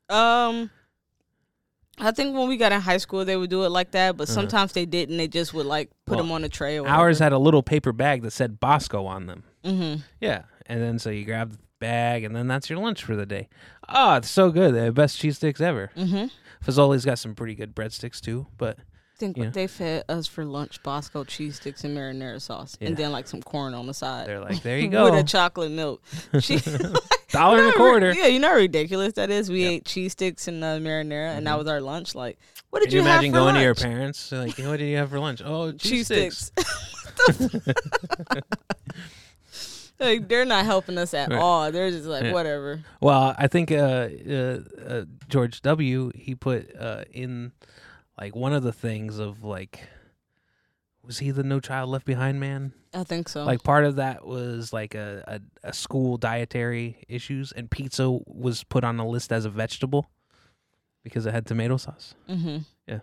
Um, 0.10 0.70
I 2.00 2.12
think 2.12 2.36
when 2.36 2.48
we 2.48 2.58
got 2.58 2.72
in 2.72 2.82
high 2.82 2.98
school, 2.98 3.26
they 3.26 3.36
would 3.36 3.50
do 3.50 3.64
it 3.64 3.70
like 3.70 3.92
that, 3.92 4.18
but 4.18 4.28
Uh-huh. 4.30 4.34
sometimes 4.36 4.74
they 4.74 4.86
didn't. 4.86 5.18
They 5.18 5.28
just 5.28 5.54
would 5.54 5.66
like 5.66 5.90
put 6.06 6.16
Well, 6.18 6.24
them 6.26 6.32
on 6.32 6.44
a 6.44 6.50
tray. 6.50 6.80
Or 6.80 6.88
Ours 6.88 7.20
had 7.20 7.34
a 7.34 7.38
little 7.40 7.62
paper 7.64 7.92
bag 7.92 8.22
that 8.24 8.32
said 8.32 8.60
Bosco 8.60 9.06
on 9.06 9.26
them. 9.28 9.44
Mm-hmm. 9.64 10.02
Yeah, 10.22 10.44
and 10.68 10.82
then 10.82 11.00
so 11.00 11.10
you 11.10 11.26
grab 11.26 11.52
the 11.54 11.58
bag, 11.80 12.24
and 12.24 12.36
then 12.36 12.48
that's 12.48 12.70
your 12.70 12.80
lunch 12.80 13.04
for 13.04 13.16
the 13.16 13.26
day. 13.26 13.48
Oh, 13.90 14.16
it's 14.16 14.30
so 14.30 14.52
good. 14.52 14.74
They're 14.76 14.86
the 14.86 14.92
best 14.92 15.18
cheese 15.20 15.38
sticks 15.38 15.62
ever. 15.62 15.92
Mm-hmm. 15.98 16.26
Fazoli's 16.66 17.06
got 17.06 17.20
some 17.20 17.36
pretty 17.36 17.56
good 17.56 17.76
breadsticks 17.76 18.20
too, 18.20 18.48
but 18.58 18.78
I 18.80 19.18
think 19.20 19.38
Yeah. 19.38 19.50
they 19.50 19.68
fed 19.68 20.04
us 20.10 20.28
for 20.28 20.44
lunch 20.46 20.82
Bosco 20.84 21.24
cheese 21.24 21.56
sticks 21.58 21.84
and 21.84 21.96
marinara 21.98 22.42
sauce, 22.42 22.78
Yeah. 22.80 22.90
and 22.90 22.98
then 22.98 23.12
like 23.12 23.28
some 23.28 23.42
corn 23.42 23.74
on 23.74 23.88
the 23.88 23.94
side. 23.94 24.28
they're 24.28 24.40
like, 24.40 24.62
there 24.64 24.78
you 24.78 24.88
go, 24.90 25.06
With 25.06 25.16
a 25.20 25.24
chocolate 25.24 25.72
milk. 25.72 26.02
She, 26.40 26.60
dollar 27.32 27.58
and 27.58 27.68
a 27.68 27.70
You 27.70 27.72
know 27.72 27.72
how 27.72 27.72
ri- 27.72 27.74
quarter. 27.76 28.14
Yeah, 28.14 28.28
you 28.28 28.40
know 28.40 28.50
how 28.50 28.56
ridiculous 28.56 29.14
that 29.14 29.30
is. 29.30 29.50
We 29.50 29.64
Yeah. 29.64 29.70
ate 29.70 29.86
cheese 29.86 30.12
sticks 30.14 30.48
and 30.48 30.64
uh, 30.64 30.78
marinara, 30.78 31.36
and 31.38 31.46
that 31.48 31.58
was 31.58 31.68
our 31.68 31.82
lunch. 31.82 32.16
Like, 32.16 32.38
what 32.70 32.80
did 32.80 32.90
Can 32.90 32.98
you, 32.98 33.04
you, 33.04 33.08
imagine 33.08 33.32
going 33.32 33.56
to 33.56 33.62
your 33.62 33.70
lunch? 33.70 33.82
parents 33.82 34.32
like, 34.32 34.58
what 34.60 34.78
did 34.78 34.88
you 34.88 34.98
have 34.98 35.10
for 35.10 35.20
lunch? 35.20 35.42
Oh, 35.46 35.72
cheese, 35.72 35.82
cheese 35.82 36.06
sticks. 36.08 36.52
sticks. 37.32 37.56
Like 40.00 40.28
they're 40.28 40.46
not 40.46 40.66
helping 40.66 40.98
us 40.98 41.14
at 41.14 41.30
Right. 41.30 41.40
all. 41.40 41.72
They're 41.72 41.92
just 41.92 42.06
like 42.06 42.24
Yeah. 42.24 42.34
whatever. 42.34 42.82
Well, 43.02 43.36
I 43.38 43.48
think 43.48 43.72
uh, 43.72 43.76
uh, 44.30 44.60
uh, 44.88 45.06
George 45.28 45.62
W. 45.62 46.12
He 46.16 46.36
put 46.36 46.76
uh, 46.76 47.04
in 47.12 47.52
like 48.20 48.36
one 48.36 48.54
of 48.54 48.64
the 48.64 48.74
things 48.74 49.20
of 49.20 49.44
like, 49.44 49.80
was 51.04 51.20
he 51.20 51.32
the 51.32 51.44
No 51.44 51.60
Child 51.60 51.90
Left 51.90 52.06
Behind 52.06 52.40
man? 52.40 52.74
I 52.94 53.04
think 53.04 53.30
so. 53.30 53.44
Like 53.44 53.64
part 53.64 53.86
of 53.86 53.98
that 53.98 54.26
was 54.26 54.74
like 54.74 54.96
a, 54.96 55.24
a, 55.64 55.70
a 55.70 55.74
school 55.74 56.18
dietary 56.18 57.04
issues, 57.08 57.52
and 57.52 57.70
pizza 57.70 58.10
was 58.26 58.64
put 58.64 58.84
on 58.84 58.98
the 58.98 59.06
list 59.06 59.32
as 59.32 59.46
a 59.46 59.50
vegetable 59.50 60.10
because 61.04 61.26
it 61.26 61.34
had 61.34 61.46
tomato 61.46 61.78
sauce. 61.78 62.16
mm-hmm. 62.30 62.58
Yeah. 62.88 63.00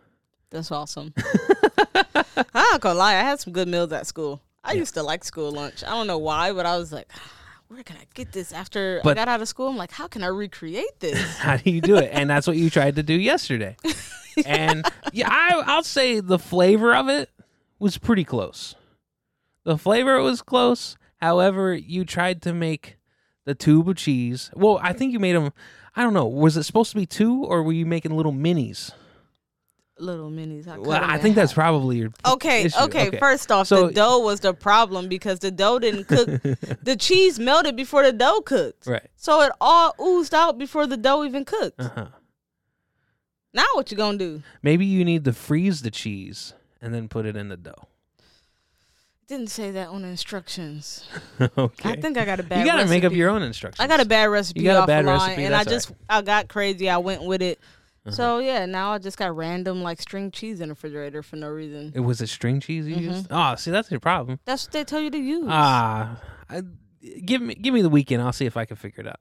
that's 0.51 0.71
awesome. 0.73 1.14
I'm 1.95 2.45
not 2.53 2.81
gonna 2.81 2.99
lie, 2.99 3.12
I 3.14 3.21
had 3.23 3.40
some 3.40 3.53
good 3.53 3.69
meals 3.69 3.92
at 3.92 4.07
school. 4.07 4.40
I 4.64 4.72
Yeah. 4.72 4.81
used 4.81 4.94
to 4.94 5.03
like 5.03 5.22
school 5.24 5.53
lunch. 5.53 5.85
I 5.85 5.90
don't 5.90 6.07
know 6.07 6.18
why, 6.18 6.53
but 6.53 6.66
I 6.66 6.77
was 6.79 6.90
like, 6.92 7.09
ah, 7.14 7.20
where 7.68 7.83
can 7.83 7.96
I 7.96 8.07
get 8.14 8.33
this? 8.33 8.53
After 8.53 9.00
I 9.05 9.14
got 9.14 9.29
out 9.29 9.40
of 9.42 9.48
school, 9.48 9.68
I'm 9.68 9.77
like, 9.77 9.92
how 9.92 10.07
can 10.09 10.22
I 10.24 10.29
recreate 10.29 11.00
this? 11.00 11.18
How 11.38 11.57
do 11.59 11.70
you 11.70 11.81
do 11.81 11.96
it? 11.96 12.11
And 12.12 12.29
that's 12.31 12.46
what 12.46 12.57
you 12.57 12.70
tried 12.70 12.96
to 12.96 13.03
do 13.03 13.14
yesterday. 13.14 13.77
And 14.44 14.85
yeah, 15.12 15.29
I, 15.31 15.62
I'll 15.64 15.85
say 15.85 16.18
the 16.18 16.40
flavor 16.40 16.92
of 16.92 17.09
it 17.09 17.31
was 17.79 17.98
pretty 17.98 18.24
close. 18.24 18.74
The 19.62 19.79
flavor 19.79 20.20
was 20.20 20.42
close. 20.42 20.96
However, 21.18 21.72
you 21.72 22.05
tried 22.05 22.42
to 22.42 22.53
make 22.53 22.96
the 23.44 23.55
tube 23.55 23.88
of 23.88 23.94
cheese. 23.96 24.50
Well, 24.55 24.81
I 24.83 24.92
think 24.92 25.12
you 25.12 25.20
made 25.20 25.37
them. 25.37 25.53
I 25.94 26.03
don't 26.03 26.14
know. 26.14 26.27
Was 26.27 26.57
it 26.57 26.64
supposed 26.64 26.90
to 26.90 26.96
be 26.96 27.07
two, 27.07 27.44
or 27.44 27.62
were 27.62 27.72
you 27.72 27.87
making 27.87 28.16
little 28.16 28.33
minis? 28.33 28.90
Little 29.99 30.29
minis. 30.31 30.67
I, 30.67 30.73
cut 30.73 30.81
Well, 30.81 31.03
'em 31.05 31.09
I 31.11 31.15
in 31.17 31.21
think 31.23 31.35
that's 31.37 31.53
half. 31.53 31.57
probably 31.57 31.99
your 31.99 32.11
Okay, 32.27 32.65
issue. 32.65 32.79
okay, 32.83 33.17
First 33.19 33.53
off, 33.53 33.69
So- 33.69 33.87
the 33.87 33.93
dough 33.93 34.19
was 34.19 34.41
the 34.41 34.53
problem 34.53 35.09
because 35.09 35.39
the 35.39 35.53
dough 35.53 35.79
didn't 35.79 36.05
cook. 36.09 36.27
the 36.83 36.97
cheese 36.99 37.39
melted 37.39 37.77
before 37.77 38.03
the 38.03 38.13
dough 38.13 38.41
cooked. 38.41 38.87
right. 38.89 39.09
So 39.17 39.41
it 39.43 39.53
all 39.61 39.95
oozed 40.03 40.35
out 40.35 40.59
before 40.59 40.87
the 40.89 40.97
dough 40.97 41.25
even 41.25 41.45
cooked. 41.45 41.81
Uh 41.81 41.91
huh. 41.95 42.07
Now 43.53 43.67
what 43.75 43.91
you 43.93 43.97
gonna 43.97 44.19
do? 44.19 44.43
Maybe 44.63 44.85
you 44.85 45.05
need 45.05 45.25
to 45.27 45.33
freeze 45.33 45.83
the 45.83 45.91
cheese 45.93 46.55
and 46.83 46.93
then 46.93 47.07
put 47.09 47.25
it 47.25 47.37
in 47.37 47.49
the 47.49 47.57
dough. 47.57 47.87
Didn't 49.29 49.49
say 49.49 49.71
that 49.71 49.89
on 49.89 50.03
the 50.03 50.09
instructions. 50.09 51.09
okay. 51.57 51.91
I 51.93 51.97
think 51.97 52.19
I 52.19 52.25
got 52.27 52.41
a 52.41 52.43
bad. 52.43 52.59
you 52.61 52.67
got 52.67 52.83
to 52.83 52.87
make 52.89 53.05
up 53.05 53.13
your 53.15 53.31
own 53.31 53.41
instructions. 53.43 53.81
I 53.83 53.87
got 53.87 54.01
a 54.01 54.05
bad 54.05 54.25
recipe 54.27 54.61
You 54.61 54.67
got 54.67 54.85
a 54.85 54.87
bad 54.87 55.07
recipe, 55.07 55.45
and 55.45 55.55
I 55.55 55.65
that's 55.65 55.71
just 55.89 55.93
I 56.11 56.21
got 56.21 56.49
crazy. 56.49 56.91
I 56.91 56.99
went 56.99 57.23
with 57.23 57.41
it. 57.41 57.59
So 58.11 58.38
yeah, 58.38 58.67
now 58.67 58.93
I 58.93 58.99
just 58.99 59.17
got 59.17 59.35
random 59.35 59.83
like 59.83 60.01
string 60.01 60.31
cheese 60.31 60.61
in 60.61 60.69
the 60.69 60.75
refrigerator 60.75 61.23
for 61.23 61.37
no 61.37 61.49
reason. 61.49 61.90
It 61.95 62.01
was 62.01 62.21
a 62.21 62.27
string 62.27 62.61
cheese 62.61 62.87
you 62.87 62.97
Mhm. 62.97 63.01
used. 63.03 63.27
Oh, 63.31 63.55
see, 63.55 63.71
that's 63.71 63.90
your 63.90 64.01
problem. 64.01 64.40
That's 64.45 64.64
what 64.67 64.73
they 64.73 64.85
tell 64.85 65.01
you 65.01 65.11
to 65.11 65.19
use. 65.19 65.47
Ah, 65.49 66.21
I, 66.51 66.62
give 67.25 67.40
me 67.40 67.55
give 67.55 67.73
me 67.73 67.81
the 67.81 67.88
weekend. 67.88 68.23
I'll 68.23 68.33
see 68.33 68.45
if 68.47 68.57
I 68.59 68.67
can 68.67 68.77
figure 68.77 69.01
it 69.01 69.07
out. 69.07 69.21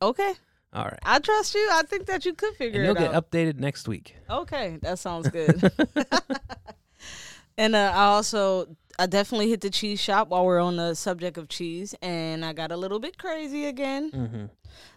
okay, 0.00 0.32
All 0.72 0.84
right, 0.84 0.98
I 1.02 1.18
trust 1.18 1.54
you. 1.54 1.68
I 1.72 1.82
think 1.82 2.06
that 2.06 2.24
you 2.24 2.32
could 2.32 2.54
figure 2.56 2.80
and 2.80 2.88
it 2.88 2.96
out. 2.98 3.02
you'll 3.02 3.12
get 3.12 3.30
updated 3.30 3.60
next 3.60 3.86
week. 3.86 4.16
Okay, 4.30 4.78
that 4.80 4.98
sounds 4.98 5.28
good. 5.38 5.70
and 7.58 7.74
uh, 7.76 7.92
I 7.94 8.04
also 8.04 8.74
I 9.02 9.06
definitely 9.06 9.48
hit 9.50 9.60
the 9.62 9.70
cheese 9.70 9.98
shop 10.00 10.28
while 10.28 10.44
we're 10.46 10.60
on 10.60 10.76
the 10.76 10.94
subject 10.94 11.36
of 11.36 11.48
cheese, 11.48 11.92
and 12.02 12.44
I 12.44 12.52
got 12.52 12.70
a 12.70 12.76
little 12.76 13.00
bit 13.00 13.18
crazy 13.18 13.66
again. 13.66 14.12
Mm-hmm. 14.12 14.44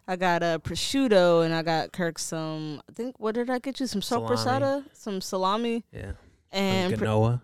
I 0.08 0.16
got 0.16 0.44
a 0.44 0.62
prosciutto, 0.64 1.44
and 1.44 1.56
I 1.56 1.64
got 1.64 1.92
Kirk 1.92 2.20
some. 2.20 2.84
I 2.88 2.94
think 2.94 3.20
what 3.20 3.34
did 3.34 3.50
I 3.50 3.58
get 3.58 3.80
you? 3.80 3.88
Some 3.88 4.02
sopressata, 4.02 4.86
some 4.94 5.22
salami, 5.22 5.84
Yeah, 5.92 6.12
and 6.52 6.92
and 6.92 6.94
pr- 6.94 7.00
Genoa. 7.00 7.42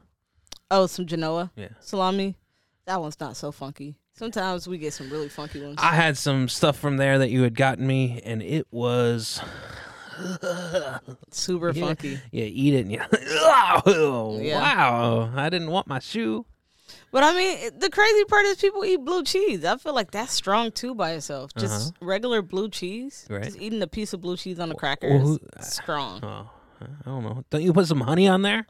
oh, 0.70 0.86
some 0.86 1.08
Genoa 1.08 1.52
Yeah, 1.56 1.70
salami. 1.80 2.38
That 2.86 3.02
one's 3.02 3.20
not 3.20 3.36
so 3.38 3.52
funky. 3.52 3.96
Sometimes 4.14 4.68
we 4.68 4.78
get 4.78 4.94
some 4.94 5.10
really 5.10 5.30
funky 5.30 5.64
ones. 5.66 5.78
I 5.80 5.96
had 5.96 6.16
some 6.16 6.48
stuff 6.48 6.78
from 6.78 6.98
there 6.98 7.18
that 7.18 7.32
you 7.32 7.42
had 7.42 7.56
gotten 7.56 7.88
me, 7.88 8.22
and 8.24 8.44
it 8.44 8.68
was 8.70 9.42
Super 11.32 11.74
funky. 11.74 12.20
yeah. 12.32 12.44
Eat 12.46 12.74
it, 12.76 12.80
and 12.82 12.92
you, 12.92 13.02
oh, 13.12 14.38
Yeah. 14.44 14.60
wow! 14.62 15.32
I 15.36 15.50
didn't 15.50 15.72
want 15.72 15.88
my 15.88 15.98
shoe. 16.00 16.46
But 17.12 17.24
I 17.24 17.36
mean, 17.36 17.80
the 17.80 17.90
crazy 17.90 18.24
part 18.26 18.46
is 18.46 18.58
people 18.58 18.84
eat 18.86 18.98
blue 19.04 19.24
cheese. 19.24 19.64
I 19.66 19.78
feel 19.78 19.94
like 19.94 20.12
that's 20.12 20.32
strong 20.34 20.72
too 20.72 20.96
by 20.96 21.12
itself. 21.12 21.52
Just 21.58 21.94
regular 22.02 22.42
blue 22.42 22.70
cheese. 22.70 23.26
Uh-huh. 23.30 23.36
Right. 23.40 23.46
Just 23.46 23.60
eating 23.60 23.82
a 23.82 23.88
piece 23.88 24.14
of 24.14 24.22
blue 24.22 24.38
cheese 24.38 24.60
on 24.60 24.72
a 24.72 24.76
cracker 24.76 25.10
well, 25.10 25.34
is 25.34 25.40
who- 25.40 25.64
strong. 25.64 26.20
Oh, 26.24 26.50
I 26.82 26.86
don't 27.10 27.24
know. 27.24 27.44
Don't 27.50 27.62
you 27.64 27.74
put 27.74 27.88
some 27.88 28.02
honey 28.02 28.28
on 28.28 28.42
there? 28.42 28.66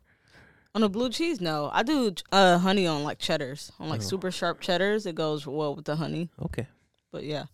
On 0.74 0.84
a 0.84 0.90
blue 0.90 1.10
cheese, 1.10 1.42
no. 1.42 1.70
I 1.74 1.84
do 1.84 2.14
uh, 2.32 2.58
honey 2.58 2.88
on 2.88 3.04
like 3.04 3.20
cheddars. 3.20 3.72
On 3.80 3.88
Oh. 3.88 3.90
like 3.90 4.02
super 4.02 4.32
sharp 4.32 4.62
cheddars, 4.62 5.06
it 5.06 5.16
goes 5.16 5.46
well 5.46 5.76
with 5.76 5.86
the 5.86 5.98
honey. 5.98 6.30
Okay. 6.46 6.68
But 7.12 7.24
yeah, 7.26 7.46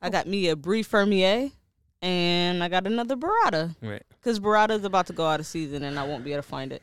I 0.00 0.08
got 0.08 0.26
me 0.26 0.48
a 0.48 0.56
Brie 0.56 0.82
Fermier, 0.82 1.52
and 2.00 2.64
I 2.64 2.68
got 2.68 2.86
another 2.86 3.14
burrata 3.14 3.76
Right. 3.82 4.02
because 4.10 4.40
burrata 4.40 4.70
is 4.70 4.84
about 4.84 5.06
to 5.08 5.12
go 5.12 5.26
out 5.26 5.38
of 5.38 5.46
season, 5.46 5.82
and 5.82 5.98
I 5.98 6.06
won't 6.06 6.24
be 6.24 6.32
able 6.32 6.42
to 6.42 6.48
find 6.48 6.72
it. 6.72 6.82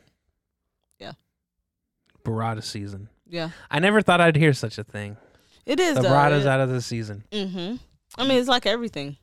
Yeah. 1.00 1.12
Burrata 2.24 2.62
season. 2.62 3.08
Yeah, 3.30 3.50
I 3.70 3.78
never 3.78 4.02
thought 4.02 4.20
I'd 4.20 4.36
hear 4.36 4.52
such 4.52 4.76
a 4.78 4.84
thing. 4.84 5.16
it 5.64 5.78
is. 5.80 5.94
The 5.96 6.02
though. 6.02 6.08
burrata's 6.10 6.46
out 6.46 6.60
of 6.60 6.68
the 6.70 6.80
season. 6.82 7.24
Mm-hmm. 7.30 7.76
I 8.18 8.26
mean, 8.26 8.38
it's 8.38 8.48
like 8.48 8.66
everything. 8.66 9.16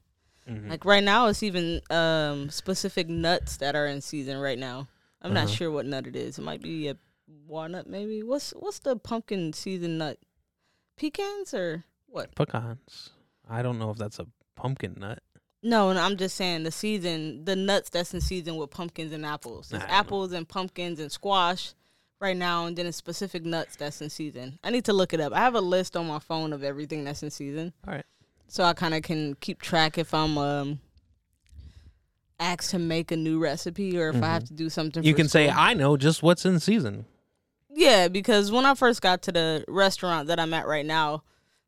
Mhm. 0.50 0.70
Like 0.70 0.86
right 0.86 1.04
now, 1.04 1.28
it's 1.28 1.44
even 1.44 1.82
um, 1.90 2.50
specific 2.50 3.10
nuts 3.10 3.58
that 3.58 3.76
are 3.76 3.86
in 3.86 4.00
season 4.02 4.38
right 4.40 4.58
now. 4.58 4.88
I'm 5.22 5.34
not 5.34 5.46
Uh-huh. 5.46 5.54
sure 5.56 5.72
what 5.72 5.86
nut 5.86 6.08
it 6.08 6.16
is. 6.16 6.40
It 6.40 6.44
might 6.44 6.62
be 6.62 6.88
a 6.88 6.96
walnut, 7.48 7.88
maybe. 7.88 8.24
What's 8.24 8.52
what's 8.52 8.80
the 8.80 8.96
pumpkin 8.96 9.52
season 9.52 9.98
nut? 9.98 10.18
Pecans 10.96 11.54
or 11.54 11.84
what? 12.08 12.34
Pecans. 12.36 13.10
I 13.50 13.62
don't 13.62 13.78
know 13.80 13.92
if 13.92 13.98
that's 13.98 14.20
a 14.20 14.28
pumpkin 14.56 14.96
nut. 14.98 15.20
No, 15.64 15.92
no, 15.92 16.00
I'm 16.02 16.18
just 16.18 16.36
saying 16.36 16.64
the 16.64 16.72
season, 16.72 17.44
the 17.44 17.56
nuts 17.56 17.90
that's 17.90 18.14
in 18.14 18.22
season 18.22 18.56
with 18.56 18.70
pumpkins 18.70 19.12
and 19.12 19.26
apples. 19.26 19.70
There's 19.70 19.84
I 19.84 19.86
don't 19.88 19.92
know. 19.94 20.00
apples 20.00 20.32
and 20.32 20.48
pumpkins 20.48 21.00
and 21.00 21.12
squash 21.12 21.74
right 22.20 22.36
now, 22.36 22.66
and 22.66 22.76
then 22.78 22.86
it's 22.86 22.98
specific 22.98 23.46
nuts 23.46 23.76
that's 23.76 24.02
in 24.02 24.10
season. 24.10 24.60
I 24.64 24.70
need 24.70 24.86
to 24.86 24.94
look 24.94 25.14
it 25.14 25.20
up. 25.20 25.34
I 25.34 25.40
have 25.40 25.56
a 25.56 25.62
list 25.62 25.96
on 25.96 26.08
my 26.08 26.20
phone 26.20 26.54
of 26.54 26.64
everything 26.64 27.04
that's 27.04 27.24
in 27.24 27.30
season. 27.30 27.74
All 27.88 27.94
right. 27.94 28.06
So 28.48 28.64
I 28.64 28.74
kind 28.74 28.94
of 28.94 29.04
can 29.04 29.36
keep 29.36 29.62
track 29.62 29.98
if 29.98 30.14
I'm 30.14 30.38
um 30.38 30.80
asked 32.40 32.72
to 32.72 32.80
make 32.80 33.12
a 33.12 33.16
new 33.16 33.40
recipe 33.40 33.98
or 34.00 34.10
if 34.10 34.22
I 34.22 34.28
have 34.28 34.46
to 34.46 34.54
do 34.54 34.70
something. 34.70 35.04
You 35.04 35.14
can 35.14 35.28
say. 35.28 35.50
I 35.50 35.74
know 35.74 35.98
just 35.98 36.22
what's 36.24 36.46
in 36.46 36.60
season. 36.60 37.06
Yeah, 37.70 38.08
because 38.08 38.52
when 38.52 38.66
I 38.66 38.74
first 38.74 39.02
got 39.02 39.22
to 39.24 39.32
the 39.32 39.66
restaurant 39.68 40.28
that 40.28 40.40
I'm 40.40 40.54
at 40.54 40.68
right 40.68 40.86
now, 40.86 41.24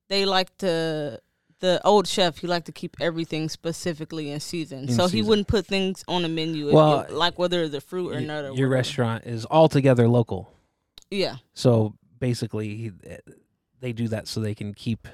they 0.07 0.25
like 0.25 0.55
to 0.57 1.19
the 1.59 1.81
old 1.85 2.07
chef. 2.07 2.37
He 2.37 2.47
liked 2.47 2.65
to 2.67 2.71
keep 2.71 2.95
everything 2.99 3.49
specifically 3.49 4.31
in 4.31 4.39
season, 4.39 4.87
In 4.89 4.93
so 4.93 5.07
he 5.07 5.21
wouldn't 5.21 5.47
put 5.47 5.65
things 5.65 6.03
on 6.07 6.21
the 6.23 6.29
menu. 6.29 6.67
If 6.69 6.73
Well, 6.73 7.05
you, 7.09 7.15
like 7.15 7.37
whether 7.39 7.61
it's 7.63 7.75
a 7.75 7.81
fruit 7.81 8.11
or 8.11 8.15
Y- 8.19 8.25
nut 8.25 8.43
or 8.45 8.47
Your 8.47 8.51
whatever. 8.51 8.69
restaurant 8.69 9.25
is 9.25 9.45
altogether 9.49 10.07
local. 10.07 10.51
Yeah, 11.11 11.37
So 11.53 11.95
basically, 12.19 12.75
he- 12.75 12.91
they 13.79 13.93
do 13.93 14.07
that 14.09 14.27
so 14.27 14.39
they 14.41 14.53
can 14.55 14.73
keep 14.73 15.07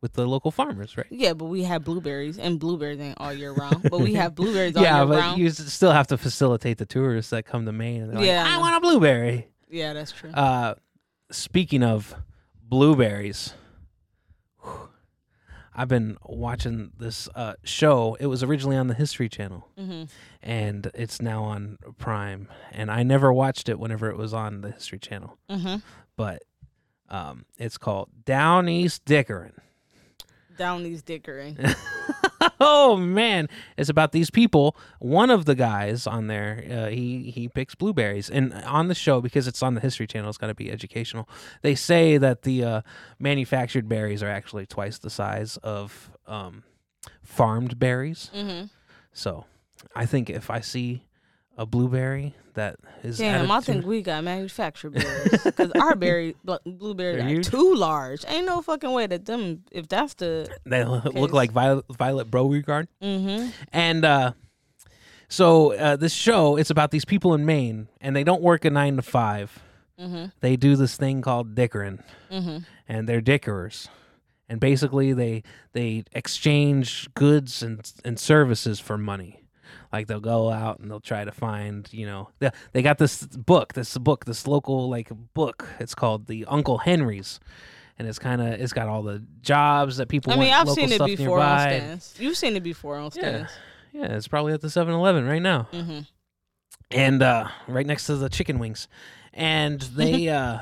with 0.00 0.14
the 0.14 0.26
local 0.26 0.50
farmers, 0.50 0.96
right? 0.96 1.06
yeah, 1.10 1.34
but 1.34 1.44
we 1.46 1.64
have 1.64 1.84
blueberries, 1.84 2.38
and 2.38 2.58
blueberries 2.58 2.98
ain't 3.00 3.18
all 3.20 3.32
year 3.34 3.52
round. 3.52 3.82
but 3.90 4.00
we 4.00 4.14
have 4.14 4.34
blueberries 4.34 4.74
all 4.76 4.82
yeah, 4.82 4.98
year 5.00 5.06
but 5.06 5.18
round. 5.18 5.40
you 5.40 5.50
still 5.50 5.90
have 5.92 6.06
to 6.06 6.16
facilitate 6.16 6.78
the 6.78 6.86
tourists 6.86 7.30
that 7.32 7.44
come 7.44 7.66
to 7.66 7.72
Maine. 7.72 8.04
And 8.04 8.20
Yeah, 8.24 8.42
like, 8.44 8.52
I 8.52 8.58
want 8.58 8.76
a 8.76 8.80
blueberry. 8.80 9.48
yeah, 9.68 9.92
that's 9.92 10.12
true. 10.12 10.30
Uh, 10.30 10.74
speaking 11.30 11.82
of 11.82 12.14
blueberries, 12.62 13.52
I've 15.80 15.88
been 15.88 16.18
watching 16.26 16.92
this 16.98 17.26
uh, 17.34 17.54
show. 17.64 18.14
It 18.20 18.26
was 18.26 18.42
originally 18.42 18.76
on 18.76 18.88
the 18.88 18.94
History 18.94 19.30
Channel, 19.30 19.66
hmm 19.78 20.02
and 20.42 20.90
it's 20.92 21.22
now 21.22 21.42
on 21.44 21.78
Prime. 21.96 22.48
And 22.70 22.90
I 22.90 23.02
never 23.02 23.32
watched 23.32 23.70
it 23.70 23.78
whenever 23.78 24.10
it 24.10 24.18
was 24.18 24.34
on 24.34 24.60
the 24.60 24.72
History 24.72 24.98
Channel, 24.98 25.38
hmm 25.48 25.76
but 26.16 26.42
um, 27.08 27.46
it's 27.56 27.78
called 27.78 28.10
Down 28.26 28.68
East 28.68 29.06
Dickerin. 29.06 29.52
East 30.60 31.06
Dickering. 31.06 31.56
oh 32.60 32.96
man, 32.96 33.48
it's 33.76 33.88
about 33.88 34.12
these 34.12 34.30
people. 34.30 34.76
One 34.98 35.30
of 35.30 35.44
the 35.44 35.54
guys 35.54 36.06
on 36.06 36.26
there, 36.26 36.64
uh, 36.70 36.86
he 36.88 37.30
he 37.30 37.48
picks 37.48 37.74
blueberries, 37.74 38.30
and 38.30 38.52
on 38.64 38.88
the 38.88 38.94
show 38.94 39.20
because 39.20 39.46
it's 39.46 39.62
on 39.62 39.74
the 39.74 39.80
History 39.80 40.06
Channel, 40.06 40.28
it's 40.28 40.38
got 40.38 40.46
to 40.46 40.54
be 40.54 40.70
educational. 40.70 41.28
They 41.62 41.74
say 41.74 42.18
that 42.18 42.42
the 42.42 42.64
uh, 42.64 42.80
manufactured 43.18 43.88
berries 43.88 44.22
are 44.22 44.30
actually 44.30 44.66
twice 44.66 44.98
the 44.98 45.10
size 45.10 45.56
of 45.58 46.10
um, 46.26 46.64
farmed 47.22 47.78
berries. 47.78 48.30
hmm 48.34 48.64
So, 49.12 49.44
I 49.94 50.06
think 50.06 50.30
if 50.30 50.50
I 50.50 50.60
see 50.60 51.02
a 51.60 51.66
blueberry 51.66 52.34
that 52.54 52.76
is 53.04 53.18
Damn, 53.18 53.50
I 53.50 53.60
think 53.60 53.84
we 53.84 54.00
got 54.00 54.24
manufactured 54.24 54.94
berries 54.94 55.42
because 55.44 55.70
our 55.72 55.94
berry 55.94 56.34
bl- 56.44 56.54
blueberries 56.64 57.46
are 57.46 57.50
too 57.50 57.74
large. 57.74 58.24
Ain't 58.26 58.46
no 58.46 58.62
fucking 58.62 58.90
way 58.90 59.06
that 59.06 59.26
them. 59.26 59.62
If 59.70 59.86
that's 59.86 60.14
the. 60.14 60.48
they 60.64 60.84
look 60.84 61.32
like 61.32 61.52
violet, 61.52 61.84
violet 61.96 62.30
Beauregarde. 62.30 62.88
Mm-hmm. 63.02 63.50
And 63.72 64.04
uh, 64.06 64.32
so 65.28 65.74
uh, 65.74 65.96
this 65.96 66.14
show, 66.14 66.56
it's 66.56 66.70
about 66.70 66.90
these 66.90 67.04
people 67.04 67.34
in 67.34 67.44
Maine, 67.44 67.88
and 68.00 68.16
they 68.16 68.24
don't 68.24 68.42
work 68.42 68.64
a 68.64 68.70
nine 68.70 68.96
to 68.96 69.02
five. 69.02 69.60
Mm-hmm. 70.00 70.26
They 70.40 70.56
do 70.56 70.76
this 70.76 70.96
thing 70.96 71.20
called 71.20 71.54
dickering, 71.54 72.02
Mm-hmm. 72.32 72.58
and 72.88 73.08
they're 73.08 73.20
dickerers. 73.20 73.88
And 74.48 74.58
basically, 74.58 75.12
they 75.12 75.42
they 75.72 76.04
exchange 76.12 77.08
goods 77.14 77.62
and 77.62 77.92
and 78.04 78.18
services 78.18 78.80
for 78.80 78.96
money. 78.98 79.42
Like 79.92 80.06
they'll 80.06 80.20
go 80.20 80.50
out 80.50 80.78
and 80.78 80.90
they'll 80.90 81.00
try 81.00 81.24
to 81.24 81.32
find, 81.32 81.88
you 81.92 82.06
know, 82.06 82.28
they, 82.38 82.50
they 82.72 82.82
got 82.82 82.98
this 82.98 83.22
book, 83.26 83.72
this 83.74 83.98
book, 83.98 84.24
this 84.24 84.46
local 84.46 84.88
like 84.88 85.10
book. 85.34 85.66
It's 85.80 85.94
called 85.94 86.26
the 86.26 86.44
Uncle 86.46 86.78
Henry's, 86.78 87.40
and 87.98 88.06
it's 88.06 88.18
kind 88.20 88.40
of 88.40 88.48
it's 88.60 88.72
got 88.72 88.86
all 88.88 89.02
the 89.02 89.22
jobs 89.42 89.96
that 89.96 90.08
people. 90.08 90.32
I 90.32 90.36
mean, 90.36 90.50
want 90.50 90.68
I've 90.68 90.74
seen 90.74 90.92
it 90.92 90.94
stuff 90.96 91.08
before 91.08 91.40
on 91.40 91.56
nearby. 91.56 91.78
stands. 91.78 92.14
You've 92.20 92.36
seen 92.36 92.54
it 92.56 92.62
before 92.62 92.96
on 92.98 93.04
Yeah, 93.04 93.10
stands. 93.10 93.52
yeah, 93.92 94.04
it's 94.16 94.28
probably 94.28 94.52
at 94.52 94.60
the 94.60 94.68
7-Eleven 94.68 95.26
right 95.26 95.42
now 95.42 95.66
Mm-hmm. 95.72 96.00
and 96.92 97.22
uh, 97.22 97.48
right 97.66 97.86
next 97.86 98.06
to 98.06 98.16
the 98.16 98.28
chicken 98.28 98.58
wings, 98.60 98.86
and 99.32 99.80
they 99.80 100.28
uh, 100.30 100.60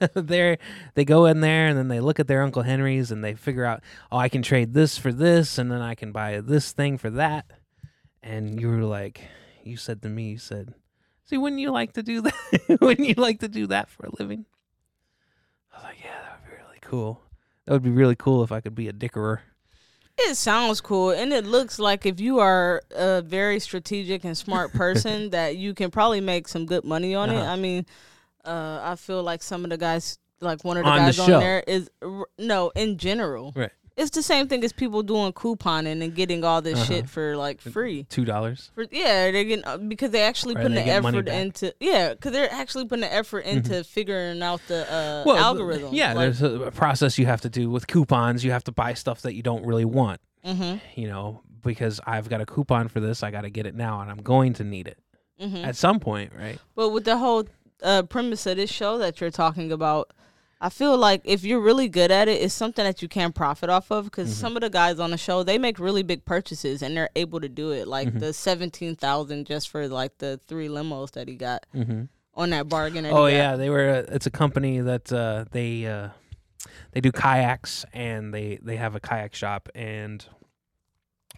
they 0.14 0.58
they 0.94 1.04
go 1.04 1.26
in 1.26 1.40
there 1.40 1.68
and 1.68 1.78
then 1.78 1.88
they 1.88 2.00
look 2.00 2.18
at 2.18 2.26
their 2.26 2.42
Uncle 2.42 2.62
Henry's 2.62 3.10
and 3.12 3.22
they 3.22 3.34
figure 3.34 3.64
out, 3.64 3.82
oh, 4.10 4.16
I 4.18 4.28
can 4.28 4.42
trade 4.42 4.74
this 4.74 4.96
for 4.98 5.12
this, 5.12 5.56
and 5.58 5.70
then 5.70 5.80
I 5.82 5.94
can 5.94 6.10
buy 6.10 6.40
this 6.40 6.72
thing 6.72 6.98
for 6.98 7.10
that, 7.10 7.46
and 8.22 8.60
you 8.60 8.68
were 8.68 8.82
like, 8.84 9.22
you 9.64 9.76
said 9.76 10.02
to 10.02 10.08
me, 10.08 10.30
you 10.30 10.38
said, 10.38 10.74
see, 11.24 11.38
wouldn't 11.38 11.60
you 11.60 11.70
like 11.70 11.92
to 11.94 12.02
do 12.02 12.22
that? 12.22 12.78
wouldn't 12.80 13.08
you 13.08 13.14
like 13.14 13.40
to 13.40 13.48
do 13.48 13.66
that 13.68 13.88
for 13.88 14.06
a 14.06 14.10
living? 14.18 14.44
I 15.72 15.76
was 15.76 15.84
like, 15.84 15.98
yeah, 16.02 16.20
that 16.22 16.40
would 16.40 16.50
be 16.50 16.56
really 16.56 16.78
cool. 16.82 17.22
That 17.66 17.72
would 17.72 17.82
be 17.82 17.90
really 17.90 18.16
cool 18.16 18.42
if 18.42 18.52
I 18.52 18.60
could 18.60 18.74
be 18.74 18.88
a 18.88 18.92
dickerer. 18.92 19.42
It 20.18 20.36
sounds 20.36 20.82
cool, 20.82 21.10
and 21.10 21.32
it 21.32 21.46
looks 21.46 21.78
like 21.78 22.04
if 22.04 22.20
you 22.20 22.40
are 22.40 22.82
a 22.90 23.22
very 23.22 23.58
strategic 23.58 24.24
and 24.24 24.36
smart 24.36 24.72
person, 24.74 25.30
that 25.30 25.56
you 25.56 25.72
can 25.72 25.90
probably 25.90 26.20
make 26.20 26.46
some 26.46 26.66
good 26.66 26.84
money 26.84 27.14
on 27.14 27.30
it. 27.30 27.36
Uh-huh. 27.36 27.52
I 27.52 27.56
mean, 27.56 27.86
uh, 28.44 28.80
I 28.82 28.96
feel 28.96 29.22
like 29.22 29.42
some 29.42 29.64
of 29.64 29.70
the 29.70 29.78
guys, 29.78 30.18
like 30.40 30.62
one 30.62 30.76
of 30.76 30.84
the 30.84 30.90
On 30.90 30.98
guys 30.98 31.16
show. 31.16 31.34
on 31.34 31.40
there, 31.40 31.64
is 31.66 31.88
no 32.38 32.70
in 32.74 32.98
general. 32.98 33.52
Right. 33.56 33.70
It's 34.00 34.10
the 34.10 34.22
same 34.22 34.48
thing 34.48 34.64
as 34.64 34.72
people 34.72 35.02
doing 35.02 35.32
couponing 35.32 36.02
and 36.02 36.14
getting 36.14 36.42
all 36.42 36.62
this 36.62 36.78
Uh-huh. 36.78 36.84
shit 36.88 37.08
for 37.08 37.36
like 37.36 37.60
free. 37.60 38.04
Two 38.04 38.24
dollars. 38.24 38.70
For, 38.74 38.84
yeah, 38.90 39.30
they're 39.30 39.44
getting 39.44 39.64
uh, 39.64 39.76
because 39.76 40.10
they 40.10 40.22
actually 40.22 40.54
putting 40.54 40.74
the 40.74 40.86
effort. 40.86 41.26
Mm-hmm. 41.26 41.36
into 41.42 41.74
yeah, 41.80 42.14
because 42.14 42.32
they're 42.32 42.52
actually 42.52 42.86
putting 42.86 43.02
the 43.02 43.12
effort 43.12 43.40
into 43.40 43.84
figuring 43.84 44.42
out 44.42 44.60
the 44.68 44.80
uh, 44.90 45.24
well, 45.26 45.36
algorithm. 45.36 45.92
Yeah, 45.92 46.14
there's 46.14 46.40
a 46.42 46.70
process 46.70 47.18
you 47.18 47.26
have 47.26 47.42
to 47.42 47.50
do 47.50 47.68
with 47.70 47.86
coupons. 47.86 48.42
You 48.44 48.52
have 48.52 48.64
to 48.64 48.72
buy 48.72 48.94
stuff 48.94 49.20
that 49.22 49.34
you 49.34 49.42
don't 49.42 49.64
really 49.66 49.84
want, 49.84 50.20
hmm 50.44 50.76
you 50.94 51.06
know, 51.08 51.42
because 51.62 52.00
I've 52.06 52.28
got 52.30 52.40
a 52.40 52.46
coupon 52.46 52.88
for 52.88 53.00
this. 53.00 53.22
I 53.22 53.30
got 53.30 53.42
to 53.42 53.50
get 53.50 53.66
it 53.66 53.74
now, 53.74 54.00
and 54.00 54.10
I'm 54.10 54.22
going 54.22 54.54
to 54.54 54.64
need 54.64 54.86
it 54.88 54.98
hmm 55.38 55.56
at 55.56 55.76
some 55.76 56.00
point, 56.00 56.32
right? 56.38 56.58
But 56.74 56.88
with 56.90 57.04
the 57.04 57.18
whole 57.18 57.44
uh, 57.82 58.02
premise 58.04 58.46
of 58.46 58.56
this 58.56 58.70
show 58.70 58.96
that 58.98 59.20
you're 59.20 59.30
talking 59.30 59.72
about, 59.72 60.12
I 60.62 60.68
feel 60.68 60.96
like 60.98 61.22
if 61.24 61.42
you're 61.42 61.60
really 61.60 61.88
good 61.88 62.10
at 62.10 62.28
it, 62.28 62.42
it's 62.42 62.52
something 62.52 62.84
that 62.84 63.00
you 63.00 63.08
can 63.08 63.32
profit 63.32 63.70
off 63.70 63.90
of. 63.90 64.04
Because 64.04 64.28
Mm-hmm. 64.28 64.40
some 64.40 64.56
of 64.56 64.60
the 64.62 64.68
guys 64.70 64.98
on 65.00 65.10
the 65.10 65.16
show, 65.16 65.42
they 65.42 65.56
make 65.58 65.78
really 65.78 66.02
big 66.02 66.24
purchases 66.26 66.82
and 66.82 66.94
they're 66.96 67.08
able 67.16 67.40
to 67.40 67.48
do 67.48 67.70
it. 67.72 67.88
Like 67.88 68.08
Mm-hmm. 68.08 68.18
the 68.18 68.32
seventeen 68.34 68.94
thousand 68.96 69.46
just 69.46 69.70
for 69.70 69.88
like 69.88 70.18
the 70.18 70.38
three 70.46 70.68
limos 70.68 71.12
that 71.12 71.28
he 71.28 71.34
got 71.36 71.64
Mm-hmm. 71.74 72.02
on 72.34 72.50
that 72.50 72.68
bargain. 72.68 73.04
That 73.04 73.12
Oh 73.14 73.26
yeah, 73.26 73.56
they 73.56 73.70
were. 73.70 74.04
It's 74.08 74.26
a 74.26 74.30
company 74.30 74.80
that 74.80 75.10
uh, 75.12 75.46
they 75.50 75.86
uh, 75.86 76.08
they 76.92 77.00
do 77.00 77.10
kayaks, 77.10 77.86
and 77.94 78.34
they 78.34 78.58
they 78.60 78.76
have 78.76 78.94
a 78.94 79.00
kayak 79.00 79.34
shop 79.34 79.68
and 79.74 80.24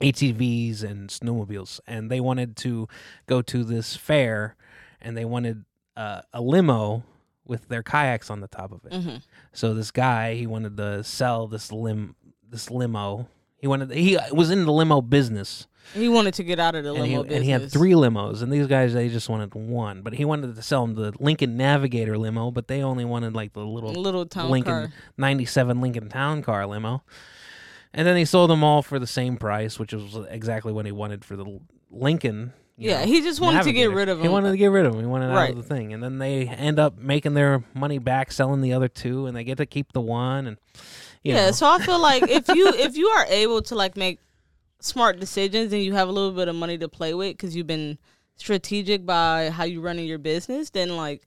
ATVs 0.01 0.83
and 0.83 1.09
snowmobiles, 1.11 1.79
and 1.87 2.11
they 2.11 2.19
wanted 2.21 2.57
to 2.57 2.89
go 3.27 3.41
to 3.43 3.63
this 3.63 3.95
fair, 3.95 4.57
and 5.01 5.17
they 5.17 5.25
wanted 5.25 5.65
uh, 5.97 6.23
a 6.33 6.41
limo 6.41 7.05
with 7.47 7.69
their 7.69 7.83
kayaks 7.83 8.31
on 8.31 8.41
the 8.41 8.49
top 8.49 8.73
of 8.73 8.85
it. 8.87 8.93
hmm 8.95 9.17
So 9.53 9.75
this 9.75 9.91
guy, 9.91 10.35
he 10.35 10.47
wanted 10.47 10.77
to 10.77 11.03
sell 11.05 11.47
this 11.49 11.71
lim 11.73 12.15
this 12.49 12.71
limo. 12.71 13.29
He 13.59 13.67
wanted 13.67 13.91
he 13.93 14.19
was 14.33 14.51
in 14.51 14.65
the 14.65 14.73
limo 14.73 15.01
business, 15.01 15.67
He 15.95 16.09
wanted 16.09 16.35
to 16.35 16.43
get 16.45 16.59
out 16.59 16.75
of 16.75 16.83
the 16.85 16.95
and 16.95 17.07
he, 17.07 17.17
limo 17.17 17.33
and 17.35 17.45
he 17.45 17.51
had 17.51 17.71
three 17.71 17.93
limos. 17.93 18.43
And 18.43 18.53
these 18.53 18.67
guys, 18.67 18.93
they 18.93 19.09
just 19.09 19.29
wanted 19.29 19.55
one, 19.55 20.03
but 20.03 20.15
he 20.15 20.25
wanted 20.25 20.55
to 20.57 20.63
sell 20.63 20.85
them 20.87 20.97
the 20.97 21.13
Lincoln 21.21 21.57
Navigator 21.57 22.19
limo, 22.19 22.51
but 22.51 22.67
they 22.69 22.83
only 22.83 23.05
wanted 23.05 23.35
like 23.35 23.53
the 23.53 23.65
little 23.65 23.93
little 23.93 24.27
town 24.27 24.51
Lincoln 24.51 24.73
car. 24.73 24.93
'97 25.17 25.81
Lincoln 25.81 26.09
Town 26.09 26.43
Car 26.43 26.67
limo. 26.67 27.03
And 27.95 28.07
then 28.07 28.17
he 28.17 28.25
sold 28.25 28.49
them 28.51 28.65
all 28.65 28.81
for 28.83 28.99
the 28.99 29.07
same 29.07 29.37
price, 29.37 29.79
which 29.79 29.93
was 29.93 30.17
exactly 30.31 30.73
what 30.73 30.87
he 30.87 30.93
wanted 30.93 31.25
for 31.25 31.37
the 31.37 31.61
Lincoln. 31.91 32.53
Yeah, 32.83 33.01
know, 33.01 33.07
he 33.07 33.21
just 33.23 33.41
wanted 33.41 33.63
to 33.65 33.73
get 33.73 33.91
rid 33.91 34.09
of 34.09 34.19
him. 34.19 34.25
He 34.25 34.29
wanted 34.29 34.51
to 34.51 34.57
get 34.57 34.67
rid 34.67 34.87
of 34.87 34.95
him. 34.95 35.01
He 35.01 35.07
wanted 35.07 35.31
out 35.31 35.37
Right. 35.37 35.51
of 35.51 35.57
the 35.57 35.63
thing, 35.63 35.93
and 35.93 36.03
then 36.03 36.19
they 36.19 36.47
end 36.49 36.79
up 36.79 36.99
making 36.99 37.35
their 37.35 37.65
money 37.75 37.99
back, 37.99 38.33
selling 38.33 38.61
the 38.61 38.73
other 38.73 38.89
two, 38.89 39.27
and 39.27 39.37
they 39.37 39.45
get 39.45 39.59
to 39.59 39.67
keep 39.67 39.93
the 39.93 40.01
one. 40.01 40.47
And 40.47 40.57
yeah, 41.23 41.47
know. 41.47 41.51
so 41.53 41.69
I 41.69 41.79
feel 41.79 41.99
like 42.01 42.23
if 42.29 42.49
you 42.49 42.69
if 42.77 42.97
you 42.97 43.09
are 43.09 43.27
able 43.29 43.63
to 43.63 43.75
like 43.75 43.97
make 43.97 44.21
smart 44.81 45.21
decisions 45.21 45.73
and 45.73 45.83
you 45.83 45.95
have 45.95 46.09
a 46.09 46.13
little 46.13 46.33
bit 46.33 46.49
of 46.49 46.57
money 46.57 46.77
to 46.79 46.89
play 46.89 47.15
with 47.15 47.37
because 47.37 47.55
you've 47.55 47.67
been 47.69 47.99
strategic 48.37 49.07
by 49.07 49.51
how 49.51 49.65
you're 49.65 49.83
running 49.83 50.07
your 50.07 50.19
business, 50.19 50.71
then 50.71 50.97
like 50.97 51.23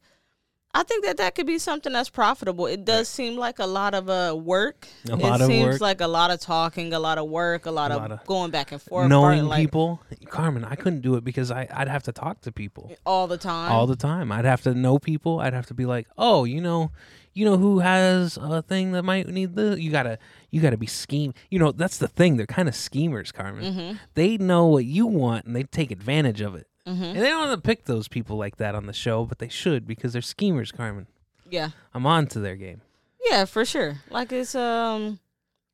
I 0.77 0.83
think 0.83 1.05
that 1.05 1.15
that 1.17 1.35
could 1.35 1.47
be 1.47 1.57
something 1.57 1.93
that's 1.93 2.09
profitable. 2.09 2.65
It 2.65 2.83
does 2.83 3.07
seem 3.07 3.37
like 3.37 3.59
a 3.59 3.65
lot 3.65 3.93
of 3.93 4.09
uh, 4.09 4.35
work. 4.37 4.85
A 5.09 5.13
it 5.13 5.19
lot 5.19 5.39
of 5.39 5.47
seems 5.47 5.75
work. 5.75 5.81
like 5.81 6.01
a 6.01 6.07
lot 6.07 6.31
of 6.31 6.41
talking, 6.41 6.91
a 6.91 6.99
lot 6.99 7.17
of 7.17 7.29
work, 7.29 7.65
a 7.65 7.71
lot, 7.71 7.91
A 7.91 7.95
of, 7.95 8.01
lot 8.01 8.11
of 8.11 8.25
going 8.25 8.51
back 8.51 8.73
and 8.73 8.81
forth, 8.81 9.07
Knowing 9.07 9.45
like, 9.45 9.61
people, 9.61 10.01
Carmen, 10.27 10.65
I 10.65 10.75
couldn't 10.75 10.99
do 10.99 11.15
it 11.15 11.23
because 11.23 11.49
I, 11.49 11.65
I'd 11.73 11.87
have 11.87 12.03
to 12.03 12.11
talk 12.11 12.41
to 12.41 12.51
people 12.51 12.91
all 13.05 13.25
the 13.25 13.37
time. 13.37 13.71
all 13.71 13.87
the 13.87 13.95
time. 13.95 14.33
I'd 14.33 14.43
have 14.43 14.63
to 14.63 14.73
know 14.73 14.99
people. 14.99 15.39
I'd 15.39 15.53
have 15.53 15.67
to 15.67 15.73
be 15.73 15.85
like, 15.85 16.07
oh, 16.17 16.43
you 16.43 16.59
know, 16.59 16.91
you 17.33 17.45
know 17.45 17.55
who 17.57 17.79
has 17.79 18.37
a 18.37 18.61
thing 18.61 18.91
that 18.91 19.03
might 19.03 19.29
need 19.29 19.55
the. 19.55 19.81
You 19.81 19.91
gotta, 19.91 20.19
you 20.51 20.59
gotta 20.59 20.77
be 20.77 20.87
scheme. 20.87 21.33
You 21.49 21.59
know, 21.59 21.71
that's 21.71 21.99
the 21.99 22.09
thing. 22.09 22.35
They're 22.35 22.45
kind 22.45 22.67
of 22.67 22.75
schemers, 22.75 23.31
Carmen. 23.31 23.63
mm-hmm. 23.73 23.97
They 24.15 24.35
know 24.37 24.65
what 24.67 24.83
you 24.83 25.05
want 25.05 25.45
and 25.45 25.55
they 25.55 25.63
take 25.63 25.91
advantage 25.91 26.41
of 26.41 26.53
it. 26.55 26.67
Mm-hmm. 26.87 27.03
And 27.03 27.17
they 27.17 27.29
don't 27.29 27.47
have 27.47 27.57
to 27.57 27.61
pick 27.61 27.85
those 27.85 28.07
people 28.07 28.37
like 28.37 28.57
that 28.57 28.75
on 28.75 28.85
the 28.85 28.93
show, 28.93 29.25
but 29.25 29.39
they 29.39 29.49
should 29.49 29.87
because 29.87 30.13
they're 30.13 30.21
schemers, 30.21 30.71
Carmen. 30.71 31.07
Yeah. 31.49 31.69
I'm 31.93 32.05
on 32.05 32.27
to 32.27 32.39
their 32.39 32.55
game. 32.55 32.81
Yeah, 33.25 33.45
for 33.45 33.65
sure. 33.65 33.97
Like 34.09 34.31
it's 34.31 34.53
um 34.55 35.19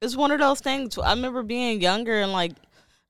it's 0.01 0.15
one 0.15 0.31
of 0.31 0.39
those 0.39 0.61
things. 0.61 0.97
I 0.97 1.11
remember 1.11 1.43
being 1.43 1.81
younger 1.81 2.21
and 2.21 2.31
like 2.31 2.53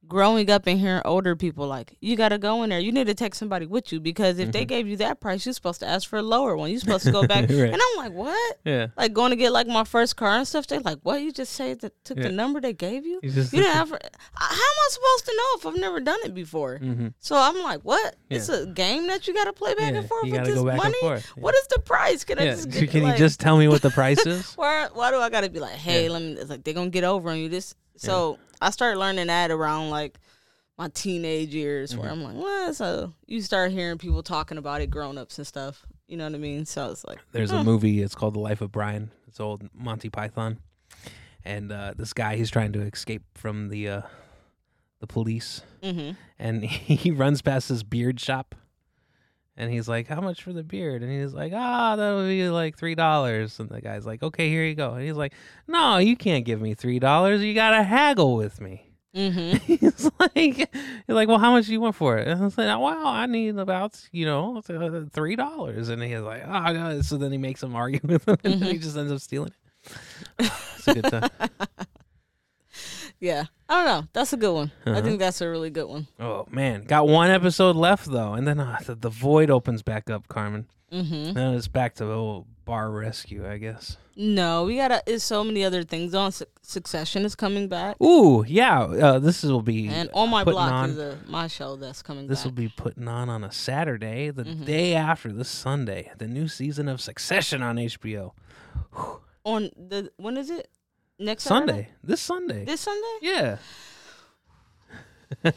growing 0.07 0.49
up 0.49 0.67
and 0.67 0.79
hearing 0.79 1.01
older 1.05 1.35
people 1.35 1.67
like, 1.67 1.95
you 2.01 2.15
gotta 2.15 2.37
go 2.37 2.63
in 2.63 2.69
there. 2.69 2.79
You 2.79 2.91
need 2.91 3.07
to 3.07 3.13
take 3.13 3.33
somebody 3.35 3.65
with 3.65 3.91
you 3.93 3.99
because 3.99 4.39
if 4.39 4.51
they 4.51 4.65
gave 4.65 4.87
you 4.87 4.97
that 4.97 5.19
price, 5.21 5.45
you're 5.45 5.53
supposed 5.53 5.79
to 5.81 5.87
ask 5.87 6.09
for 6.09 6.17
a 6.19 6.21
lower 6.21 6.57
one. 6.57 6.69
You're 6.71 6.79
supposed 6.79 7.05
to 7.05 7.11
go 7.11 7.25
back. 7.27 7.45
Mm-hmm. 7.45 7.61
Right. 7.61 7.71
And 7.73 7.81
I'm 7.81 7.97
like, 7.97 8.11
what? 8.13 8.59
Yeah. 8.65 8.87
Like 8.97 9.13
going 9.13 9.29
to 9.29 9.35
get 9.35 9.51
like 9.51 9.67
my 9.67 9.83
first 9.83 10.15
car 10.17 10.31
and 10.37 10.47
stuff. 10.47 10.67
They're 10.67 10.79
like, 10.81 10.99
what? 11.03 11.21
You 11.21 11.31
just 11.31 11.53
say 11.53 11.73
that 11.75 11.93
took 12.03 12.17
Yeah. 12.17 12.23
the 12.23 12.31
number 12.31 12.59
they 12.59 12.73
gave 12.73 13.05
you? 13.05 13.19
You 13.23 13.31
just 13.31 13.53
You 13.53 13.61
didn't 13.61 13.73
have. 13.75 13.89
How 13.89 13.95
am 13.95 13.99
I 14.59 14.87
supposed 14.89 15.25
to 15.25 15.33
know 15.37 15.43
if 15.57 15.65
I've 15.75 15.79
never 15.81 15.99
done 15.99 16.19
it 16.25 16.33
before? 16.33 16.77
hmm 16.79 17.07
So 17.19 17.35
I'm 17.37 17.61
like, 17.61 17.81
what? 17.81 18.15
Yeah. 18.29 18.37
It's 18.37 18.49
a 18.49 18.65
game 18.65 19.07
that 19.07 19.27
you 19.27 19.33
got 19.33 19.45
to 19.45 19.53
play 19.53 19.75
back 19.75 19.91
Yeah, 19.93 19.99
and 19.99 20.07
forth 20.07 20.25
you 20.25 20.33
with 20.33 20.45
this 20.45 20.55
go 20.55 20.65
back 20.65 20.73
and 20.73 20.83
money. 20.83 20.99
forth. 21.01 21.25
What 21.37 21.55
is 21.55 21.67
the 21.67 21.79
price? 21.79 22.23
Can 22.23 22.39
I 22.39 22.45
just 22.47 22.69
get, 22.69 22.89
can 22.89 23.03
like, 23.03 23.13
you 23.13 23.17
just 23.19 23.39
tell 23.39 23.57
me 23.57 23.67
what 23.67 23.81
the 23.81 23.91
price 23.91 24.25
is? 24.25 24.53
why 24.55 24.87
why 24.93 25.11
do 25.11 25.17
I 25.17 25.29
gotta 25.29 25.49
be 25.49 25.59
like, 25.59 25.73
hey, 25.75 26.09
let 26.09 26.21
me? 26.21 26.33
It's 26.33 26.49
like 26.49 26.63
they're 26.63 26.73
gonna 26.73 26.89
get 26.89 27.03
over 27.03 27.29
on 27.29 27.37
you. 27.37 27.47
This 27.49 27.75
so 27.95 28.39
I 28.61 28.69
started 28.71 28.99
learning 28.99 29.27
that 29.27 29.51
around 29.51 29.89
like 29.89 30.17
my 30.77 30.89
teenage 30.89 31.53
years, 31.53 31.91
Mm-hmm. 31.91 32.01
where 32.01 32.09
I'm 32.11 32.23
like, 32.23 32.35
well, 32.35 32.73
so 32.73 33.13
you 33.27 33.41
start 33.41 33.71
hearing 33.71 33.97
people 33.97 34.23
talking 34.23 34.57
about 34.57 34.81
it, 34.81 34.89
grown 34.89 35.17
ups 35.17 35.37
and 35.37 35.45
stuff. 35.45 35.85
You 36.07 36.17
know 36.17 36.25
what 36.25 36.35
I 36.35 36.39
mean? 36.39 36.65
So 36.65 36.91
it's 36.91 37.05
like, 37.05 37.19
There's 37.31 37.51
a 37.51 37.63
movie. 37.63 38.01
It's 38.01 38.15
called 38.15 38.33
The 38.33 38.39
Life 38.39 38.61
of 38.61 38.71
Brian. 38.71 39.11
It's 39.27 39.39
old 39.39 39.63
Monty 39.73 40.09
Python, 40.09 40.57
and 41.45 41.71
uh, 41.71 41.93
this 41.95 42.11
guy 42.13 42.35
he's 42.35 42.49
trying 42.49 42.73
to 42.73 42.81
escape 42.81 43.23
from 43.33 43.69
the 43.69 43.87
uh, 43.87 44.01
the 44.99 45.07
police, 45.07 45.61
mm-hmm. 45.81 46.11
and 46.37 46.63
he 46.65 47.11
runs 47.11 47.41
past 47.41 47.69
this 47.69 47.81
beard 47.83 48.19
shop, 48.19 48.55
and 49.57 49.71
he's 49.71 49.87
like, 49.87 50.07
"How 50.07 50.21
much 50.21 50.43
for 50.43 50.53
the 50.53 50.63
beard?" 50.63 51.03
And 51.03 51.11
he's 51.11 51.33
like, 51.33 51.53
"Ah, 51.55 51.95
that'll 51.95 52.27
be 52.27 52.49
like 52.49 52.77
three 52.77 52.95
dollars." 52.95 53.59
And 53.59 53.69
the 53.69 53.81
guy's 53.81 54.05
like, 54.05 54.23
"Okay, 54.23 54.49
here 54.49 54.63
you 54.63 54.75
go." 54.75 54.93
And 54.93 55.03
he's 55.05 55.15
like, 55.15 55.33
"No, 55.67 55.97
you 55.97 56.15
can't 56.15 56.45
give 56.45 56.61
me 56.61 56.73
three 56.73 56.99
dollars. 56.99 57.41
You 57.41 57.53
gotta 57.53 57.83
haggle 57.83 58.35
with 58.35 58.61
me." 58.61 58.91
Mm-hmm. 59.15 59.57
he's 59.65 60.09
like, 60.19 60.33
he's 60.35 60.67
like, 61.07 61.27
well, 61.27 61.37
how 61.37 61.51
much 61.51 61.65
do 61.65 61.73
you 61.73 61.81
want 61.81 61.95
for 61.95 62.17
it? 62.17 62.27
And 62.27 62.41
I 62.41 62.43
was 62.45 62.57
like, 62.57 62.67
well, 62.67 63.07
I 63.07 63.25
need 63.25 63.57
about, 63.57 63.99
you 64.11 64.25
know, 64.25 64.61
three 65.11 65.35
dollars. 65.35 65.89
And 65.89 66.01
he's 66.01 66.21
like, 66.21 66.43
oh, 66.45 66.73
no. 66.73 67.01
So 67.01 67.17
then 67.17 67.31
he 67.31 67.37
makes 67.37 67.61
him 67.61 67.75
argue 67.75 67.99
with 68.03 68.27
him, 68.27 68.37
and 68.43 68.61
then 68.61 68.71
he 68.71 68.77
just 68.77 68.97
ends 68.97 69.11
up 69.11 69.19
stealing 69.19 69.51
it. 69.51 70.51
It's 70.77 70.87
a 70.87 70.93
good 70.95 71.03
time. 71.03 71.29
Yeah, 73.21 73.45
I 73.69 73.75
don't 73.75 73.85
know. 73.85 74.07
That's 74.13 74.33
a 74.33 74.37
good 74.37 74.51
one. 74.53 74.71
I 74.85 74.89
Uh-huh. 74.89 75.01
think 75.03 75.19
that's 75.19 75.39
a 75.41 75.47
really 75.49 75.69
good 75.69 75.87
one. 75.87 76.07
Oh 76.19 76.45
man, 76.49 76.83
got 76.83 77.07
one 77.07 77.29
episode 77.29 77.75
left 77.75 78.05
though, 78.07 78.33
and 78.33 78.45
then 78.47 78.59
uh, 78.59 78.79
the, 78.85 78.95
the 78.95 79.09
void 79.09 79.49
opens 79.51 79.83
back 79.83 80.09
up, 80.09 80.27
Carmen. 80.27 80.65
Mm-hmm. 80.91 81.33
Then 81.33 81.53
it's 81.53 81.67
back 81.69 81.93
to 81.95 82.05
oh, 82.05 82.45
bar 82.65 82.89
rescue, 82.91 83.47
I 83.49 83.57
guess. 83.59 83.95
No, 84.17 84.65
we 84.65 84.75
gotta. 84.75 85.01
There's 85.05 85.23
so 85.23 85.43
many 85.43 85.63
other 85.63 85.83
things 85.83 86.13
on. 86.15 86.31
Su- 86.33 86.45
Succession 86.63 87.23
is 87.25 87.35
coming 87.35 87.67
back, 87.67 87.99
Ooh, 88.01 88.43
yeah. 88.47 88.81
Uh, 88.83 89.19
this 89.19 89.43
will 89.43 89.61
be 89.61 89.87
and 89.89 90.09
on 90.13 90.29
my 90.29 90.43
block 90.43 90.71
on- 90.71 90.89
is 90.91 90.97
a 90.97 91.17
my 91.27 91.47
show 91.47 91.75
that's 91.75 92.01
coming 92.01 92.27
This 92.27 92.39
back. 92.39 92.45
will 92.45 92.51
be 92.53 92.69
putting 92.69 93.07
on 93.07 93.29
on 93.29 93.43
a 93.43 93.51
Saturday, 93.51 94.31
the 94.31 94.43
Mhm. 94.45 94.65
day 94.65 94.95
after 94.95 95.31
this 95.31 95.49
Sunday, 95.49 96.11
the 96.17 96.27
new 96.27 96.47
season 96.47 96.87
of 96.87 96.99
Succession 97.01 97.61
on 97.61 97.77
HBO. 97.77 98.33
on 99.45 99.69
the 99.77 100.11
when 100.17 100.37
is 100.37 100.49
it? 100.49 100.69
Next 101.21 101.43
Sunday, 101.43 101.71
Saturday? 101.73 101.89
this 102.03 102.21
Sunday. 102.21 102.65
This 102.65 102.81
Sunday? 102.81 103.17
Yeah. 103.21 103.57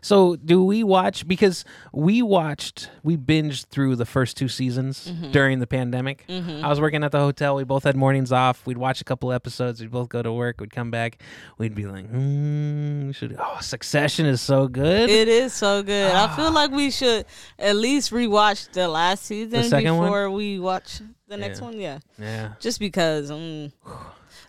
so 0.00 0.34
do 0.36 0.64
we 0.64 0.82
watch 0.82 1.28
because 1.28 1.62
we 1.92 2.22
watched 2.22 2.88
we 3.02 3.18
binged 3.18 3.66
through 3.66 3.96
the 3.96 4.06
first 4.06 4.34
two 4.36 4.48
seasons 4.48 5.08
Mm-hmm. 5.12 5.30
during 5.30 5.58
the 5.58 5.66
pandemic. 5.66 6.24
I 6.28 6.68
was 6.68 6.80
working 6.80 7.04
at 7.04 7.12
the 7.12 7.18
hotel. 7.18 7.54
We 7.56 7.64
both 7.64 7.84
had 7.84 7.96
mornings 7.96 8.32
off. 8.32 8.64
We'd 8.66 8.78
watch 8.78 9.00
a 9.00 9.04
couple 9.04 9.30
episodes. 9.32 9.80
We'd 9.82 9.90
both 9.90 10.08
go 10.08 10.22
to 10.22 10.32
work. 10.32 10.60
We'd 10.60 10.72
come 10.72 10.90
back. 10.90 11.20
We'd 11.58 11.74
be 11.74 11.84
like, 11.86 12.06
we 12.10 13.12
should. 13.12 13.36
Oh, 13.38 13.58
Succession 13.60 14.24
is 14.26 14.40
so 14.40 14.68
good. 14.68 15.10
It 15.10 15.28
is 15.28 15.52
so 15.52 15.82
good. 15.82 16.12
I 16.12 16.34
feel 16.34 16.50
like 16.52 16.70
we 16.70 16.90
should 16.90 17.26
at 17.58 17.76
least 17.76 18.10
rewatch 18.10 18.72
the 18.72 18.88
last 18.88 19.24
season 19.26 19.70
one? 19.70 19.82
before 20.06 20.30
we 20.30 20.58
watch 20.58 21.00
the 21.28 21.36
next 21.36 21.58
Yeah. 21.60 21.64
one. 21.66 21.78
Yeah, 21.78 21.98
yeah. 22.18 22.52
just 22.58 22.80
because. 22.80 23.30
Um, 23.30 23.72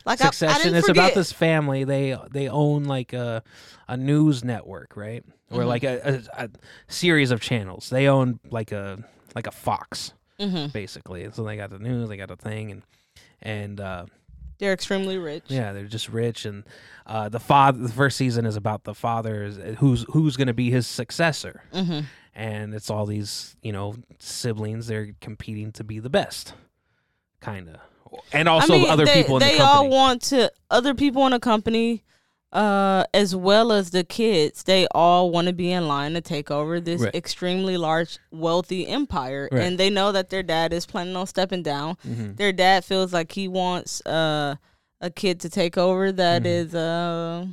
like 0.05 0.21
I, 0.21 0.25
I 0.25 0.27
Succession. 0.27 0.61
didn't 0.63 0.75
it's 0.79 0.89
about 0.89 1.13
this 1.13 1.31
family. 1.31 1.83
They 1.83 2.17
they 2.31 2.47
own 2.49 2.83
like 2.85 3.13
a 3.13 3.43
a 3.87 3.97
news 3.97 4.43
network, 4.43 4.95
right? 4.97 5.23
Or 5.51 5.59
Mm-hmm. 5.59 5.67
like 5.67 5.83
a, 5.83 6.21
a, 6.37 6.45
a 6.45 6.49
series 6.87 7.29
of 7.31 7.39
channels. 7.41 7.89
They 7.89 8.07
own 8.07 8.39
like 8.49 8.71
a 8.71 9.03
like 9.35 9.47
a 9.47 9.51
Fox, 9.51 10.13
hmm 10.39 10.67
basically. 10.67 11.29
So 11.31 11.43
they 11.43 11.57
got 11.57 11.69
the 11.69 11.79
news, 11.79 12.09
they 12.09 12.17
got 12.17 12.31
a 12.31 12.35
thing, 12.35 12.71
and 12.71 12.81
and 13.41 13.79
uh, 13.79 14.05
They're 14.57 14.73
extremely 14.73 15.17
rich. 15.17 15.43
yeah, 15.49 15.71
they're 15.73 15.85
just 15.85 16.09
rich. 16.09 16.45
And 16.45 16.63
uh, 17.05 17.29
the 17.29 17.39
father, 17.39 17.79
the 17.79 17.89
first 17.93 18.17
season 18.17 18.45
is 18.45 18.55
about 18.55 18.83
the 18.85 18.93
father 18.95 19.43
is 19.43 19.57
who's 19.79 20.05
who's 20.11 20.37
going 20.37 20.47
to 20.47 20.53
be 20.53 20.71
his 20.71 20.87
successor, 20.87 21.63
hmm 21.71 22.01
and 22.35 22.73
it's 22.73 22.89
all 22.89 23.05
these 23.05 23.55
you 23.61 23.71
know 23.71 23.95
siblings. 24.19 24.87
They're 24.87 25.11
competing 25.21 25.71
to 25.73 25.83
be 25.83 25.99
the 25.99 26.09
best, 26.09 26.53
kind 27.41 27.69
of, 27.69 27.75
and 28.31 28.47
also 28.49 28.73
I 28.75 28.77
mean, 28.79 28.89
other 28.89 29.05
they, 29.05 29.21
people 29.21 29.37
in 29.37 29.39
they 29.41 29.53
the 29.53 29.63
company. 29.63 29.89
They 29.89 29.95
all 29.95 30.01
want 30.01 30.21
to 30.23 30.51
other 30.71 30.93
people 30.93 31.25
in 31.25 31.31
the 31.31 31.39
company 31.39 32.03
uh 32.51 33.03
as 33.15 33.35
well 33.35 33.71
as 33.71 33.89
the 33.89 34.03
kids 34.03 34.61
they 34.63 34.85
all 34.91 35.31
want 35.31 35.47
to 35.47 35.53
be 35.53 35.71
in 35.71 35.87
line 35.87 36.13
to 36.13 36.21
take 36.21 36.51
over 36.51 36.79
this 36.79 37.01
Right. 37.01 37.15
extremely 37.15 37.77
large 37.77 38.19
wealthy 38.31 38.87
empire 38.87 39.49
Right. 39.51 39.63
and 39.63 39.79
they 39.79 39.89
know 39.89 40.11
that 40.11 40.29
their 40.29 40.43
dad 40.43 40.71
is 40.71 40.85
planning 40.85 41.15
on 41.15 41.25
stepping 41.25 41.63
down 41.63 41.97
Mhm. 42.07 42.37
their 42.37 42.51
dad 42.53 42.85
feels 42.85 43.11
like 43.11 43.31
he 43.31 43.47
wants 43.47 44.05
uh 44.05 44.55
a 45.01 45.09
kid 45.09 45.39
to 45.41 45.49
take 45.49 45.77
over 45.79 46.11
that 46.11 46.43
Mhm. 46.43 46.45
is 46.45 46.75
uh 46.75 47.45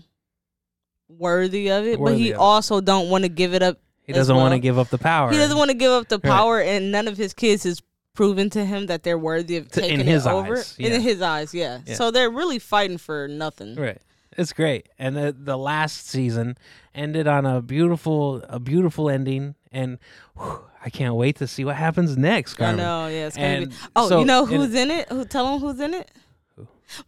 worthy 1.09 1.71
of 1.71 1.85
it 1.87 1.99
but 1.99 2.15
he 2.17 2.31
of 2.31 2.35
it. 2.37 2.39
also 2.39 2.81
don't 2.81 3.09
want 3.11 3.25
to 3.25 3.29
give 3.29 3.55
it 3.55 3.63
up 3.63 3.79
He 4.05 4.13
doesn't 4.13 4.37
want 4.37 4.53
to 4.55 4.59
give 4.61 4.79
up 4.79 4.89
the 4.91 4.99
power. 4.99 5.31
he 5.31 5.39
doesn't 5.39 5.57
want 5.59 5.71
to 5.71 5.77
give 5.77 5.91
up 5.93 6.09
the 6.09 6.19
Right. 6.23 6.31
power 6.31 6.61
and 6.61 6.93
none 6.93 7.09
of 7.09 7.17
his 7.17 7.33
kids 7.33 7.65
has 7.65 7.83
proven 8.21 8.51
to 8.51 8.65
him 8.65 8.87
that 8.87 9.03
they're 9.03 9.17
worthy 9.19 9.57
of 9.57 9.71
To- 9.71 9.81
in 9.83 9.89
taking 9.99 10.07
his 10.07 10.27
it 10.27 10.31
over 10.31 10.57
eyes, 10.59 10.75
yeah. 10.79 10.89
in 10.95 11.01
his 11.01 11.23
eyes 11.23 11.55
yeah. 11.55 11.81
Yeah. 11.87 11.95
so 11.95 12.11
they're 12.11 12.31
really 12.31 12.59
fighting 12.59 12.99
for 12.99 13.27
nothing 13.29 13.75
Right. 13.77 13.99
It's 14.39 14.53
great. 14.53 14.89
And 14.99 15.17
the 15.17 15.35
the 15.37 15.59
last 15.59 16.07
season 16.09 16.57
ended 16.95 17.27
on 17.27 17.45
a 17.47 17.61
beautiful 17.61 18.43
a 18.49 18.61
beautiful 18.61 19.11
ending 19.11 19.55
and 19.73 19.99
whew, 20.39 20.61
I 20.85 20.89
can't 20.91 21.15
wait 21.15 21.37
to 21.37 21.47
see 21.47 21.65
what 21.65 21.77
happens 21.77 22.17
next, 22.17 22.61
I 22.61 22.73
know, 22.75 23.07
yeah. 23.09 23.27
It's 23.27 23.37
gonna 23.37 23.57
be. 23.59 23.63
And 23.65 23.73
Oh, 23.97 24.09
so 24.09 24.21
you 24.21 24.25
know 24.27 24.47
who's 24.47 24.75
in 24.75 24.91
it? 24.91 25.09
Who 25.09 25.25
tell 25.25 25.45
them 25.51 25.61
who's 25.61 25.81
in 25.81 25.95
it? 25.95 26.11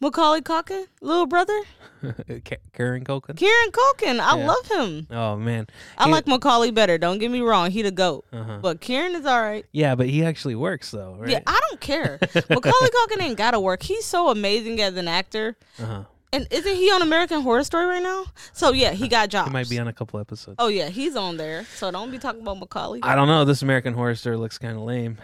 Macaulay 0.00 0.40
Culkin, 0.40 0.86
little 1.00 1.26
brother, 1.26 1.58
Ka- 2.44 2.56
Karen 2.72 3.04
Culkin. 3.04 3.36
Kieran 3.36 3.70
Culkin. 3.70 4.20
I 4.20 4.38
Yeah. 4.38 4.46
love 4.46 4.66
him. 4.66 5.06
Oh 5.10 5.36
man. 5.36 5.66
I 5.98 6.06
He- 6.06 6.10
like 6.12 6.26
Macaulay 6.26 6.70
better. 6.70 6.98
Don't 6.98 7.18
get 7.18 7.30
me 7.30 7.40
wrong, 7.40 7.70
he 7.70 7.82
the 7.82 7.90
goat. 7.90 8.24
Uh-huh. 8.32 8.58
But 8.60 8.80
Kieran 8.80 9.14
is 9.14 9.26
all 9.26 9.40
right. 9.40 9.64
Yeah, 9.72 9.94
but 9.94 10.08
he 10.08 10.24
actually 10.24 10.54
works 10.56 10.90
though, 10.90 11.16
right? 11.18 11.30
Yeah, 11.30 11.40
I 11.46 11.60
don't 11.68 11.80
care. 11.80 12.18
Macaulay 12.20 12.88
Culkin 13.08 13.22
ain't 13.22 13.38
gotta 13.38 13.60
work. 13.60 13.82
He's 13.82 14.04
so 14.04 14.28
amazing 14.28 14.80
as 14.80 14.96
an 14.96 15.08
actor. 15.08 15.56
uh-huh. 15.78 16.04
And 16.34 16.46
isn't 16.50 16.76
he 16.76 16.90
on 16.90 17.02
American 17.02 17.42
Horror 17.42 17.62
Story 17.62 17.84
right 17.84 18.02
now? 18.02 18.24
So 18.54 18.72
yeah, 18.72 18.92
he 18.92 19.06
got 19.06 19.28
jobs. 19.28 19.48
He 19.50 19.52
might 19.52 19.68
be 19.68 19.78
on 19.78 19.86
a 19.88 19.92
couple 19.92 20.18
episodes. 20.18 20.56
Oh 20.58 20.68
yeah, 20.68 20.88
he's 20.88 21.14
on 21.14 21.36
there. 21.36 21.66
So 21.76 21.90
don't 21.90 22.10
be 22.10 22.18
talking 22.18 22.40
about 22.40 22.58
Macaulay. 22.58 23.00
I 23.02 23.14
don't 23.14 23.28
know. 23.28 23.44
This 23.44 23.60
American 23.60 23.92
Horror 23.92 24.14
Story 24.14 24.38
looks 24.38 24.56
kind 24.56 24.74
of 24.78 24.82
lame. 24.82 25.18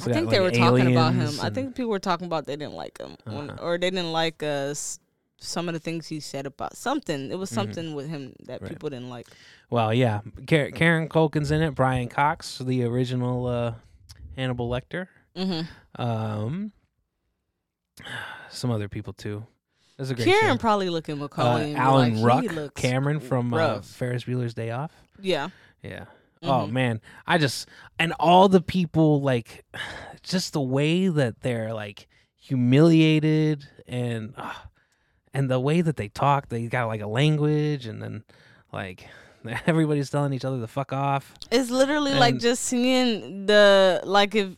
I 0.00 0.12
think 0.12 0.30
they 0.30 0.40
were 0.40 0.50
like, 0.50 0.58
talking 0.58 0.90
about 0.92 1.14
him. 1.14 1.38
I 1.40 1.50
think 1.50 1.74
people 1.74 1.90
were 1.90 1.98
talking 1.98 2.26
about 2.26 2.46
they 2.46 2.56
didn't 2.56 2.74
like 2.74 2.98
him, 2.98 3.16
Uh-huh. 3.26 3.56
or 3.60 3.78
they 3.78 3.90
didn't 3.90 4.12
like 4.12 4.42
uh, 4.42 4.74
some 5.38 5.68
of 5.68 5.74
the 5.74 5.80
things 5.80 6.06
he 6.08 6.20
said 6.20 6.46
about 6.46 6.76
something. 6.76 7.30
It 7.30 7.38
was 7.38 7.50
something 7.50 7.94
with 7.94 8.08
him 8.08 8.34
that 8.46 8.56
Mm-hmm. 8.56 8.64
Right. 8.64 8.72
people 8.72 8.90
didn't 8.90 9.10
like. 9.10 9.26
Well, 9.70 9.92
yeah. 9.92 10.20
Kar- 10.46 10.70
Karen 10.70 11.08
Culkin's 11.08 11.50
in 11.50 11.60
it. 11.62 11.74
Brian 11.74 12.08
Cox, 12.08 12.58
the 12.58 12.84
original 12.84 13.46
uh, 13.46 13.74
Hannibal 14.36 14.68
Lecter. 14.70 15.08
Mm-hmm. 15.36 16.00
Um, 16.02 16.72
some 18.50 18.70
other 18.70 18.88
people 18.88 19.12
too. 19.12 19.46
That's 19.96 20.10
a 20.10 20.14
great 20.14 20.26
Karen 20.28 20.54
show. 20.56 20.58
probably 20.58 20.90
looking 20.90 21.14
Uh, 21.16 21.22
Macaulay. 21.24 21.72
be 21.72 21.74
Alan 21.76 22.20
like, 22.22 22.44
Ruck, 22.54 22.74
Cameron 22.74 23.20
from 23.20 23.52
uh. 23.54 23.80
Ferris 23.80 24.24
Bueller's 24.24 24.54
Day 24.54 24.70
Off. 24.70 24.92
Yeah. 25.20 25.48
Yeah. 25.82 26.04
Oh 26.46 26.66
Mhm. 26.66 26.70
man, 26.72 27.00
I 27.26 27.38
just 27.38 27.68
and 27.98 28.12
all 28.20 28.48
the 28.48 28.60
people 28.60 29.20
like 29.20 29.64
just 30.22 30.52
the 30.52 30.60
way 30.60 31.08
that 31.08 31.40
they're 31.40 31.72
like 31.74 32.08
humiliated 32.36 33.66
and 33.86 34.34
uh, 34.36 34.52
and 35.34 35.50
the 35.50 35.60
way 35.60 35.80
that 35.82 35.96
they 35.96 36.08
talk, 36.08 36.48
they 36.48 36.66
got 36.66 36.86
like 36.86 37.00
a 37.00 37.06
language 37.06 37.86
and 37.86 38.02
then 38.02 38.24
like 38.72 39.06
everybody's 39.66 40.10
telling 40.10 40.32
each 40.32 40.44
other 40.44 40.60
to 40.60 40.66
fuck 40.66 40.92
off. 40.92 41.34
It's 41.50 41.70
literally 41.70 42.14
like 42.14 42.38
just 42.38 42.62
seeing 42.64 43.46
the 43.46 44.00
like 44.04 44.34
if 44.34 44.56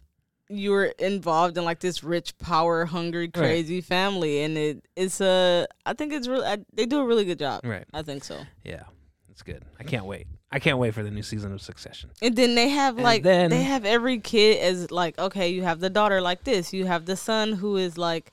you 0.50 0.70
were 0.70 0.86
involved 0.98 1.58
in 1.58 1.64
like 1.64 1.80
this 1.80 2.02
rich, 2.02 2.36
power 2.38 2.86
hungry, 2.86 3.28
crazy 3.28 3.80
family, 3.82 4.42
and 4.42 4.56
it 4.56 4.84
it's 4.96 5.20
a. 5.20 5.66
I 5.84 5.92
think 5.92 6.12
it's 6.14 6.26
really. 6.26 6.46
I, 6.46 6.58
they 6.72 6.86
do 6.86 7.00
a 7.00 7.04
really 7.04 7.24
good 7.26 7.38
job. 7.38 7.60
Right. 7.64 7.84
I 7.92 8.02
think 8.02 8.24
so. 8.24 8.40
Yeah. 8.64 8.84
It's 9.30 9.42
good. 9.42 9.62
I 9.78 9.84
can't 9.84 10.06
wait. 10.06 10.26
I 10.50 10.58
can't 10.60 10.78
wait 10.78 10.94
for 10.94 11.02
the 11.02 11.10
new 11.10 11.22
season 11.22 11.52
of 11.52 11.60
Succession. 11.60 12.10
And 12.22 12.34
then 12.34 12.54
they 12.54 12.68
have 12.70 12.94
And 12.96 13.04
like 13.04 13.22
then- 13.22 13.50
they 13.50 13.62
have 13.62 13.84
every 13.84 14.18
kid 14.18 14.58
as 14.60 14.90
like 14.90 15.18
okay, 15.18 15.48
you 15.50 15.62
have 15.62 15.80
the 15.80 15.90
daughter 15.90 16.20
like 16.20 16.44
this, 16.44 16.72
you 16.72 16.86
have 16.86 17.04
the 17.06 17.16
son 17.16 17.52
who 17.52 17.76
is 17.76 17.98
like 17.98 18.32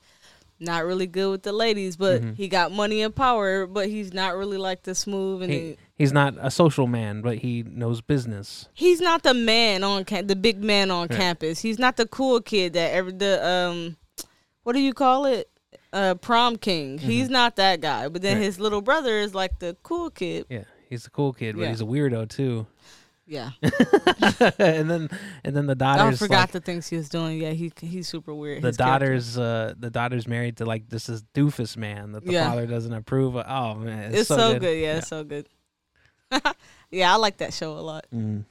not 0.58 0.86
really 0.86 1.06
good 1.06 1.30
with 1.30 1.42
the 1.42 1.52
ladies, 1.52 1.96
but 1.98 2.22
Mhm. 2.22 2.34
he 2.36 2.48
got 2.48 2.72
money 2.72 3.02
and 3.02 3.14
power, 3.14 3.66
but 3.66 3.88
he's 3.90 4.14
not 4.14 4.34
really 4.34 4.56
like 4.56 4.84
the 4.84 4.94
smooth 4.94 5.42
and 5.42 5.52
He, 5.52 5.58
he, 5.58 5.76
he's 5.96 6.12
not 6.14 6.34
a 6.40 6.50
social 6.50 6.86
man, 6.86 7.20
but 7.20 7.36
he 7.38 7.62
knows 7.62 8.00
business. 8.00 8.66
he's 8.72 9.02
not 9.02 9.22
the 9.22 9.34
man 9.34 9.84
on 9.84 10.04
cam- 10.06 10.26
the 10.26 10.36
big 10.36 10.64
man 10.64 10.90
on 10.90 11.08
campus. 11.08 11.60
He's 11.60 11.78
not 11.78 11.98
the 11.98 12.06
cool 12.06 12.40
kid 12.40 12.72
that 12.72 12.92
every 12.94 13.12
the 13.12 13.46
um 13.46 13.96
what 14.62 14.72
do 14.72 14.80
you 14.80 14.94
call 14.94 15.26
it? 15.26 15.50
Uh 15.92 16.14
prom 16.14 16.56
king. 16.56 16.96
He's 16.98 17.28
not 17.28 17.56
that 17.56 17.82
guy. 17.82 18.08
But 18.08 18.22
then 18.22 18.32
Mm-hmm. 18.36 18.40
Right. 18.40 18.46
his 18.46 18.58
little 18.58 18.80
brother 18.80 19.18
is 19.18 19.34
like 19.34 19.58
the 19.58 19.76
cool 19.82 20.08
kid. 20.10 20.46
Yeah. 20.48 20.64
He's 20.88 21.06
a 21.06 21.10
cool 21.10 21.32
kid, 21.32 21.56
but 21.56 21.62
Yeah. 21.62 21.68
he's 21.70 21.80
a 21.80 21.84
weirdo 21.84 22.28
too. 22.28 22.66
Yeah. 23.28 23.50
and 23.62 24.88
then 24.88 25.08
and 25.44 25.56
then 25.56 25.66
the 25.66 25.72
I 25.72 25.96
daughter's 25.96 26.18
forgot 26.20 26.42
like, 26.42 26.50
the 26.52 26.60
things 26.60 26.86
he 26.88 26.96
was 26.96 27.08
doing. 27.08 27.40
Yeah, 27.40 27.50
he 27.50 27.72
he's 27.80 28.06
super 28.06 28.32
weird. 28.32 28.62
the 28.62 28.68
His 28.68 28.76
character. 28.76 29.06
daughter's 29.06 29.36
uh 29.38 29.74
the 29.78 29.90
daughter's 29.90 30.28
married 30.28 30.58
to 30.58 30.64
like 30.64 30.88
this 30.88 31.08
is 31.08 31.24
doofus 31.34 31.76
man 31.76 32.12
that 32.12 32.24
the 32.24 32.32
Yeah. 32.32 32.48
father 32.48 32.66
doesn't 32.66 32.92
approve 32.92 33.34
of. 33.36 33.44
Oh 33.48 33.74
man, 33.80 34.14
It's, 34.14 34.28
so, 34.28 34.58
good. 34.60 34.78
Yeah, 34.78 34.98
it's 34.98 35.08
so 35.08 35.24
good. 35.24 35.48
yeah, 36.90 37.12
I 37.12 37.16
like 37.16 37.38
that 37.38 37.52
show 37.52 37.72
a 37.72 37.80
lot. 37.80 38.06
Mm. 38.14 38.44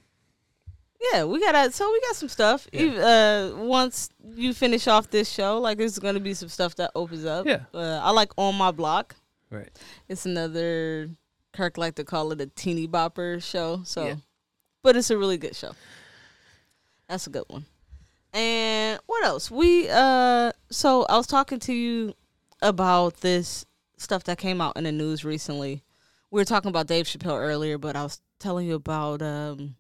Yeah, 1.13 1.23
we 1.25 1.39
got 1.39 1.51
to 1.53 1.71
so 1.71 1.89
we 1.91 2.01
got 2.01 2.15
some 2.15 2.29
stuff. 2.29 2.67
Yeah. 2.73 3.51
Uh, 3.53 3.57
once 3.57 4.09
you 4.35 4.53
finish 4.53 4.87
off 4.87 5.09
this 5.09 5.29
show, 5.31 5.59
like 5.59 5.77
there's 5.77 5.99
gonna 5.99 6.19
be 6.19 6.33
some 6.33 6.49
stuff 6.49 6.75
that 6.75 6.91
opens 6.95 7.23
up. 7.25 7.45
Yeah. 7.45 7.61
Uh, 7.73 7.99
I 8.03 8.11
like 8.11 8.31
on 8.37 8.55
my 8.55 8.71
block. 8.71 9.15
Right. 9.49 9.69
It's 10.09 10.25
another 10.25 11.09
Kirk 11.55 11.77
like 11.77 11.95
to 11.95 12.03
call 12.03 12.31
it 12.31 12.41
a 12.41 12.47
teeny 12.47 12.87
bopper 12.87 13.41
show. 13.41 13.81
So, 13.85 14.05
Yeah. 14.07 14.15
but 14.83 14.95
it's 14.95 15.09
a 15.09 15.17
really 15.17 15.37
good 15.37 15.55
show. 15.55 15.71
That's 17.07 17.27
a 17.27 17.29
good 17.29 17.45
one. 17.47 17.65
And 18.33 18.99
what 19.05 19.23
else? 19.23 19.49
We 19.49 19.87
uh, 19.89 20.51
so 20.69 21.05
I 21.07 21.15
was 21.17 21.27
talking 21.27 21.59
to 21.59 21.73
you 21.73 22.13
about 22.61 23.17
this 23.21 23.65
stuff 23.97 24.25
that 24.25 24.37
came 24.37 24.59
out 24.59 24.75
in 24.75 24.83
the 24.83 24.91
news 24.91 25.23
recently. 25.23 25.83
We 26.31 26.41
were 26.41 26.45
talking 26.45 26.69
about 26.69 26.87
Dave 26.87 27.05
Chappelle 27.05 27.39
earlier, 27.39 27.77
but 27.77 27.95
I 27.95 28.03
was 28.03 28.19
telling 28.39 28.67
you 28.67 28.75
about 28.75 29.21
um 29.21 29.75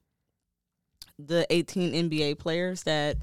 the 1.19 1.45
18 1.49 2.09
NBA 2.09 2.37
players 2.39 2.83
that 2.83 3.17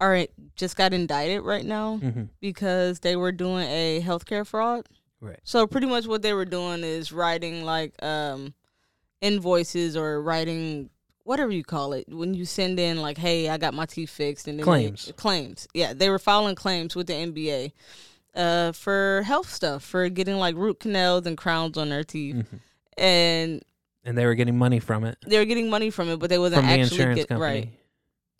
are 0.00 0.26
just 0.56 0.76
got 0.76 0.92
indicted 0.92 1.42
right 1.42 1.64
now 1.64 1.96
hmm 1.98 2.22
because 2.40 3.00
they 3.00 3.16
were 3.16 3.32
doing 3.32 3.66
a 3.68 4.00
healthcare 4.04 4.46
fraud. 4.46 4.86
Right. 5.20 5.38
So 5.44 5.66
pretty 5.66 5.86
much 5.86 6.06
what 6.06 6.22
they 6.22 6.32
were 6.32 6.44
doing 6.46 6.82
is 6.84 7.12
writing 7.12 7.64
like 7.64 7.92
um 8.02 8.54
invoices 9.20 9.96
or 9.96 10.22
writing 10.22 10.90
whatever 11.24 11.52
you 11.52 11.62
call 11.62 11.92
it 11.92 12.06
when 12.08 12.32
you 12.34 12.44
send 12.46 12.80
in 12.80 13.00
like 13.00 13.18
hey 13.18 13.48
I 13.50 13.58
got 13.58 13.74
my 13.74 13.84
teeth 13.86 14.10
fixed 14.10 14.48
and 14.48 14.58
then 14.58 14.64
they- 14.66 14.70
Claims. 14.70 15.12
claims 15.16 15.68
yeah 15.74 15.92
they 15.92 16.08
were 16.08 16.18
filing 16.18 16.54
claims 16.54 16.96
with 16.96 17.06
the 17.06 17.12
NBA 17.12 17.72
uh 18.34 18.72
for 18.72 19.22
health 19.26 19.50
stuff 19.50 19.84
for 19.84 20.08
getting 20.08 20.36
like 20.36 20.56
root 20.56 20.80
canals 20.80 21.26
and 21.26 21.36
crowns 21.36 21.76
on 21.76 21.90
their 21.90 22.04
teeth 22.04 22.46
hmm 22.48 22.56
and 22.96 23.62
And 24.04 24.16
they 24.18 24.26
were 24.26 24.34
getting 24.34 24.56
money 24.58 24.80
from 24.80 25.04
it 25.04 25.18
they 25.26 25.38
were 25.38 25.44
getting 25.44 25.68
money 25.70 25.90
from 25.90 26.08
it 26.08 26.18
but 26.18 26.30
they 26.30 26.38
wasn't 26.38 26.60
from 26.62 26.68
the 26.68 26.80
actually 26.80 26.96
insurance 26.96 27.16
get, 27.20 27.28
company, 27.28 27.60
right 27.60 27.68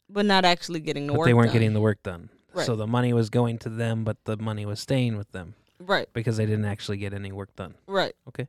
but 0.08 0.24
not 0.26 0.44
actually 0.44 0.80
getting 0.80 1.06
the 1.06 1.12
but 1.12 1.18
work 1.20 1.26
they 1.26 1.34
weren't 1.34 1.48
done. 1.48 1.52
getting 1.52 1.72
the 1.74 1.80
work 1.80 2.02
done. 2.02 2.30
Right. 2.52 2.66
So 2.66 2.74
the 2.74 2.86
money 2.88 3.12
was 3.12 3.30
going 3.30 3.58
to 3.58 3.68
them, 3.68 4.02
but 4.02 4.16
the 4.24 4.36
money 4.36 4.66
was 4.66 4.80
staying 4.80 5.16
with 5.16 5.30
them 5.30 5.54
right 5.80 6.08
because 6.12 6.36
they 6.36 6.46
didn't 6.46 6.64
actually 6.66 6.98
get 6.98 7.12
any 7.14 7.32
work 7.32 7.54
done. 7.56 7.74
right 7.86 8.14
Okay. 8.28 8.46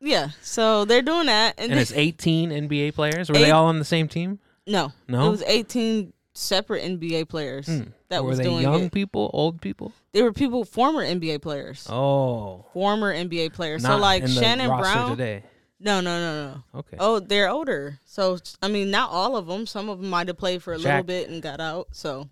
yeah 0.00 0.28
so 0.42 0.84
they're 0.84 1.02
doing 1.02 1.26
that 1.26 1.54
and, 1.58 1.70
And 1.72 1.80
it's 1.80 1.92
18 1.92 2.50
NBA 2.50 2.94
players. 2.94 3.28
Were 3.28 3.36
Eight- 3.36 3.42
they 3.44 3.50
all 3.50 3.66
on 3.66 3.78
the 3.78 3.84
same 3.84 4.08
team? 4.08 4.38
no 4.66 4.92
No. 5.08 5.26
It 5.28 5.30
was 5.30 5.42
18 5.42 6.12
separate 6.34 6.82
NBA 6.84 7.28
players 7.28 7.66
Hmm. 7.66 7.82
that 8.10 8.22
were 8.22 8.28
was 8.30 8.38
they 8.38 8.44
doing 8.44 8.60
young 8.62 8.84
it. 8.84 8.92
people, 8.92 9.30
old 9.32 9.60
people? 9.62 9.92
They 10.12 10.20
were 10.22 10.32
people, 10.34 10.64
former 10.66 11.02
NBA 11.02 11.38
players. 11.40 11.86
Oh, 11.88 12.66
Former 12.74 13.12
NBA 13.14 13.54
players. 13.54 13.82
not 13.82 13.92
so 13.92 13.96
like 13.98 14.26
Shannon 14.28 14.68
Brown. 14.68 15.10
today. 15.10 15.44
No, 15.80 16.00
no, 16.02 16.18
no, 16.20 16.52
no. 16.72 16.78
Okay. 16.80 16.96
Oh, 17.00 17.20
they're 17.20 17.48
older. 17.50 18.00
So 18.04 18.38
I 18.62 18.68
mean, 18.68 18.90
not 18.90 19.10
all 19.10 19.34
of 19.36 19.46
them. 19.46 19.66
Some 19.66 19.88
of 19.88 20.00
them 20.00 20.10
might 20.10 20.28
have 20.28 20.36
played 20.38 20.62
for 20.62 20.72
a 20.74 20.78
little 20.78 21.02
bit 21.02 21.28
and 21.30 21.40
got 21.42 21.58
out. 21.60 21.88
So 21.92 22.28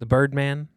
The 0.00 0.06
Birdman. 0.06 0.68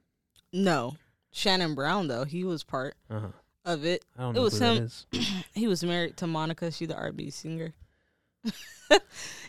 no, 0.54 0.96
Shannon 1.32 1.76
Brown 1.76 2.08
though 2.08 2.24
he 2.26 2.44
was 2.44 2.64
part 2.64 2.96
Uh 3.10 3.20
huh. 3.20 3.28
of 3.66 3.86
it. 3.86 4.04
I 4.18 4.22
don't 4.24 4.32
It 4.32 4.40
know 4.40 4.44
was 4.44 4.60
him. 4.60 4.90
He 5.54 5.68
was 5.68 5.84
married 5.84 6.18
to 6.18 6.28
Monica. 6.28 6.72
She's 6.72 6.88
the 6.88 6.96
R&B 6.96 7.30
singer. 7.32 7.74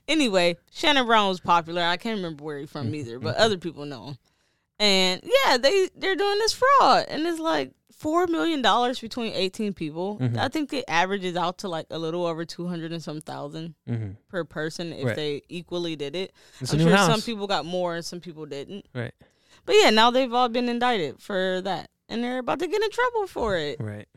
anyway, 0.08 0.56
Shannon 0.72 1.06
Brown 1.06 1.28
was 1.28 1.40
popular. 1.40 1.82
I 1.82 1.96
can't 1.96 2.16
remember 2.16 2.44
where 2.44 2.58
he's 2.58 2.70
from 2.70 2.94
either, 2.94 3.18
but 3.18 3.36
other 3.36 3.58
people 3.58 3.84
know 3.86 4.08
him. 4.08 4.18
And 4.78 5.20
yeah, 5.24 5.58
they 5.58 5.88
they're 5.94 6.16
doing 6.16 6.38
this 6.38 6.54
fraud, 6.54 7.04
and 7.08 7.26
it's 7.26 7.38
like 7.38 7.72
four 7.94 8.26
million 8.26 8.62
dollars 8.62 8.98
between 8.98 9.34
eighteen 9.34 9.74
people. 9.74 10.16
Mhm. 10.18 10.38
I 10.38 10.48
think 10.48 10.72
it 10.72 10.86
averages 10.88 11.36
out 11.36 11.58
to 11.58 11.68
like 11.68 11.84
a 11.90 11.98
little 11.98 12.24
over 12.24 12.46
two 12.46 12.66
hundred 12.66 12.90
and 12.92 13.02
some 13.02 13.20
thousand 13.20 13.74
hmm 13.86 14.12
per 14.28 14.42
person 14.44 14.92
if 14.94 15.04
Right. 15.04 15.16
they 15.16 15.42
equally 15.50 15.96
did 15.96 16.16
it. 16.16 16.32
It's 16.60 16.72
I'm 16.72 16.78
sure 16.80 16.96
house. 16.96 17.10
some 17.10 17.20
people 17.20 17.46
got 17.46 17.66
more 17.66 17.94
and 17.94 18.02
some 18.04 18.20
people 18.20 18.46
didn't. 18.46 18.86
Right. 18.94 19.12
But 19.66 19.76
yeah, 19.80 19.90
now 19.90 20.10
they've 20.10 20.32
all 20.32 20.48
been 20.48 20.68
indicted 20.68 21.20
for 21.20 21.60
that, 21.62 21.88
and 22.08 22.22
they're 22.24 22.38
about 22.38 22.58
to 22.60 22.66
get 22.66 22.82
in 22.82 22.90
trouble 22.90 23.26
for 23.26 23.56
it 23.56 23.80
Right. 23.80 24.08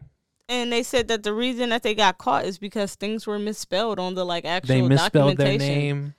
and 0.49 0.71
they 0.71 0.83
said 0.83 1.07
that 1.09 1.23
the 1.23 1.33
reason 1.33 1.69
that 1.69 1.83
they 1.83 1.93
got 1.95 2.17
caught 2.17 2.45
is 2.45 2.57
because 2.57 2.95
things 2.95 3.25
were 3.27 3.39
misspelled 3.39 3.99
on 3.99 4.15
the 4.15 4.25
like 4.25 4.45
actual 4.45 4.75
They 4.75 4.81
misspelled 4.81 5.37
their 5.37 5.45
documentation. 5.47 5.75
name. 5.75 6.13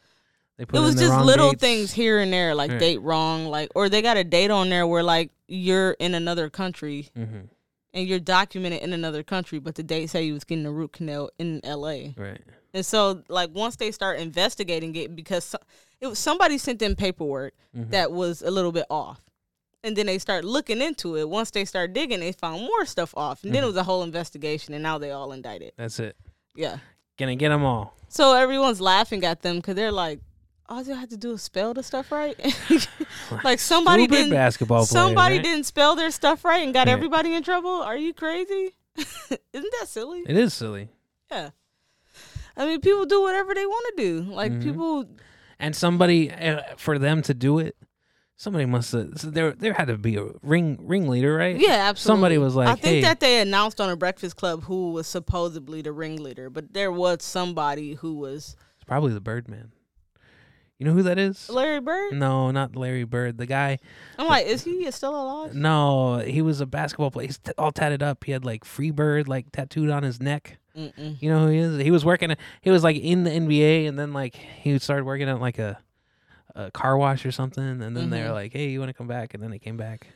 They 0.56 0.64
put 0.66 0.78
It 0.78 0.82
was 0.82 0.94
just 0.94 1.18
little 1.24 1.50
dates. 1.50 1.60
things 1.60 1.92
here 1.92 2.20
and 2.20 2.32
there, 2.32 2.54
like 2.54 2.70
Right. 2.70 2.80
date 2.80 2.98
wrong, 3.02 3.46
like 3.46 3.70
or 3.74 3.88
they 3.88 4.02
got 4.02 4.16
a 4.16 4.24
date 4.24 4.50
on 4.52 4.68
there 4.70 4.86
where 4.86 5.02
like 5.02 5.30
you're 5.48 5.92
in 5.98 6.14
another 6.14 6.48
country 6.48 7.08
Mhm. 7.18 7.48
and 7.92 8.08
you're 8.08 8.20
documented 8.20 8.82
in 8.82 8.92
another 8.92 9.22
country, 9.24 9.58
but 9.58 9.74
the 9.74 9.82
date 9.82 10.10
say 10.10 10.22
you 10.24 10.32
was 10.34 10.44
getting 10.44 10.64
a 10.66 10.72
root 10.72 10.92
canal 10.92 11.30
in 11.38 11.60
L.A. 11.64 12.14
Right. 12.16 12.40
And 12.72 12.84
so 12.86 13.22
like 13.28 13.50
once 13.52 13.76
they 13.76 13.90
start 13.90 14.18
investigating 14.20 14.94
it, 14.96 15.14
because 15.16 15.54
it 16.04 16.08
was 16.08 16.18
somebody 16.18 16.58
sent 16.58 16.78
them 16.78 16.94
paperwork 16.94 17.54
Mhm. 17.76 17.90
that 17.90 18.12
was 18.12 18.42
a 18.42 18.50
little 18.50 18.72
bit 18.72 18.86
off. 18.90 19.20
And 19.82 19.96
then 19.96 20.06
they 20.06 20.18
start 20.18 20.44
looking 20.44 20.80
into 20.80 21.16
it. 21.16 21.28
Once 21.28 21.50
they 21.50 21.64
start 21.64 21.92
digging, 21.92 22.20
they 22.20 22.32
found 22.32 22.62
more 22.62 22.84
stuff 22.86 23.12
off. 23.16 23.42
And 23.42 23.52
then 23.54 23.60
Mm-hmm. 23.60 23.64
it 23.64 23.68
was 23.68 23.76
a 23.76 23.82
whole 23.84 24.02
investigation, 24.02 24.74
and 24.74 24.82
now 24.82 24.98
they 24.98 25.10
all 25.10 25.32
indicted. 25.32 25.72
That's 25.76 25.98
it. 25.98 26.16
Yeah. 26.54 26.78
Gonna 27.18 27.36
get 27.36 27.48
them 27.50 27.64
all. 27.64 27.94
So 28.08 28.34
everyone's 28.34 28.80
laughing 28.80 29.24
at 29.24 29.42
them 29.42 29.56
because 29.56 29.74
they're 29.76 29.92
like, 29.92 30.20
all 30.68 30.82
you 30.82 30.94
have 30.94 31.08
to 31.10 31.16
do 31.16 31.32
is 31.32 31.42
spell 31.42 31.74
the 31.74 31.82
stuff 31.82 32.10
right. 32.12 32.36
like 33.44 33.58
somebody 33.58 34.04
Stupid 34.04 34.16
didn't 34.16 34.30
basketball 34.30 34.78
players, 34.86 34.90
somebody 34.90 35.36
right? 35.36 35.44
didn't 35.44 35.64
spell 35.64 35.94
their 35.96 36.10
stuff 36.10 36.44
right 36.44 36.62
and 36.64 36.72
got 36.72 36.86
Right. 36.86 36.92
everybody 36.94 37.34
in 37.34 37.42
trouble. 37.42 37.70
Are 37.82 37.96
you 37.96 38.14
crazy? 38.14 38.74
Isn't 38.96 39.72
that 39.80 39.86
silly? 39.88 40.22
It 40.26 40.36
is 40.36 40.54
silly. 40.54 40.88
Yeah. 41.30 41.50
I 42.56 42.66
mean, 42.66 42.80
people 42.80 43.04
do 43.04 43.20
whatever 43.20 43.52
they 43.54 43.66
want 43.66 43.96
to 43.96 44.02
do. 44.02 44.32
Like 44.32 44.52
Mhm. 44.52 44.62
people, 44.62 45.04
And 45.64 45.74
somebody 45.74 46.30
uh, 46.30 46.60
for 46.76 46.98
them 46.98 47.22
to 47.22 47.32
do 47.32 47.58
it, 47.58 47.74
somebody 48.36 48.66
must 48.66 48.92
have. 48.92 49.12
So 49.16 49.30
there, 49.30 49.52
there 49.52 49.72
had 49.72 49.88
to 49.88 49.96
be 49.96 50.16
a 50.16 50.26
ring 50.42 50.78
ringleader, 50.80 51.34
right? 51.34 51.56
yeah, 51.56 51.88
absolutely. 51.88 52.14
Somebody 52.14 52.38
was 52.38 52.54
like, 52.54 52.68
I 52.68 52.74
think 52.74 52.96
"Hey." 52.96 53.00
that 53.00 53.20
they 53.20 53.40
announced 53.40 53.80
on 53.80 53.88
a 53.88 53.96
Breakfast 53.96 54.36
Club 54.36 54.64
who 54.64 54.92
was 54.92 55.06
supposedly 55.06 55.80
the 55.80 55.92
ringleader, 55.92 56.50
but 56.50 56.74
there 56.74 56.92
was 56.92 57.22
somebody 57.22 57.94
who 57.94 58.14
was 58.14 58.56
It's 58.76 58.84
probably 58.84 59.14
the 59.14 59.22
Birdman. 59.22 59.72
You 60.78 60.86
know 60.86 60.92
who 60.92 61.04
that 61.04 61.18
is? 61.18 61.48
Larry 61.48 61.80
Bird. 61.80 62.14
No, 62.14 62.50
not 62.50 62.76
Larry 62.76 63.04
Bird. 63.04 63.38
The 63.38 63.46
guy. 63.46 63.78
I'm 64.18 64.26
like, 64.26 64.46
is 64.46 64.64
he 64.64 64.90
still 64.90 65.14
alive? 65.14 65.54
No, 65.54 66.18
he 66.18 66.42
was 66.42 66.60
a 66.60 66.66
basketball 66.66 67.10
player. 67.10 67.28
He's 67.28 67.38
t- 67.38 67.52
all 67.56 67.72
tatted 67.72 68.02
up. 68.02 68.24
He 68.24 68.32
had 68.32 68.44
like 68.44 68.64
Free 68.64 68.90
Bird 68.90 69.28
like 69.28 69.52
tattooed 69.52 69.88
on 69.88 70.02
his 70.02 70.20
neck. 70.20 70.58
Mm-mm. 70.76 71.20
You 71.22 71.30
know 71.30 71.46
who 71.46 71.48
he 71.52 71.58
is? 71.58 71.80
He 71.82 71.90
was 71.90 72.04
working. 72.04 72.34
He 72.62 72.70
was 72.70 72.82
like 72.82 72.96
in 72.96 73.24
the 73.24 73.30
NBA, 73.30 73.86
and 73.88 73.98
then 73.98 74.12
like 74.12 74.34
he 74.34 74.78
started 74.78 75.04
working 75.04 75.28
at 75.28 75.40
like 75.40 75.58
a, 75.58 75.78
a 76.54 76.70
car 76.72 76.96
wash 76.96 77.24
or 77.24 77.30
something. 77.32 77.62
And 77.82 77.96
then 77.96 78.10
they're 78.10 78.30
Mhm. 78.30 78.34
like, 78.34 78.52
"Hey, 78.52 78.68
you 78.70 78.80
want 78.80 78.88
to 78.90 78.94
come 78.94 79.06
back?" 79.06 79.34
And 79.34 79.42
then 79.42 79.52
he 79.52 79.58
came 79.58 79.76
back. 79.76 80.08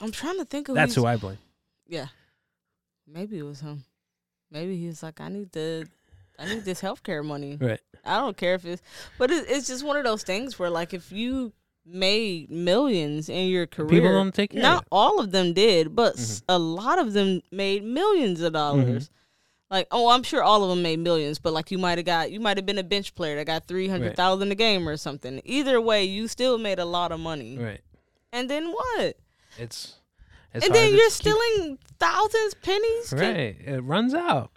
I'm 0.00 0.10
trying 0.12 0.38
to 0.38 0.44
think 0.46 0.68
of 0.68 0.74
That's 0.74 0.94
who 0.94 1.02
who 1.02 1.06
I 1.06 1.16
blame. 1.16 1.38
Yeah. 1.86 2.06
Maybe 3.06 3.38
it 3.38 3.42
was 3.42 3.60
him. 3.60 3.84
Maybe 4.50 4.76
he 4.78 4.86
was 4.86 5.02
like, 5.02 5.20
I 5.20 5.28
need 5.28 5.52
to 5.52 5.84
I 6.38 6.46
need 6.46 6.64
this 6.64 6.80
healthcare 6.80 7.22
money. 7.24 7.58
Right. 7.60 7.80
I 8.04 8.16
don't 8.18 8.36
care 8.36 8.54
if 8.54 8.64
it's, 8.64 8.80
but 9.18 9.30
it, 9.30 9.44
it's 9.50 9.66
just 9.66 9.84
one 9.84 9.96
of 9.98 10.04
those 10.04 10.22
things 10.22 10.58
where 10.58 10.70
like 10.70 10.94
if 10.94 11.12
you 11.12 11.52
made 11.92 12.50
millions 12.50 13.28
in 13.28 13.48
your 13.48 13.66
career, 13.66 14.12
don't 14.12 14.34
take 14.34 14.50
care 14.52 14.62
not 14.62 14.86
all 14.90 15.20
of 15.20 15.30
them 15.32 15.52
did, 15.52 15.94
but 15.94 16.16
mm-hmm. 16.16 16.44
a 16.48 16.58
lot 16.58 16.98
of 16.98 17.12
them 17.12 17.42
made 17.50 17.84
millions 17.84 18.40
of 18.40 18.52
dollars. 18.52 19.04
Mm-hmm. 19.04 19.14
Like, 19.70 19.86
oh, 19.92 20.08
I'm 20.08 20.24
sure 20.24 20.42
all 20.42 20.64
of 20.64 20.70
them 20.70 20.82
made 20.82 20.98
millions, 20.98 21.38
but 21.38 21.52
like 21.52 21.70
you 21.70 21.78
might 21.78 21.96
have 21.98 22.04
got, 22.04 22.32
you 22.32 22.40
might 22.40 22.56
have 22.56 22.66
been 22.66 22.78
a 22.78 22.82
bench 22.84 23.14
player 23.14 23.36
that 23.36 23.46
got 23.46 23.68
three 23.68 23.86
hundred 23.86 24.16
thousand 24.16 24.50
a 24.50 24.56
game 24.56 24.88
or 24.88 24.96
something. 24.96 25.40
Either 25.44 25.80
way, 25.80 26.04
you 26.04 26.26
still 26.26 26.58
made 26.58 26.80
a 26.80 26.84
lot 26.84 27.12
of 27.12 27.20
money. 27.20 27.56
Right. 27.56 27.80
And 28.32 28.50
then 28.50 28.72
what? 28.72 29.16
It's. 29.58 29.96
it's 30.52 30.66
and 30.66 30.74
then 30.74 30.90
you're 30.92 31.04
keep- 31.04 31.12
stealing 31.12 31.78
thousands, 32.00 32.54
pennies. 32.54 33.12
Right. 33.12 33.56
It 33.64 33.84
runs 33.84 34.12
out. 34.12 34.50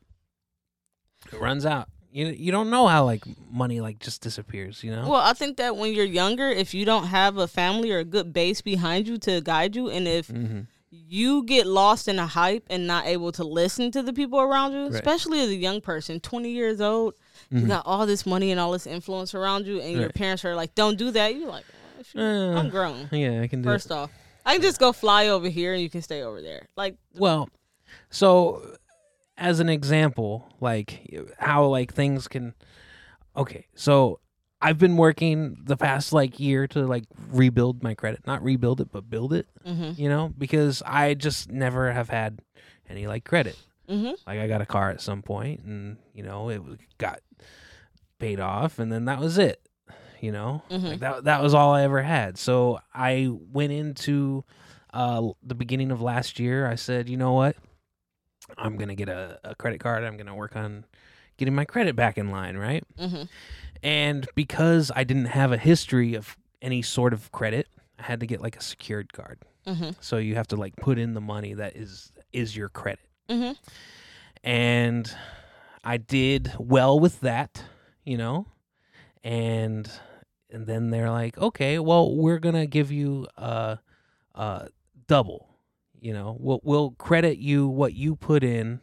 It 1.31 1.39
runs 1.39 1.65
out. 1.65 1.89
You 2.13 2.27
you 2.27 2.51
don't 2.51 2.69
know 2.69 2.85
how 2.87 3.05
like 3.05 3.23
money 3.51 3.81
like 3.81 3.97
just 3.99 4.21
disappears. 4.21 4.83
You 4.83 4.91
know. 4.95 5.09
Well, 5.09 5.19
I 5.21 5.33
think 5.33 5.57
that 5.57 5.75
when 5.75 5.93
you're 5.93 6.05
younger, 6.05 6.47
if 6.47 6.73
you 6.73 6.85
don't 6.85 7.07
have 7.07 7.37
a 7.37 7.47
family 7.47 7.91
or 7.91 7.99
a 7.99 8.03
good 8.05 8.31
base 8.31 8.61
behind 8.61 9.07
you 9.07 9.17
to 9.19 9.41
guide 9.41 9.75
you, 9.75 9.89
and 9.89 10.07
if 10.07 10.27
mm-hmm. 10.27 10.61
you 10.91 11.43
get 11.43 11.65
lost 11.65 12.07
in 12.07 12.19
a 12.19 12.27
hype 12.27 12.65
and 12.69 12.85
not 12.85 13.07
able 13.07 13.31
to 13.31 13.43
listen 13.43 13.89
to 13.91 14.03
the 14.03 14.13
people 14.13 14.39
around 14.39 14.73
you, 14.73 14.83
Right. 14.83 14.93
especially 14.93 15.39
as 15.41 15.49
a 15.49 15.55
young 15.55 15.81
person, 15.81 16.19
20 16.19 16.49
years 16.51 16.79
old, 16.79 17.15
you 17.49 17.65
got 17.65 17.83
all 17.87 18.05
this 18.05 18.25
money 18.27 18.51
and 18.51 18.59
all 18.59 18.71
this 18.73 18.85
influence 18.85 19.33
around 19.33 19.65
you, 19.65 19.81
and 19.81 19.91
your 19.93 20.09
Mm-hmm. 20.09 20.17
Parents 20.23 20.45
are 20.45 20.55
like, 20.55 20.75
don't 20.75 20.97
do 20.99 21.09
that. 21.11 21.35
You're 21.35 21.49
like, 21.49 21.65
"Oh, 22.15 22.21
Uh, 22.21 22.59
I'm 22.59 22.69
grown. 22.69 23.09
Yeah, 23.11 23.41
I 23.41 23.47
can 23.47 23.63
do. 23.63 23.69
First 23.69 23.91
off, 23.91 24.11
I 24.45 24.53
can 24.53 24.61
just 24.61 24.79
go 24.79 24.91
fly 24.93 25.29
over 25.29 25.49
here 25.49 25.73
and 25.73 25.81
you 25.81 25.89
can 25.89 26.03
stay 26.03 26.21
over 26.21 26.41
there. 26.43 26.67
Like, 26.75 26.95
Well, 27.15 27.49
so 28.11 28.77
as 29.37 29.59
an 29.59 29.69
example, 29.69 30.47
like 30.59 31.07
how 31.39 31.65
like 31.65 31.93
things 31.93 32.27
can 32.27 32.53
Okay, 33.35 33.65
so 33.75 34.19
I've 34.61 34.77
been 34.77 34.95
working 34.95 35.57
the 35.65 35.75
past 35.75 36.13
like 36.13 36.39
year 36.39 36.67
to 36.67 36.85
like 36.85 37.05
rebuild 37.31 37.81
my 37.83 37.95
credit. 37.95 38.25
Not 38.27 38.43
rebuild 38.43 38.79
it, 38.79 38.91
but 38.91 39.09
build 39.09 39.33
it, 39.33 39.47
mm-hmm, 39.65 39.99
you 39.99 40.07
know, 40.07 40.31
because 40.37 40.81
I 40.85 41.15
just 41.15 41.51
never 41.51 41.91
have 41.91 42.09
had 42.09 42.39
any 42.89 43.07
like 43.07 43.25
credit. 43.25 43.57
mm-hmm, 43.89 44.11
Like 44.27 44.39
I 44.39 44.47
got 44.47 44.61
a 44.61 44.65
car 44.65 44.89
at 44.91 45.01
some 45.01 45.21
point 45.23 45.61
and, 45.65 45.97
you 46.13 46.23
know, 46.23 46.49
it 46.49 46.61
got 46.99 47.21
paid 48.19 48.39
off 48.39 48.79
and 48.79 48.91
then 48.91 49.05
that 49.05 49.19
was 49.19 49.37
it. 49.37 49.59
You 50.21 50.31
know? 50.31 50.61
Mhm. 50.69 50.83
Like 50.91 50.99
that 51.01 51.23
that 51.25 51.43
was 51.43 51.53
all 51.53 51.73
I 51.73 51.81
ever 51.83 52.01
had. 52.01 52.37
So 52.37 52.79
I 52.93 53.29
went 53.51 53.73
into 53.73 54.45
uh 54.93 55.29
the 55.41 55.55
beginning 55.55 55.91
of 55.91 56.01
last 56.01 56.39
year. 56.39 56.65
I 56.67 56.75
said, 56.75 57.09
"You 57.09 57.17
know 57.17 57.33
what? 57.33 57.57
I'm 58.57 58.75
going 58.77 58.89
to 58.89 58.95
get 58.95 59.09
a, 59.09 59.39
a 59.43 59.55
credit 59.55 59.79
card. 59.79 60.03
I'm 60.03 60.17
going 60.17 60.27
to 60.27 60.35
work 60.35 60.55
on 60.55 60.85
getting 61.37 61.55
my 61.55 61.65
credit 61.65 61.95
back 61.95 62.17
in 62.17 62.29
line, 62.29 62.57
right?" 62.57 62.83
mm-hmm, 62.99 63.23
And 63.81 64.27
because 64.35 64.91
I 64.95 65.03
didn't 65.03 65.25
have 65.25 65.51
a 65.51 65.57
history 65.57 66.15
of 66.15 66.35
any 66.61 66.81
sort 66.81 67.13
of 67.13 67.31
credit, 67.31 67.67
I 67.99 68.03
had 68.03 68.19
to 68.19 68.25
get 68.25 68.41
like 68.41 68.55
a 68.55 68.61
secured 68.61 69.11
card. 69.13 69.39
mm-hmm, 69.67 69.91
So 69.99 70.17
you 70.17 70.35
have 70.35 70.47
to 70.49 70.55
like 70.55 70.75
put 70.75 70.97
in 70.97 71.13
the 71.13 71.21
money 71.21 71.53
that 71.53 71.75
is 71.75 72.11
is 72.31 72.55
your 72.55 72.69
credit 72.69 73.05
mm-hmm. 73.29 73.53
and 74.43 75.15
I 75.83 75.97
did 75.97 76.53
well 76.57 76.99
with 76.99 77.19
that, 77.21 77.63
you 78.03 78.17
know, 78.17 78.47
and 79.23 79.89
and 80.49 80.65
then 80.67 80.89
they're 80.89 81.11
like, 81.11 81.37
okay, 81.37 81.79
well, 81.79 82.15
we're 82.15 82.39
gonna 82.39 82.65
give 82.65 82.91
you 82.91 83.27
a, 83.37 83.79
a 84.35 84.67
double, 85.07 85.49
you 86.03 86.13
know, 86.13 86.35
we'll 86.39 86.59
we'll 86.63 86.91
credit 86.91 87.37
you 87.37 87.67
what 87.67 87.93
you 87.93 88.15
put 88.15 88.43
in, 88.43 88.81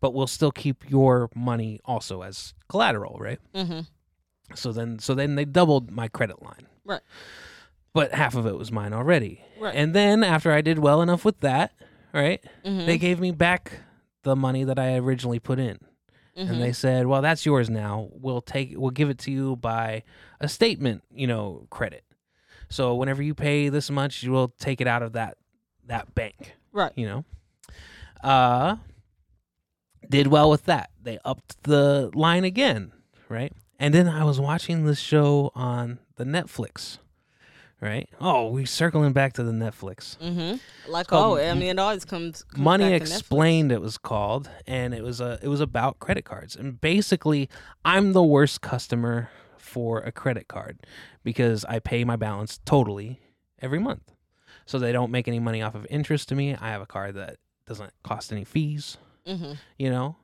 but 0.00 0.14
we'll 0.14 0.26
still 0.26 0.52
keep 0.52 0.88
your 0.88 1.30
money 1.34 1.80
also 1.84 2.22
as 2.22 2.54
collateral, 2.68 3.18
right? 3.20 3.38
mm-hmm. 3.54 3.80
So 4.54 4.70
then, 4.70 5.00
so 5.00 5.14
then 5.14 5.34
they 5.34 5.44
doubled 5.44 5.90
my 5.90 6.08
credit 6.08 6.40
line, 6.40 6.68
Right. 6.84 7.00
But 7.92 8.12
half 8.12 8.36
of 8.36 8.46
it 8.46 8.56
was 8.56 8.70
mine 8.70 8.92
already, 8.92 9.42
Right. 9.58 9.74
and 9.74 9.94
then 9.94 10.22
after 10.22 10.52
I 10.52 10.60
did 10.60 10.78
well 10.78 11.02
enough 11.02 11.24
with 11.24 11.40
that, 11.40 11.72
right, 12.12 12.42
mm-hmm. 12.64 12.86
they 12.86 12.98
gave 12.98 13.20
me 13.20 13.32
back 13.32 13.80
the 14.22 14.36
money 14.36 14.64
that 14.64 14.78
I 14.78 14.96
originally 14.96 15.40
put 15.40 15.58
in 15.58 15.78
mm-hmm. 16.36 16.52
and 16.52 16.62
they 16.62 16.72
said, 16.72 17.06
"Well, 17.06 17.22
that's 17.22 17.46
yours 17.46 17.70
now. 17.70 18.08
We'll 18.12 18.40
take 18.40 18.74
we'll 18.76 18.90
give 18.90 19.10
it 19.10 19.18
to 19.20 19.30
you 19.30 19.56
by 19.56 20.02
a 20.40 20.48
statement, 20.48 21.02
you 21.14 21.26
know, 21.26 21.66
credit. 21.70 22.04
So 22.68 22.94
whenever 22.94 23.22
you 23.22 23.34
pay 23.34 23.68
this 23.68 23.90
much, 23.90 24.22
you 24.22 24.32
will 24.32 24.48
take 24.58 24.80
it 24.80 24.86
out 24.86 25.02
of 25.02 25.12
that 25.12 25.36
that 25.86 26.14
bank, 26.14 26.54
right. 26.72 26.92
you 26.96 27.06
know." 27.06 27.24
Uh 28.22 28.76
did 30.08 30.28
well 30.28 30.50
with 30.50 30.64
that. 30.64 30.90
They 31.02 31.18
upped 31.24 31.62
the 31.64 32.10
line 32.14 32.44
again, 32.44 32.92
right? 33.28 33.52
And 33.78 33.92
then 33.92 34.08
I 34.08 34.24
was 34.24 34.40
watching 34.40 34.86
this 34.86 34.98
show 34.98 35.50
on 35.54 35.98
the 36.16 36.24
Netflix, 36.24 36.98
right? 37.80 38.08
Oh, 38.20 38.48
we 38.48 38.64
circling 38.64 39.12
back 39.12 39.34
to 39.34 39.42
the 39.42 39.52
Netflix. 39.52 40.16
Mm-hmm. 40.18 40.90
Like, 40.90 41.12
oh, 41.12 41.36
I 41.36 41.52
mean, 41.54 41.70
it 41.70 41.78
always 41.78 42.04
comes. 42.04 42.42
comes 42.42 42.64
Money 42.64 42.92
Explained 42.94 43.70
it 43.72 43.80
was 43.80 43.98
called 43.98 44.48
and 44.66 44.94
it 44.94 45.02
was 45.02 45.20
a 45.20 45.38
it 45.42 45.48
was 45.48 45.60
about 45.60 45.98
credit 45.98 46.24
cards. 46.24 46.56
And 46.56 46.80
basically, 46.80 47.48
I'm 47.84 48.12
the 48.12 48.22
worst 48.22 48.60
customer 48.60 49.30
for 49.58 50.00
a 50.00 50.12
credit 50.12 50.48
card 50.48 50.78
because 51.22 51.64
I 51.66 51.80
pay 51.80 52.04
my 52.04 52.16
balance 52.16 52.60
totally 52.64 53.20
every 53.60 53.78
month. 53.78 54.12
So 54.66 54.78
they 54.78 54.92
don't 54.92 55.10
make 55.10 55.26
any 55.28 55.38
money 55.38 55.62
off 55.62 55.74
of 55.74 55.86
interest 55.90 56.28
to 56.30 56.34
me. 56.34 56.54
I 56.54 56.68
have 56.68 56.82
a 56.82 56.86
card 56.86 57.14
that 57.14 57.36
doesn't 57.66 57.92
cost 58.02 58.32
any 58.32 58.44
fees, 58.44 58.98
Mm-hmm. 59.26 59.52
you 59.78 59.90
know? 59.90 60.16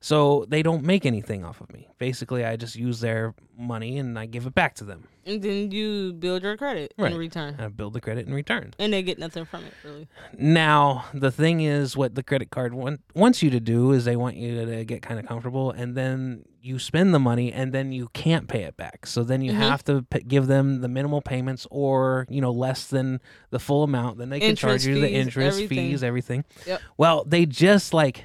So 0.00 0.44
they 0.48 0.62
don't 0.62 0.84
make 0.84 1.04
anything 1.06 1.42
off 1.44 1.60
of 1.60 1.72
me. 1.72 1.88
Basically, 1.98 2.44
I 2.44 2.54
just 2.56 2.76
use 2.76 3.00
their 3.00 3.34
money 3.58 3.98
and 3.98 4.16
I 4.18 4.26
give 4.26 4.46
it 4.46 4.54
back 4.54 4.74
to 4.76 4.84
them. 4.84 5.08
And 5.24 5.42
then 5.42 5.70
you 5.72 6.12
build 6.12 6.42
your 6.44 6.56
credit 6.56 6.92
Right. 6.98 7.10
in 7.10 7.18
return. 7.18 7.56
I 7.58 7.66
build 7.68 7.94
the 7.94 8.00
credit 8.00 8.26
in 8.26 8.34
return. 8.34 8.74
And 8.78 8.92
they 8.92 9.02
get 9.02 9.18
nothing 9.18 9.46
from 9.46 9.64
it, 9.64 9.72
really. 9.82 10.06
Now, 10.38 11.06
the 11.14 11.32
thing 11.32 11.60
is, 11.62 11.96
what 11.96 12.14
the 12.14 12.22
credit 12.22 12.50
card 12.50 12.74
want, 12.74 13.00
wants 13.14 13.42
you 13.42 13.50
to 13.50 13.58
do 13.58 13.90
is 13.92 14.04
they 14.04 14.16
want 14.16 14.36
you 14.36 14.64
to 14.66 14.84
get 14.84 15.02
kind 15.02 15.18
of 15.18 15.26
comfortable, 15.26 15.70
and 15.72 15.96
then 15.96 16.44
you 16.66 16.78
spend 16.78 17.14
the 17.14 17.18
money, 17.20 17.52
and 17.52 17.72
then 17.72 17.92
you 17.92 18.08
can't 18.12 18.48
pay 18.48 18.62
it 18.64 18.76
back. 18.76 19.06
So 19.06 19.22
then 19.22 19.40
you 19.40 19.52
Mhm. 19.52 19.56
have 19.56 19.84
to 19.84 20.02
p- 20.02 20.20
give 20.24 20.46
them 20.48 20.80
the 20.80 20.88
minimal 20.88 21.22
payments, 21.22 21.66
or 21.70 22.26
you 22.28 22.40
know, 22.40 22.50
less 22.50 22.86
than 22.88 23.20
the 23.50 23.58
full 23.58 23.82
amount. 23.84 24.18
Then 24.18 24.30
they 24.30 24.40
can 24.40 24.56
charge 24.56 24.84
Interest 24.84 24.86
you 24.88 25.00
the 25.00 25.10
interest 25.12 25.56
everything. 25.62 25.90
fees, 25.90 26.02
everything. 26.02 26.44
Yep. 26.66 26.80
Well, 26.96 27.24
they 27.24 27.46
just 27.46 27.94
like 27.94 28.24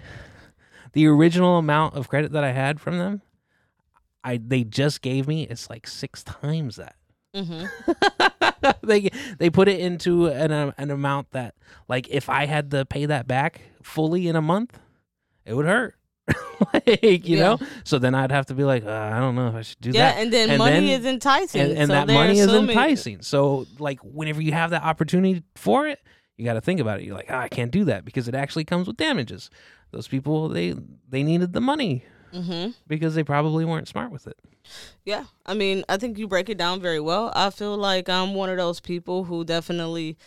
the 0.94 1.06
original 1.08 1.58
amount 1.58 1.96
of 1.96 2.10
credit 2.10 2.32
that 2.32 2.44
I 2.44 2.52
had 2.52 2.82
from 2.82 2.98
them. 2.98 3.22
I 4.24 4.38
they 4.38 4.64
just 4.64 5.02
gave 5.02 5.28
me 5.28 5.44
it's 5.44 5.70
like 5.70 5.88
six 5.88 6.24
times 6.24 6.76
that 6.78 6.96
Mm-hmm. 7.34 7.66
they 8.84 9.10
they 9.40 9.50
put 9.50 9.68
it 9.68 9.80
into 9.80 10.28
an 10.28 10.52
uh, 10.52 10.72
an 10.78 10.92
amount 10.92 11.32
that 11.32 11.56
like 11.88 12.08
if 12.10 12.30
I 12.30 12.46
had 12.46 12.72
to 12.72 12.86
pay 12.86 13.06
that 13.06 13.28
back 13.28 13.62
fully 13.82 14.28
in 14.28 14.36
a 14.36 14.42
month, 14.42 14.78
it 15.46 15.54
would 15.54 15.66
hurt. 15.66 15.96
like 16.74 17.28
you 17.28 17.38
Yeah. 17.38 17.44
know, 17.44 17.60
so 17.84 18.00
then 18.00 18.14
I'd 18.16 18.32
have 18.32 18.46
to 18.48 18.54
be 18.54 18.64
like, 18.64 18.86
uh, 18.86 18.92
I 19.14 19.20
don't 19.20 19.36
know 19.36 19.48
if 19.50 19.56
I 19.56 19.62
should 19.62 19.82
do 19.82 19.92
Yeah, 19.92 20.12
that. 20.14 20.22
and 20.22 20.32
then 20.34 20.50
And 20.50 20.58
money 20.58 20.88
then- 20.88 21.00
is 21.00 21.06
enticing. 21.06 21.62
and, 21.62 21.72
and 21.78 21.88
so 21.88 21.94
that 21.94 22.08
money 22.08 22.40
is 22.40 22.52
enticing. 22.54 23.22
So 23.22 23.66
like 23.80 24.00
whenever 24.04 24.42
you 24.42 24.52
have 24.52 24.70
that 24.72 24.84
opportunity 24.84 25.44
for 25.56 25.88
it, 25.88 26.00
you 26.38 26.46
got 26.46 26.54
to 26.54 26.62
think 26.62 26.80
about 26.80 27.00
it. 27.00 27.06
You're 27.06 27.16
like, 27.16 27.28
"Ah, 27.30 27.42
I 27.42 27.48
can't 27.50 27.72
do 27.72 27.84
that 27.86 28.04
because 28.06 28.28
it 28.28 28.34
actually 28.36 28.64
comes 28.66 28.88
with 28.88 28.98
damages. 28.98 29.50
Those 29.92 30.08
people 30.08 30.48
they 30.50 30.74
they 31.10 31.22
needed 31.24 31.54
the 31.54 31.62
money 31.62 32.04
Mhm. 32.34 32.74
because 32.88 33.14
they 33.16 33.24
probably 33.24 33.66
weren't 33.66 33.88
smart 33.88 34.12
with 34.12 34.26
it. 34.26 34.38
Yeah, 35.06 35.26
I 35.46 35.54
mean, 35.54 35.84
I 35.90 35.98
think 35.98 36.18
you 36.18 36.28
break 36.28 36.48
it 36.50 36.58
down 36.58 36.80
very 36.82 37.00
well. 37.00 37.32
I 37.36 37.50
feel 37.50 37.76
like 37.78 38.08
I'm 38.08 38.34
one 38.34 38.50
of 38.50 38.58
those 38.58 38.80
people 38.80 39.26
who 39.26 39.44
definitely 39.44 40.18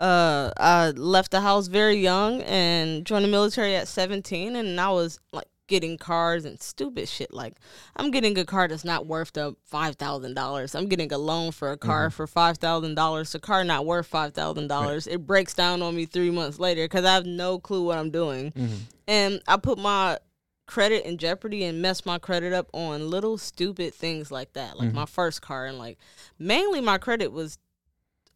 uh 0.00 0.50
I 0.56 0.90
left 0.92 1.30
the 1.30 1.42
house 1.42 1.66
very 1.66 1.96
young 1.96 2.40
and 2.42 3.04
joined 3.04 3.24
the 3.26 3.28
military 3.28 3.76
at 3.76 3.86
17 3.86 4.56
and 4.56 4.80
I 4.80 4.88
was 4.90 5.20
like 5.32 5.48
getting 5.70 5.96
cars 5.96 6.44
and 6.44 6.60
stupid 6.60 7.08
shit 7.08 7.32
like 7.32 7.54
I'm 7.96 8.10
getting 8.10 8.36
a 8.36 8.44
car 8.44 8.68
that's 8.68 8.84
not 8.84 9.06
worth 9.06 9.32
the 9.32 9.54
$5,000. 9.72 10.74
I'm 10.74 10.88
getting 10.88 11.12
a 11.12 11.16
loan 11.16 11.52
for 11.52 11.70
a 11.70 11.78
car 11.78 12.08
mm-hmm. 12.08 12.16
for 12.16 12.26
$5,000. 12.26 13.32
The 13.32 13.38
car 13.38 13.64
not 13.64 13.86
worth 13.86 14.10
$5,000. 14.10 15.06
It 15.06 15.26
breaks 15.26 15.54
down 15.54 15.80
on 15.80 15.96
me 15.96 16.04
3 16.04 16.30
months 16.30 16.58
later 16.58 16.86
cuz 16.88 17.04
I 17.04 17.14
have 17.14 17.24
no 17.24 17.58
clue 17.58 17.84
what 17.84 17.96
I'm 17.96 18.10
doing. 18.10 18.50
Mm-hmm. 18.52 18.74
And 19.08 19.40
I 19.48 19.56
put 19.56 19.78
my 19.78 20.18
credit 20.66 21.04
in 21.04 21.18
jeopardy 21.18 21.64
and 21.64 21.80
mess 21.80 22.04
my 22.04 22.18
credit 22.18 22.52
up 22.52 22.68
on 22.74 23.08
little 23.08 23.38
stupid 23.38 23.94
things 23.94 24.30
like 24.30 24.52
that. 24.52 24.76
Like 24.78 24.92
my 24.92 25.02
mm-hmm. 25.02 25.14
first 25.14 25.40
car 25.40 25.66
and 25.66 25.78
like 25.78 25.98
mainly 26.38 26.80
my 26.80 26.98
credit 26.98 27.32
was 27.32 27.58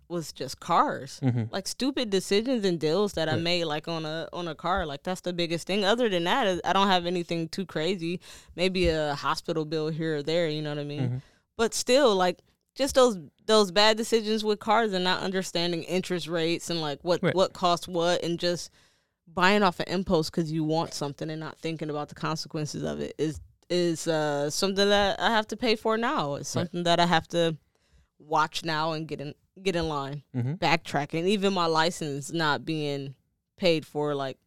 was 0.09 0.32
just 0.32 0.61
cars. 0.61 1.20
Mhm. 1.22 1.50
Like 1.52 1.66
stupid 1.66 2.11
decisions 2.11 2.64
and 2.64 2.78
deals 2.78 3.14
that 3.14 3.28
I 3.28 3.36
made 3.36 3.64
like 3.64 3.88
on 3.88 4.05
a 4.05 4.28
on 4.32 4.48
a 4.48 4.55
car. 4.55 4.86
Like 4.86 5.02
that's 5.02 5.20
the 5.22 5.32
biggest 5.32 5.66
thing. 5.66 5.84
Other 5.84 6.09
than 6.09 6.24
that, 6.24 6.61
I 6.64 6.72
don't 6.72 6.88
have 6.88 7.07
anything 7.07 7.48
too 7.48 7.66
crazy. 7.66 8.20
Maybe 8.57 8.88
a 8.88 9.14
hospital 9.14 9.64
bill 9.64 9.88
here 9.88 10.16
or 10.18 10.22
there, 10.22 10.48
you 10.48 10.62
know 10.62 10.70
what 10.70 10.78
I 10.78 10.84
mean? 10.84 11.00
Mhm. 11.09 11.22
But 11.57 11.74
still 11.74 12.14
like 12.14 12.38
just 12.74 12.94
those 12.94 13.18
those 13.46 13.70
bad 13.70 13.96
decisions 13.96 14.42
with 14.44 14.59
cars 14.59 14.92
and 14.92 15.05
not 15.05 15.22
understanding 15.22 15.82
interest 15.84 16.26
rates 16.28 16.70
and 16.70 16.80
like 16.80 16.98
what 17.02 17.22
Right. 17.22 17.34
what 17.34 17.52
costs 17.52 17.86
what 17.88 18.22
and 18.24 18.38
just 18.38 18.70
buying 19.26 19.62
off 19.62 19.80
an 19.80 19.86
impulse 19.88 20.28
because 20.30 20.52
you 20.52 20.64
want 20.64 20.92
something 20.92 21.30
and 21.30 21.40
not 21.40 21.59
thinking 21.59 21.88
about 21.90 22.09
the 22.09 22.14
consequences 22.14 22.82
of 22.82 23.00
it 23.00 23.14
is 23.18 23.40
is 23.70 24.07
uh, 24.07 24.50
something 24.50 24.88
that 24.90 25.18
I 25.18 25.30
have 25.30 25.46
to 25.48 25.57
pay 25.57 25.74
for 25.74 25.96
now. 25.96 26.34
It's 26.34 26.50
something 26.50 26.82
that 26.82 27.00
I 27.00 27.07
have 27.07 27.26
to 27.28 27.57
watch 28.27 28.64
now 28.64 28.93
and 28.93 29.07
get 29.09 29.20
in 29.20 29.35
get 29.62 29.77
in 29.77 29.89
line. 29.89 30.22
Mhm. 30.35 30.59
Backtracking, 30.59 31.27
even 31.27 31.53
my 31.53 31.66
license 31.66 32.33
not 32.33 32.64
being 32.64 33.14
paid 33.57 33.87
for, 33.87 34.14
like 34.14 34.39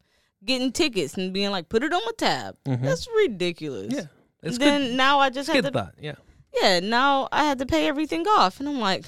getting 0.44 0.72
tickets 0.72 1.14
and 1.16 1.32
being 1.34 1.50
like, 1.52 1.70
put 1.70 1.82
it 1.84 1.94
on 1.94 2.02
my 2.06 2.12
tab. 2.18 2.58
Mhm. 2.66 2.82
That's 2.82 3.08
ridiculous. 3.16 3.94
Yeah, 3.94 4.06
it's 4.44 4.58
then 4.58 4.82
good. 4.82 4.96
now 4.98 5.20
I 5.20 5.30
just 5.30 5.50
have 5.50 5.64
to 5.64 5.72
thought. 5.72 5.96
Yeah. 6.00 6.16
yeah, 6.62 6.80
now 6.82 7.30
I 7.32 7.44
had 7.46 7.60
to 7.60 7.66
pay 7.66 7.88
everything 7.88 8.28
off. 8.28 8.60
And 8.60 8.68
I'm 8.68 8.80
like, 8.80 9.06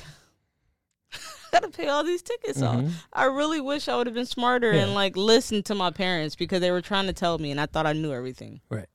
I 1.14 1.18
gotta 1.52 1.70
pay 1.70 1.88
all 1.88 2.04
these 2.04 2.22
tickets 2.22 2.62
off. 2.62 2.78
Mhm. 2.82 2.92
I 3.12 3.26
really 3.26 3.60
wish 3.60 3.88
I 3.88 3.96
would 3.98 4.08
have 4.08 4.14
been 4.14 4.26
smarter 4.26 4.72
Yeah. 4.74 4.84
and 4.84 4.94
like 4.94 5.18
listened 5.18 5.66
to 5.66 5.76
my 5.76 5.92
parents 5.92 6.36
because 6.36 6.62
they 6.62 6.72
were 6.72 6.82
trying 6.82 7.08
to 7.08 7.14
tell 7.14 7.38
me 7.40 7.52
and 7.52 7.60
I 7.60 7.66
thought 7.66 7.86
I 7.88 7.94
knew 7.94 8.14
everything. 8.14 8.62
Right. 8.70 8.88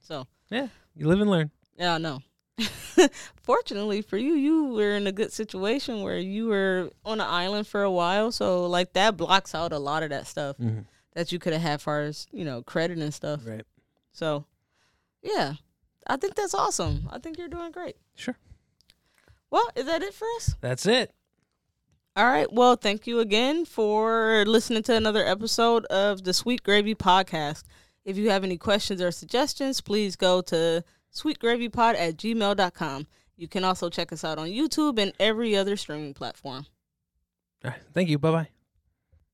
So, 0.00 0.26
Yeah. 0.50 0.68
You 0.94 1.08
live 1.08 1.20
and 1.20 1.30
learn. 1.30 1.50
yeah, 1.78 1.94
I 1.94 1.98
know. 1.98 2.20
Fortunately 3.42 4.02
for 4.02 4.16
you, 4.16 4.34
you 4.34 4.64
were 4.74 4.92
in 4.94 5.06
a 5.06 5.12
good 5.12 5.32
situation 5.32 6.02
where 6.02 6.18
you 6.18 6.46
were 6.46 6.90
on 7.04 7.20
an 7.20 7.26
island 7.26 7.66
for 7.66 7.82
a 7.82 7.90
while. 7.90 8.30
So, 8.32 8.66
like, 8.66 8.92
that 8.94 9.16
blocks 9.16 9.54
out 9.54 9.72
a 9.72 9.78
lot 9.78 10.02
of 10.02 10.10
that 10.10 10.26
stuff 10.26 10.56
Mhm. 10.58 10.84
that 11.14 11.32
you 11.32 11.38
could 11.38 11.52
have 11.52 11.62
had 11.62 11.80
far 11.82 12.02
as, 12.02 12.26
you 12.32 12.44
know, 12.44 12.62
credit 12.62 12.98
and 12.98 13.12
stuff. 13.12 13.40
Right. 13.44 13.64
So, 14.12 14.46
yeah, 15.22 15.54
I 16.06 16.16
think 16.16 16.34
that's 16.34 16.54
awesome. 16.54 17.08
I 17.10 17.18
think 17.18 17.38
you're 17.38 17.48
doing 17.48 17.72
great. 17.72 17.96
Sure. 18.14 18.36
Well, 19.50 19.68
is 19.76 19.86
that 19.86 20.02
it 20.02 20.14
for 20.14 20.26
us? 20.36 20.54
That's 20.60 20.86
it. 20.86 21.12
All 22.16 22.26
right. 22.26 22.50
Well, 22.52 22.76
thank 22.76 23.06
you 23.06 23.20
again 23.20 23.64
for 23.64 24.44
listening 24.46 24.82
to 24.84 24.94
another 24.94 25.24
episode 25.26 25.84
of 25.86 26.24
the 26.24 26.32
Sweet 26.34 26.62
Gravy 26.62 26.94
Podcast. 26.94 27.64
If 28.04 28.16
you 28.16 28.30
have 28.30 28.44
any 28.44 28.56
questions 28.58 29.00
or 29.00 29.10
suggestions, 29.10 29.80
please 29.80 30.16
go 30.16 30.40
to 30.42 30.84
sweetgravypod 31.14 31.94
at 31.94 32.16
gmail.com. 32.16 33.06
You 33.36 33.48
can 33.48 33.64
also 33.64 33.88
check 33.90 34.12
us 34.12 34.24
out 34.24 34.38
on 34.38 34.48
YouTube 34.48 34.98
and 34.98 35.12
every 35.18 35.56
other 35.56 35.76
streaming 35.76 36.14
platform. 36.14 36.66
All 37.64 37.70
right. 37.70 37.80
Thank 37.92 38.08
you. 38.08 38.18
Bye 38.18 38.30
bye. 38.30 38.51